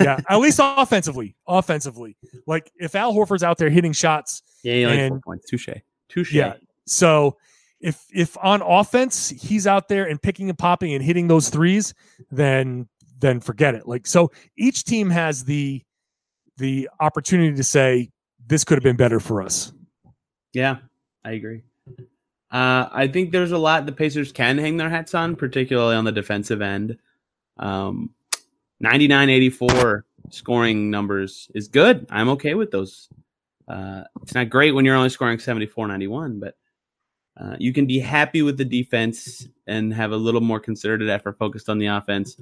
Yeah, 0.00 0.20
at 0.30 0.38
least 0.38 0.58
offensively. 0.62 1.36
Offensively. 1.46 2.16
Like 2.46 2.70
if 2.76 2.94
Al 2.94 3.12
Horford's 3.12 3.42
out 3.42 3.58
there 3.58 3.68
hitting 3.68 3.92
shots, 3.92 4.42
Yeah, 4.62 4.86
like 4.88 4.96
four 4.98 5.04
And- 5.16 5.22
points. 5.22 5.50
Touche. 5.50 5.68
Touche. 6.08 6.32
yeah. 6.32 6.54
So 6.86 7.36
if 7.80 8.02
if 8.14 8.38
on 8.42 8.62
offense 8.62 9.28
he's 9.28 9.66
out 9.66 9.88
there 9.88 10.08
and 10.08 10.20
picking 10.20 10.48
and 10.48 10.58
popping 10.58 10.94
and 10.94 11.04
hitting 11.04 11.28
those 11.28 11.50
threes, 11.50 11.92
then 12.30 12.88
then 13.18 13.40
forget 13.40 13.74
it. 13.74 13.86
Like 13.86 14.06
so 14.06 14.30
each 14.56 14.84
team 14.84 15.10
has 15.10 15.44
the 15.44 15.82
the 16.56 16.88
opportunity 17.00 17.54
to 17.54 17.64
say 17.64 18.10
this 18.46 18.64
could 18.64 18.76
have 18.78 18.82
been 18.84 18.96
better 18.96 19.20
for 19.20 19.42
us. 19.42 19.72
Yeah, 20.54 20.78
I 21.22 21.32
agree. 21.32 21.62
Uh, 22.50 22.88
I 22.92 23.08
think 23.08 23.32
there's 23.32 23.52
a 23.52 23.58
lot 23.58 23.86
the 23.86 23.92
Pacers 23.92 24.32
can 24.32 24.58
hang 24.58 24.76
their 24.76 24.90
hats 24.90 25.14
on, 25.14 25.36
particularly 25.36 25.96
on 25.96 26.04
the 26.04 26.12
defensive 26.12 26.62
end. 26.62 26.98
Um, 27.58 28.10
99 28.80 29.30
84 29.30 30.04
scoring 30.30 30.90
numbers 30.90 31.50
is 31.54 31.68
good. 31.68 32.06
I'm 32.10 32.28
okay 32.30 32.54
with 32.54 32.70
those. 32.70 33.08
Uh, 33.68 34.04
it's 34.22 34.34
not 34.34 34.48
great 34.48 34.72
when 34.72 34.84
you're 34.84 34.94
only 34.94 35.08
scoring 35.08 35.38
74 35.38 35.88
91, 35.88 36.38
but 36.38 36.54
uh, 37.38 37.56
you 37.58 37.72
can 37.72 37.86
be 37.86 37.98
happy 37.98 38.42
with 38.42 38.56
the 38.56 38.64
defense 38.64 39.48
and 39.66 39.92
have 39.92 40.12
a 40.12 40.16
little 40.16 40.40
more 40.40 40.60
concerted 40.60 41.10
effort 41.10 41.36
focused 41.38 41.68
on 41.68 41.78
the 41.78 41.86
offense. 41.86 42.36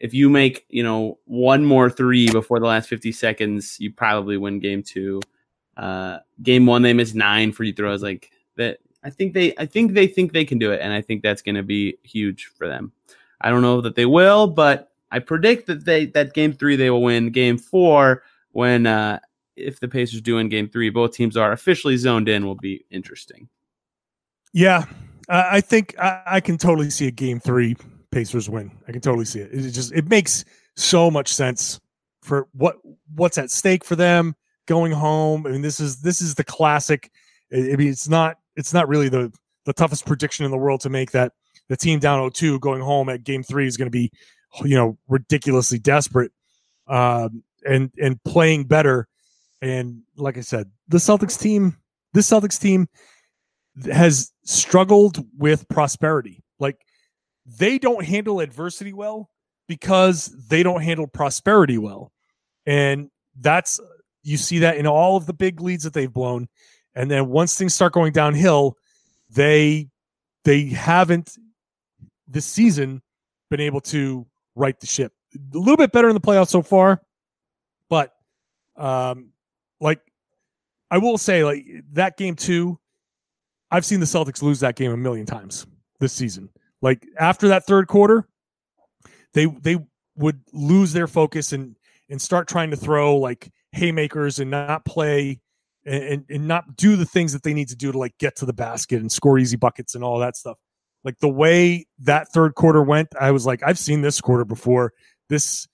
If 0.00 0.14
you 0.14 0.30
make, 0.30 0.64
you 0.68 0.82
know, 0.82 1.18
one 1.26 1.64
more 1.64 1.90
three 1.90 2.30
before 2.30 2.58
the 2.58 2.66
last 2.66 2.88
50 2.88 3.12
seconds, 3.12 3.76
you 3.78 3.92
probably 3.92 4.38
win 4.38 4.58
game 4.58 4.82
two. 4.82 5.20
Uh, 5.76 6.18
game 6.42 6.64
one, 6.64 6.82
they 6.82 6.94
missed 6.94 7.14
nine 7.14 7.52
free 7.52 7.72
throws. 7.72 8.02
Like 8.02 8.30
that, 8.56 8.78
I 9.06 9.10
think 9.10 9.34
they, 9.34 9.54
I 9.56 9.66
think 9.66 9.92
they 9.92 10.08
think 10.08 10.32
they 10.32 10.44
can 10.44 10.58
do 10.58 10.72
it, 10.72 10.80
and 10.80 10.92
I 10.92 11.00
think 11.00 11.22
that's 11.22 11.40
going 11.40 11.54
to 11.54 11.62
be 11.62 11.96
huge 12.02 12.46
for 12.46 12.66
them. 12.66 12.90
I 13.40 13.50
don't 13.50 13.62
know 13.62 13.80
that 13.80 13.94
they 13.94 14.04
will, 14.04 14.48
but 14.48 14.90
I 15.12 15.20
predict 15.20 15.68
that 15.68 15.84
they 15.84 16.06
that 16.06 16.34
game 16.34 16.52
three 16.52 16.74
they 16.74 16.90
will 16.90 17.02
win. 17.02 17.30
Game 17.30 17.56
four, 17.56 18.24
when 18.50 18.86
uh, 18.86 19.20
if 19.54 19.78
the 19.78 19.86
Pacers 19.86 20.20
do 20.22 20.38
in 20.38 20.48
game 20.48 20.68
three, 20.68 20.90
both 20.90 21.12
teams 21.12 21.36
are 21.36 21.52
officially 21.52 21.96
zoned 21.96 22.28
in, 22.28 22.46
will 22.46 22.56
be 22.56 22.84
interesting. 22.90 23.48
Yeah, 24.52 24.86
I 25.28 25.60
think 25.60 25.94
I, 26.00 26.22
I 26.26 26.40
can 26.40 26.58
totally 26.58 26.90
see 26.90 27.06
a 27.06 27.12
game 27.12 27.38
three 27.38 27.76
Pacers 28.10 28.50
win. 28.50 28.72
I 28.88 28.92
can 28.92 29.00
totally 29.00 29.24
see 29.24 29.38
it. 29.38 29.52
It 29.52 29.70
just 29.70 29.92
it 29.92 30.08
makes 30.08 30.44
so 30.74 31.12
much 31.12 31.32
sense 31.32 31.80
for 32.22 32.48
what 32.54 32.78
what's 33.14 33.38
at 33.38 33.52
stake 33.52 33.84
for 33.84 33.94
them 33.94 34.34
going 34.66 34.90
home. 34.90 35.46
I 35.46 35.50
mean, 35.50 35.62
this 35.62 35.78
is 35.78 36.00
this 36.00 36.20
is 36.20 36.34
the 36.34 36.44
classic. 36.44 37.12
I 37.52 37.76
mean, 37.76 37.88
it's 37.88 38.08
not 38.08 38.38
it's 38.56 38.74
not 38.74 38.88
really 38.88 39.08
the 39.08 39.32
the 39.64 39.72
toughest 39.72 40.06
prediction 40.06 40.44
in 40.44 40.50
the 40.50 40.58
world 40.58 40.80
to 40.80 40.88
make 40.88 41.10
that 41.10 41.32
the 41.68 41.76
team 41.76 41.98
down 41.98 42.20
0-2 42.30 42.60
going 42.60 42.80
home 42.80 43.08
at 43.08 43.24
game 43.24 43.42
three 43.42 43.66
is 43.66 43.76
going 43.76 43.86
to 43.86 43.90
be 43.90 44.10
you 44.64 44.76
know 44.76 44.96
ridiculously 45.08 45.78
desperate 45.78 46.32
um, 46.88 47.42
and 47.64 47.90
and 48.00 48.22
playing 48.24 48.64
better. 48.64 49.08
And 49.62 50.02
like 50.16 50.36
I 50.36 50.42
said, 50.42 50.70
the 50.88 50.98
Celtics 50.98 51.40
team, 51.40 51.76
this 52.12 52.28
Celtics 52.28 52.60
team 52.60 52.88
has 53.90 54.32
struggled 54.44 55.24
with 55.36 55.68
prosperity. 55.68 56.42
Like 56.58 56.78
they 57.46 57.78
don't 57.78 58.04
handle 58.04 58.40
adversity 58.40 58.92
well 58.92 59.30
because 59.68 60.26
they 60.48 60.62
don't 60.62 60.82
handle 60.82 61.06
prosperity 61.06 61.78
well. 61.78 62.12
And 62.66 63.10
that's 63.40 63.80
you 64.22 64.36
see 64.36 64.60
that 64.60 64.76
in 64.76 64.86
all 64.86 65.16
of 65.16 65.26
the 65.26 65.32
big 65.32 65.60
leads 65.60 65.84
that 65.84 65.92
they've 65.92 66.12
blown. 66.12 66.48
And 66.96 67.10
then 67.10 67.28
once 67.28 67.56
things 67.56 67.74
start 67.74 67.92
going 67.92 68.12
downhill, 68.12 68.76
they 69.30 69.88
they 70.44 70.64
haven't 70.64 71.36
this 72.26 72.46
season 72.46 73.02
been 73.50 73.60
able 73.60 73.80
to 73.82 74.26
right 74.56 74.78
the 74.80 74.86
ship. 74.86 75.12
A 75.54 75.58
little 75.58 75.76
bit 75.76 75.92
better 75.92 76.08
in 76.08 76.14
the 76.14 76.20
playoffs 76.20 76.48
so 76.48 76.62
far, 76.62 77.02
but 77.90 78.14
um 78.76 79.30
like 79.80 80.00
I 80.90 80.98
will 80.98 81.18
say 81.18 81.44
like 81.44 81.64
that 81.92 82.16
game 82.16 82.34
2 82.34 82.78
I've 83.70 83.84
seen 83.84 84.00
the 84.00 84.06
Celtics 84.06 84.42
lose 84.42 84.60
that 84.60 84.76
game 84.76 84.92
a 84.92 84.96
million 84.96 85.26
times 85.26 85.66
this 86.00 86.12
season. 86.12 86.48
Like 86.80 87.06
after 87.18 87.48
that 87.48 87.66
third 87.66 87.88
quarter, 87.88 88.26
they 89.34 89.46
they 89.46 89.76
would 90.16 90.40
lose 90.52 90.92
their 90.92 91.06
focus 91.06 91.52
and 91.52 91.76
and 92.08 92.22
start 92.22 92.48
trying 92.48 92.70
to 92.70 92.76
throw 92.76 93.16
like 93.16 93.50
haymakers 93.72 94.38
and 94.38 94.50
not 94.50 94.84
play 94.84 95.40
and, 95.86 96.24
and, 96.28 96.48
not 96.48 96.76
do 96.76 96.96
the 96.96 97.04
things 97.04 97.32
that 97.32 97.44
they 97.44 97.54
need 97.54 97.68
to 97.68 97.76
do 97.76 97.92
to 97.92 97.98
like 97.98 98.18
get 98.18 98.36
to 98.36 98.44
the 98.46 98.52
basket 98.52 99.00
and 99.00 99.10
score 99.10 99.38
easy 99.38 99.56
buckets 99.56 99.94
and 99.94 100.02
all 100.02 100.18
that 100.18 100.36
stuff. 100.36 100.58
Like 101.04 101.18
the 101.20 101.28
way 101.28 101.86
that 102.00 102.28
third 102.32 102.56
quarter 102.56 102.82
went, 102.82 103.08
I 103.20 103.30
was 103.30 103.46
like, 103.46 103.62
I've 103.64 103.78
seen 103.78 104.02
this 104.02 104.20
quarter 104.20 104.44
before. 104.44 104.92
This 105.28 105.68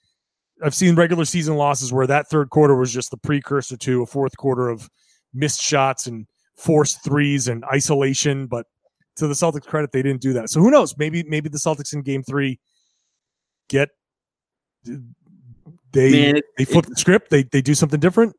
I've 0.62 0.74
seen 0.74 0.94
regular 0.94 1.24
season 1.24 1.56
losses 1.56 1.92
where 1.92 2.06
that 2.06 2.28
third 2.28 2.50
quarter 2.50 2.76
was 2.76 2.92
just 2.92 3.10
the 3.10 3.16
precursor 3.16 3.76
to 3.78 4.02
a 4.02 4.06
fourth 4.06 4.36
quarter 4.36 4.68
of 4.68 4.88
missed 5.32 5.62
shots 5.62 6.06
and 6.06 6.26
forced 6.56 7.02
threes 7.02 7.48
and 7.48 7.64
isolation. 7.64 8.46
But 8.46 8.66
to 9.16 9.26
the 9.26 9.34
Celtics' 9.34 9.66
credit, 9.66 9.92
they 9.92 10.02
didn't 10.02 10.20
do 10.20 10.34
that. 10.34 10.50
So 10.50 10.60
who 10.60 10.70
knows? 10.70 10.96
Maybe 10.98 11.22
maybe 11.24 11.48
the 11.48 11.58
Celtics 11.58 11.94
in 11.94 12.02
Game 12.02 12.22
Three 12.22 12.60
get 13.68 13.88
they 15.92 16.10
Man, 16.10 16.36
it- 16.36 16.44
they 16.58 16.64
flip 16.64 16.86
the 16.86 16.96
script. 16.96 17.30
They 17.30 17.42
they 17.44 17.62
do 17.62 17.74
something 17.74 18.00
different. 18.00 18.36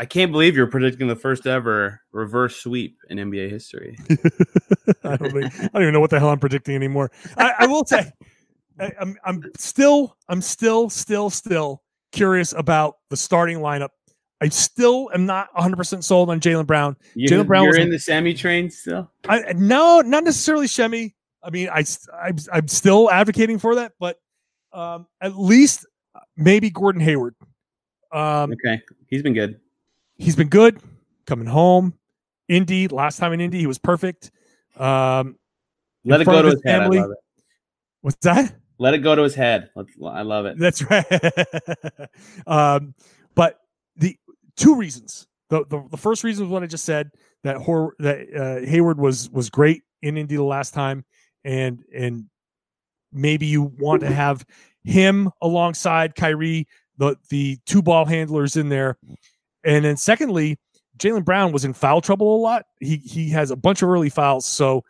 I 0.00 0.06
can't 0.06 0.32
believe 0.32 0.56
you're 0.56 0.66
predicting 0.66 1.08
the 1.08 1.14
first 1.14 1.46
ever 1.46 2.00
reverse 2.10 2.56
sweep 2.56 2.96
in 3.10 3.18
NBA 3.18 3.50
history. 3.50 3.98
I 5.04 5.16
don't, 5.16 5.30
think, 5.30 5.54
I 5.60 5.68
don't 5.74 5.82
even 5.82 5.92
know 5.92 6.00
what 6.00 6.08
the 6.08 6.18
hell 6.18 6.30
I'm 6.30 6.38
predicting 6.38 6.74
anymore. 6.74 7.10
I, 7.36 7.52
I 7.58 7.66
will 7.66 7.84
say, 7.84 8.10
I, 8.80 8.92
I'm 8.98 9.14
I'm 9.24 9.42
still 9.58 10.16
I'm 10.30 10.40
still 10.40 10.88
still 10.88 11.28
still 11.28 11.82
curious 12.12 12.54
about 12.56 12.96
the 13.10 13.16
starting 13.16 13.58
lineup. 13.58 13.90
I 14.40 14.48
still 14.48 15.10
am 15.12 15.26
not 15.26 15.48
100 15.52 15.76
percent 15.76 16.02
sold 16.02 16.30
on 16.30 16.40
Jaylen 16.40 16.66
Brown. 16.66 16.96
Jaylen 17.14 17.46
Brown 17.46 17.64
you're 17.64 17.72
was 17.72 17.78
in 17.80 17.90
the 17.90 17.98
semi 17.98 18.32
train 18.32 18.70
still. 18.70 19.12
I 19.28 19.52
no, 19.54 20.00
not 20.00 20.24
necessarily 20.24 20.66
Shemi. 20.66 21.12
I 21.42 21.50
mean, 21.50 21.68
I 21.68 21.84
I'm, 22.18 22.38
I'm 22.50 22.68
still 22.68 23.10
advocating 23.10 23.58
for 23.58 23.74
that, 23.74 23.92
but 24.00 24.18
um, 24.72 25.08
at 25.20 25.38
least 25.38 25.84
maybe 26.38 26.70
Gordon 26.70 27.02
Hayward. 27.02 27.34
Um, 28.12 28.54
Okay, 28.54 28.80
he's 29.06 29.22
been 29.22 29.34
good. 29.34 29.60
He's 30.20 30.36
been 30.36 30.48
good 30.48 30.80
coming 31.26 31.46
home. 31.46 31.94
Indy 32.48 32.88
last 32.88 33.18
time 33.18 33.32
in 33.32 33.40
Indy, 33.40 33.58
he 33.58 33.66
was 33.66 33.78
perfect. 33.78 34.30
Um, 34.76 35.36
Let 36.04 36.20
it 36.20 36.24
go 36.24 36.42
to 36.42 36.48
his 36.48 36.54
his 36.54 36.62
head. 36.64 36.80
Family. 36.82 36.98
it. 36.98 37.08
What's 38.02 38.16
that? 38.22 38.54
Let 38.78 38.94
it 38.94 38.98
go 38.98 39.14
to 39.14 39.22
his 39.22 39.34
head. 39.34 39.70
I 40.04 40.22
love 40.22 40.46
it. 40.46 40.58
That's 40.58 40.82
right. 40.90 41.06
um, 42.46 42.94
but 43.34 43.58
the 43.96 44.16
two 44.56 44.76
reasons. 44.76 45.26
The, 45.48 45.64
the 45.68 45.84
the 45.90 45.96
first 45.96 46.22
reason 46.22 46.44
was 46.44 46.52
what 46.52 46.62
I 46.62 46.66
just 46.66 46.84
said 46.84 47.10
that 47.42 47.56
Hor- 47.56 47.94
that 47.98 48.26
uh, 48.34 48.66
Hayward 48.66 48.98
was 48.98 49.28
was 49.30 49.50
great 49.50 49.82
in 50.00 50.16
Indy 50.16 50.36
the 50.36 50.44
last 50.44 50.74
time, 50.74 51.04
and 51.44 51.82
and 51.92 52.26
maybe 53.12 53.46
you 53.46 53.64
want 53.78 54.02
to 54.02 54.12
have 54.12 54.46
him 54.84 55.30
alongside 55.42 56.14
Kyrie, 56.14 56.68
the 56.98 57.16
the 57.30 57.58
two 57.66 57.82
ball 57.82 58.04
handlers 58.04 58.56
in 58.56 58.68
there, 58.68 58.96
and 59.64 59.84
then 59.84 59.96
secondly, 59.96 60.58
Jaylen 60.98 61.24
Brown 61.24 61.52
was 61.52 61.64
in 61.64 61.72
foul 61.72 62.00
trouble 62.00 62.36
a 62.36 62.40
lot. 62.40 62.66
He 62.80 62.96
he 62.96 63.30
has 63.30 63.50
a 63.50 63.56
bunch 63.56 63.82
of 63.82 63.88
early 63.88 64.10
fouls, 64.10 64.46
so 64.46 64.84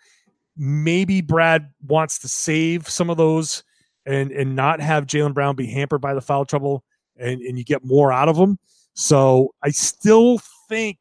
maybe 0.56 1.20
Brad 1.20 1.70
wants 1.86 2.18
to 2.20 2.28
save 2.28 2.88
some 2.88 3.10
of 3.10 3.16
those 3.16 3.64
and 4.06 4.32
and 4.32 4.56
not 4.56 4.80
have 4.80 5.06
Jaylen 5.06 5.34
Brown 5.34 5.56
be 5.56 5.66
hampered 5.66 6.00
by 6.00 6.14
the 6.14 6.20
foul 6.20 6.44
trouble 6.44 6.84
and 7.16 7.40
and 7.42 7.58
you 7.58 7.64
get 7.64 7.84
more 7.84 8.12
out 8.12 8.28
of 8.28 8.36
him. 8.36 8.58
So 8.94 9.54
I 9.62 9.70
still 9.70 10.40
think 10.68 10.98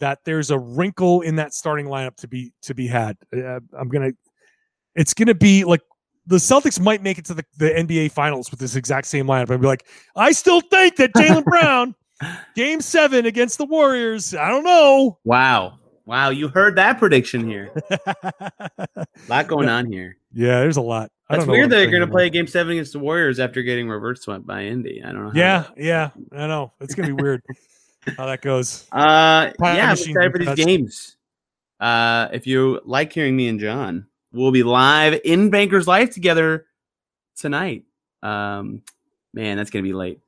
that 0.00 0.18
there's 0.24 0.50
a 0.50 0.58
wrinkle 0.58 1.20
in 1.20 1.36
that 1.36 1.54
starting 1.54 1.86
lineup 1.86 2.16
to 2.16 2.28
be 2.28 2.52
to 2.62 2.74
be 2.74 2.86
had. 2.86 3.16
Uh, 3.34 3.60
I'm 3.78 3.88
gonna, 3.88 4.12
it's 4.94 5.14
gonna 5.14 5.34
be 5.34 5.64
like 5.64 5.82
the 6.26 6.36
Celtics 6.36 6.80
might 6.80 7.02
make 7.02 7.18
it 7.18 7.24
to 7.26 7.34
the, 7.34 7.44
the 7.58 7.70
NBA 7.70 8.12
Finals 8.12 8.50
with 8.50 8.60
this 8.60 8.76
exact 8.76 9.06
same 9.06 9.26
lineup 9.26 9.50
and 9.50 9.60
be 9.60 9.66
like, 9.66 9.86
I 10.16 10.32
still 10.32 10.60
think 10.60 10.96
that 10.96 11.12
Jaylen 11.14 11.44
Brown, 11.44 11.94
Game 12.54 12.80
Seven 12.80 13.26
against 13.26 13.58
the 13.58 13.64
Warriors. 13.64 14.34
I 14.34 14.48
don't 14.48 14.64
know. 14.64 15.18
Wow, 15.24 15.78
wow! 16.04 16.30
You 16.30 16.48
heard 16.48 16.76
that 16.76 16.98
prediction 16.98 17.46
here. 17.48 17.70
A 17.90 19.06
lot 19.28 19.46
going 19.48 19.68
on 19.68 19.90
here. 19.90 20.16
yeah, 20.32 20.60
there's 20.60 20.76
a 20.76 20.82
lot. 20.82 21.10
I 21.28 21.36
That's 21.36 21.46
weird 21.46 21.70
that 21.70 21.76
they're 21.76 21.90
going 21.90 22.00
to 22.00 22.08
play 22.08 22.28
Game 22.28 22.46
Seven 22.48 22.72
against 22.72 22.92
the 22.92 22.98
Warriors 22.98 23.38
after 23.38 23.62
getting 23.62 23.88
reverse 23.88 24.22
swept 24.22 24.46
by 24.46 24.64
Indy. 24.64 25.00
I 25.02 25.12
don't 25.12 25.24
know. 25.26 25.30
how 25.30 25.38
Yeah, 25.38 25.60
that- 25.62 25.78
yeah, 25.78 26.10
I 26.32 26.46
know. 26.48 26.72
It's 26.80 26.94
gonna 26.94 27.14
be 27.14 27.22
weird 27.22 27.42
how 28.16 28.26
that 28.26 28.42
goes. 28.42 28.86
Uh, 28.92 29.52
yeah, 29.60 29.86
I'm 29.86 29.92
excited 29.92 30.32
for 30.32 30.38
these 30.38 30.48
touch. 30.48 30.58
games. 30.58 31.16
Uh, 31.78 32.28
if 32.32 32.46
you 32.46 32.80
like 32.84 33.12
hearing 33.12 33.36
me 33.36 33.48
and 33.48 33.58
John, 33.60 34.06
we'll 34.32 34.50
be 34.52 34.62
live 34.64 35.20
in 35.24 35.48
Bankers 35.50 35.86
Life 35.86 36.10
together 36.10 36.66
tonight. 37.36 37.84
Um, 38.22 38.82
man, 39.32 39.56
that's 39.56 39.70
gonna 39.70 39.84
be 39.84 39.94
late. 39.94 40.20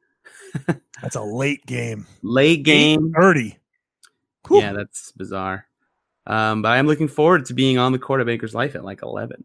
That's 1.02 1.16
a 1.16 1.22
late 1.22 1.66
game. 1.66 2.06
Late 2.22 2.62
game. 2.62 3.12
Thirty. 3.12 3.58
Cool. 4.44 4.60
Yeah, 4.60 4.72
that's 4.72 5.12
bizarre. 5.12 5.66
Um, 6.26 6.62
but 6.62 6.68
I'm 6.70 6.86
looking 6.86 7.08
forward 7.08 7.46
to 7.46 7.54
being 7.54 7.78
on 7.78 7.92
the 7.92 7.98
court 7.98 8.20
of 8.20 8.26
Bankers 8.28 8.54
Life 8.54 8.74
at 8.76 8.84
like 8.84 9.02
11. 9.02 9.44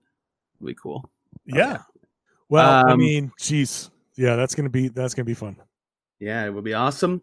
It'll 0.58 0.68
be 0.68 0.76
cool. 0.76 1.10
Yeah. 1.46 1.80
Well, 2.50 2.86
I 2.88 2.92
Um, 2.94 3.00
mean, 3.00 3.32
jeez. 3.40 3.90
Yeah, 4.16 4.36
that's 4.36 4.56
gonna 4.56 4.70
be 4.70 4.88
that's 4.90 5.14
gonna 5.14 5.26
be 5.26 5.34
fun. 5.34 5.56
Yeah, 6.20 6.46
it 6.46 6.50
will 6.50 6.62
be 6.64 6.74
awesome. 6.74 7.22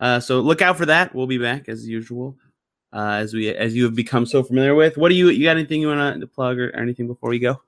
Uh, 0.00 0.20
so 0.20 0.40
look 0.40 0.62
out 0.62 0.76
for 0.78 0.86
that. 0.86 1.14
We'll 1.14 1.26
be 1.26 1.38
back 1.38 1.68
as 1.68 1.86
usual, 1.86 2.36
uh, 2.92 3.18
as 3.20 3.34
we 3.34 3.48
as 3.54 3.74
you 3.74 3.84
have 3.84 3.94
become 3.94 4.24
so 4.26 4.42
familiar 4.42 4.74
with. 4.74 4.96
What 4.96 5.10
do 5.10 5.14
you 5.14 5.28
you 5.28 5.44
got 5.44 5.56
anything 5.56 5.80
you 5.82 5.88
want 5.88 6.20
to 6.20 6.26
plug 6.26 6.58
or, 6.58 6.68
or 6.70 6.76
anything 6.80 7.06
before 7.06 7.28
we 7.30 7.38
go? 7.38 7.60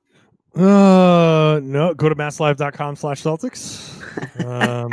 Uh 0.57 1.61
no, 1.62 1.92
go 1.94 2.09
to 2.09 2.14
masslive.com 2.14 2.96
slash 2.96 3.22
Celtics. 3.22 3.90
Um 4.44 4.90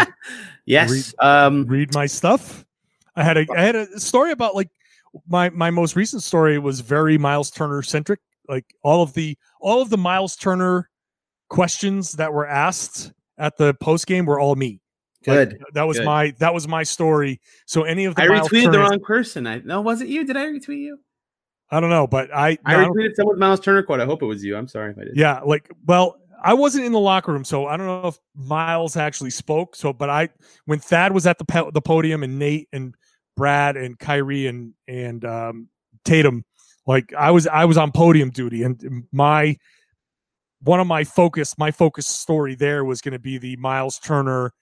Yes. 0.65 1.13
um, 1.19 1.65
read 1.65 1.93
my 1.93 2.05
stuff. 2.05 2.65
I 3.15 3.23
had 3.23 3.37
a 3.37 3.45
I 3.55 3.61
had 3.61 3.75
a 3.75 3.99
story 3.99 4.31
about 4.31 4.55
like 4.55 4.69
my 5.27 5.49
my 5.49 5.69
most 5.69 5.95
recent 5.95 6.23
story 6.23 6.57
was 6.59 6.79
very 6.79 7.17
Miles 7.17 7.51
Turner 7.51 7.81
centric. 7.81 8.19
Like 8.47 8.65
all 8.83 9.03
of 9.03 9.13
the 9.13 9.37
all 9.59 9.81
of 9.81 9.89
the 9.89 9.97
Miles 9.97 10.35
Turner 10.35 10.89
questions 11.49 12.13
that 12.13 12.31
were 12.33 12.47
asked 12.47 13.11
at 13.37 13.57
the 13.57 13.73
post 13.75 14.07
game 14.07 14.25
were 14.25 14.39
all 14.39 14.55
me. 14.55 14.79
Like, 15.27 15.49
good. 15.49 15.63
that 15.73 15.83
was 15.83 15.97
good. 15.97 16.05
my 16.05 16.33
that 16.39 16.53
was 16.53 16.67
my 16.67 16.83
story. 16.83 17.41
So 17.65 17.83
any 17.83 18.05
of 18.05 18.15
the 18.15 18.23
I 18.23 18.27
Miles 18.27 18.49
retweeted 18.49 18.71
the 18.71 18.79
wrong 18.79 18.99
person. 19.01 19.45
I 19.45 19.59
no, 19.59 19.81
was 19.81 20.01
it 20.01 20.07
you? 20.07 20.25
Did 20.25 20.37
I 20.37 20.45
retweet 20.45 20.79
you? 20.79 20.99
I 21.69 21.79
don't 21.79 21.89
know, 21.89 22.07
but 22.07 22.33
I 22.33 22.57
I 22.65 22.73
no, 22.73 22.79
I 22.79 22.83
don't- 22.85 22.95
retweeted 22.95 23.15
someone's 23.15 23.39
Miles 23.39 23.59
Turner 23.59 23.83
quote. 23.83 23.99
I 23.99 24.05
hope 24.05 24.21
it 24.21 24.25
was 24.25 24.43
you. 24.43 24.55
I'm 24.55 24.67
sorry 24.67 24.91
if 24.91 24.97
I 24.97 25.03
did. 25.03 25.15
Yeah, 25.15 25.41
like 25.41 25.69
well, 25.85 26.17
I 26.43 26.53
wasn't 26.53 26.85
in 26.85 26.91
the 26.91 26.99
locker 26.99 27.31
room, 27.31 27.45
so 27.45 27.67
I 27.67 27.77
don't 27.77 27.85
know 27.85 28.07
if 28.07 28.17
Miles 28.35 28.97
actually 28.97 29.29
spoke. 29.29 29.75
So, 29.75 29.93
but 29.93 30.09
I 30.09 30.29
when 30.65 30.79
Thad 30.79 31.13
was 31.13 31.27
at 31.27 31.37
the 31.37 31.71
the 31.73 31.81
podium 31.81 32.23
and 32.23 32.39
Nate 32.39 32.67
and 32.73 32.95
Brad 33.37 33.77
and 33.77 33.97
Kyrie 33.97 34.47
and 34.47 34.73
and 34.87 35.23
um, 35.23 35.69
Tatum, 36.03 36.43
like 36.87 37.13
I 37.13 37.31
was 37.31 37.47
I 37.47 37.65
was 37.65 37.77
on 37.77 37.91
podium 37.91 38.31
duty, 38.31 38.63
and 38.63 39.05
my 39.11 39.57
one 40.63 40.79
of 40.79 40.87
my 40.87 41.03
focus 41.03 41.57
my 41.57 41.71
focus 41.71 42.07
story 42.07 42.55
there 42.55 42.83
was 42.83 43.01
going 43.01 43.13
to 43.13 43.19
be 43.19 43.37
the 43.37 43.55
Miles 43.57 43.99
Turner 43.99 44.53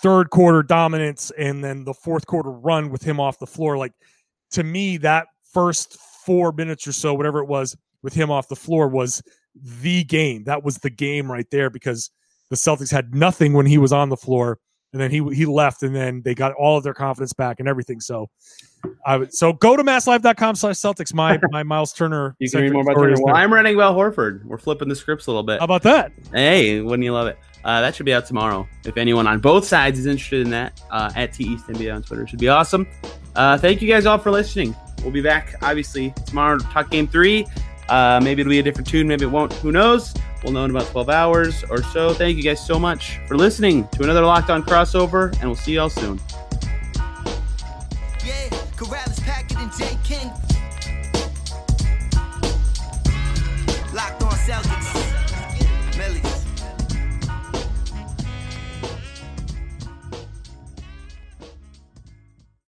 third 0.00 0.30
quarter 0.30 0.62
dominance 0.62 1.32
and 1.36 1.64
then 1.64 1.84
the 1.84 1.94
fourth 1.94 2.26
quarter 2.26 2.50
run 2.50 2.90
with 2.90 3.02
him 3.02 3.18
off 3.18 3.38
the 3.38 3.46
floor. 3.46 3.76
Like 3.76 3.92
to 4.52 4.62
me, 4.62 4.96
that 4.98 5.26
first 5.52 5.98
four 6.24 6.52
minutes 6.52 6.86
or 6.86 6.92
so, 6.92 7.14
whatever 7.14 7.40
it 7.40 7.48
was, 7.48 7.76
with 8.02 8.14
him 8.14 8.30
off 8.30 8.48
the 8.48 8.56
floor 8.56 8.88
was 8.88 9.22
the 9.62 10.04
game. 10.04 10.44
That 10.44 10.64
was 10.64 10.78
the 10.78 10.90
game 10.90 11.30
right 11.30 11.46
there 11.50 11.70
because 11.70 12.10
the 12.50 12.56
Celtics 12.56 12.90
had 12.90 13.14
nothing 13.14 13.52
when 13.52 13.66
he 13.66 13.78
was 13.78 13.92
on 13.92 14.08
the 14.08 14.16
floor, 14.16 14.58
and 14.92 15.00
then 15.00 15.10
he 15.10 15.22
he 15.34 15.46
left, 15.46 15.82
and 15.82 15.94
then 15.94 16.22
they 16.22 16.34
got 16.34 16.52
all 16.54 16.78
of 16.78 16.84
their 16.84 16.94
confidence 16.94 17.32
back 17.32 17.60
and 17.60 17.68
everything. 17.68 18.00
So, 18.00 18.30
I 19.04 19.18
would 19.18 19.34
so 19.34 19.52
go 19.52 19.76
to 19.76 19.82
masslive.com 19.82 20.56
slash 20.56 20.76
Celtics. 20.76 21.12
My 21.12 21.38
my 21.50 21.62
Miles 21.62 21.92
Turner. 21.92 22.36
You 22.38 22.50
can 22.50 22.62
read 22.62 22.72
more 22.72 22.82
about 22.82 22.92
story 22.92 23.14
Turner. 23.14 23.24
Well. 23.24 23.36
I'm 23.36 23.52
running 23.52 23.74
about 23.74 23.96
Horford. 23.96 24.44
We're 24.44 24.58
flipping 24.58 24.88
the 24.88 24.96
scripts 24.96 25.26
a 25.26 25.30
little 25.30 25.42
bit. 25.42 25.58
How 25.60 25.64
about 25.64 25.82
that? 25.82 26.12
Hey, 26.32 26.80
wouldn't 26.80 27.04
you 27.04 27.12
love 27.12 27.26
it? 27.26 27.38
Uh, 27.64 27.80
that 27.80 27.94
should 27.94 28.06
be 28.06 28.14
out 28.14 28.24
tomorrow. 28.24 28.66
If 28.86 28.96
anyone 28.96 29.26
on 29.26 29.40
both 29.40 29.64
sides 29.64 29.98
is 29.98 30.06
interested 30.06 30.42
in 30.42 30.50
that, 30.50 30.80
uh, 30.90 31.12
at 31.16 31.32
T 31.32 31.44
East 31.44 31.66
NBA 31.66 31.94
on 31.94 32.02
Twitter, 32.02 32.22
it 32.22 32.30
should 32.30 32.38
be 32.38 32.48
awesome. 32.48 32.86
Uh, 33.34 33.58
thank 33.58 33.82
you 33.82 33.88
guys 33.88 34.06
all 34.06 34.18
for 34.18 34.30
listening. 34.30 34.74
We'll 35.02 35.12
be 35.12 35.22
back 35.22 35.54
obviously 35.62 36.12
tomorrow 36.26 36.58
to 36.58 36.64
talk 36.64 36.90
game 36.90 37.06
three. 37.06 37.46
Uh, 37.88 38.20
maybe 38.22 38.42
it'll 38.42 38.50
be 38.50 38.58
a 38.58 38.62
different 38.62 38.86
tune, 38.88 39.08
maybe 39.08 39.24
it 39.24 39.30
won't. 39.30 39.52
Who 39.54 39.72
knows? 39.72 40.14
We'll 40.42 40.52
know 40.52 40.64
in 40.64 40.70
about 40.70 40.86
12 40.88 41.08
hours 41.08 41.64
or 41.64 41.82
so. 41.82 42.14
Thank 42.14 42.36
you 42.36 42.42
guys 42.42 42.64
so 42.64 42.78
much 42.78 43.18
for 43.26 43.36
listening 43.36 43.88
to 43.88 44.04
another 44.04 44.22
Locked 44.22 44.50
On 44.50 44.62
crossover, 44.62 45.32
and 45.34 45.44
we'll 45.44 45.56
see 45.56 45.74
y'all 45.74 45.88
soon. 45.88 46.20
Yeah, 48.24 48.48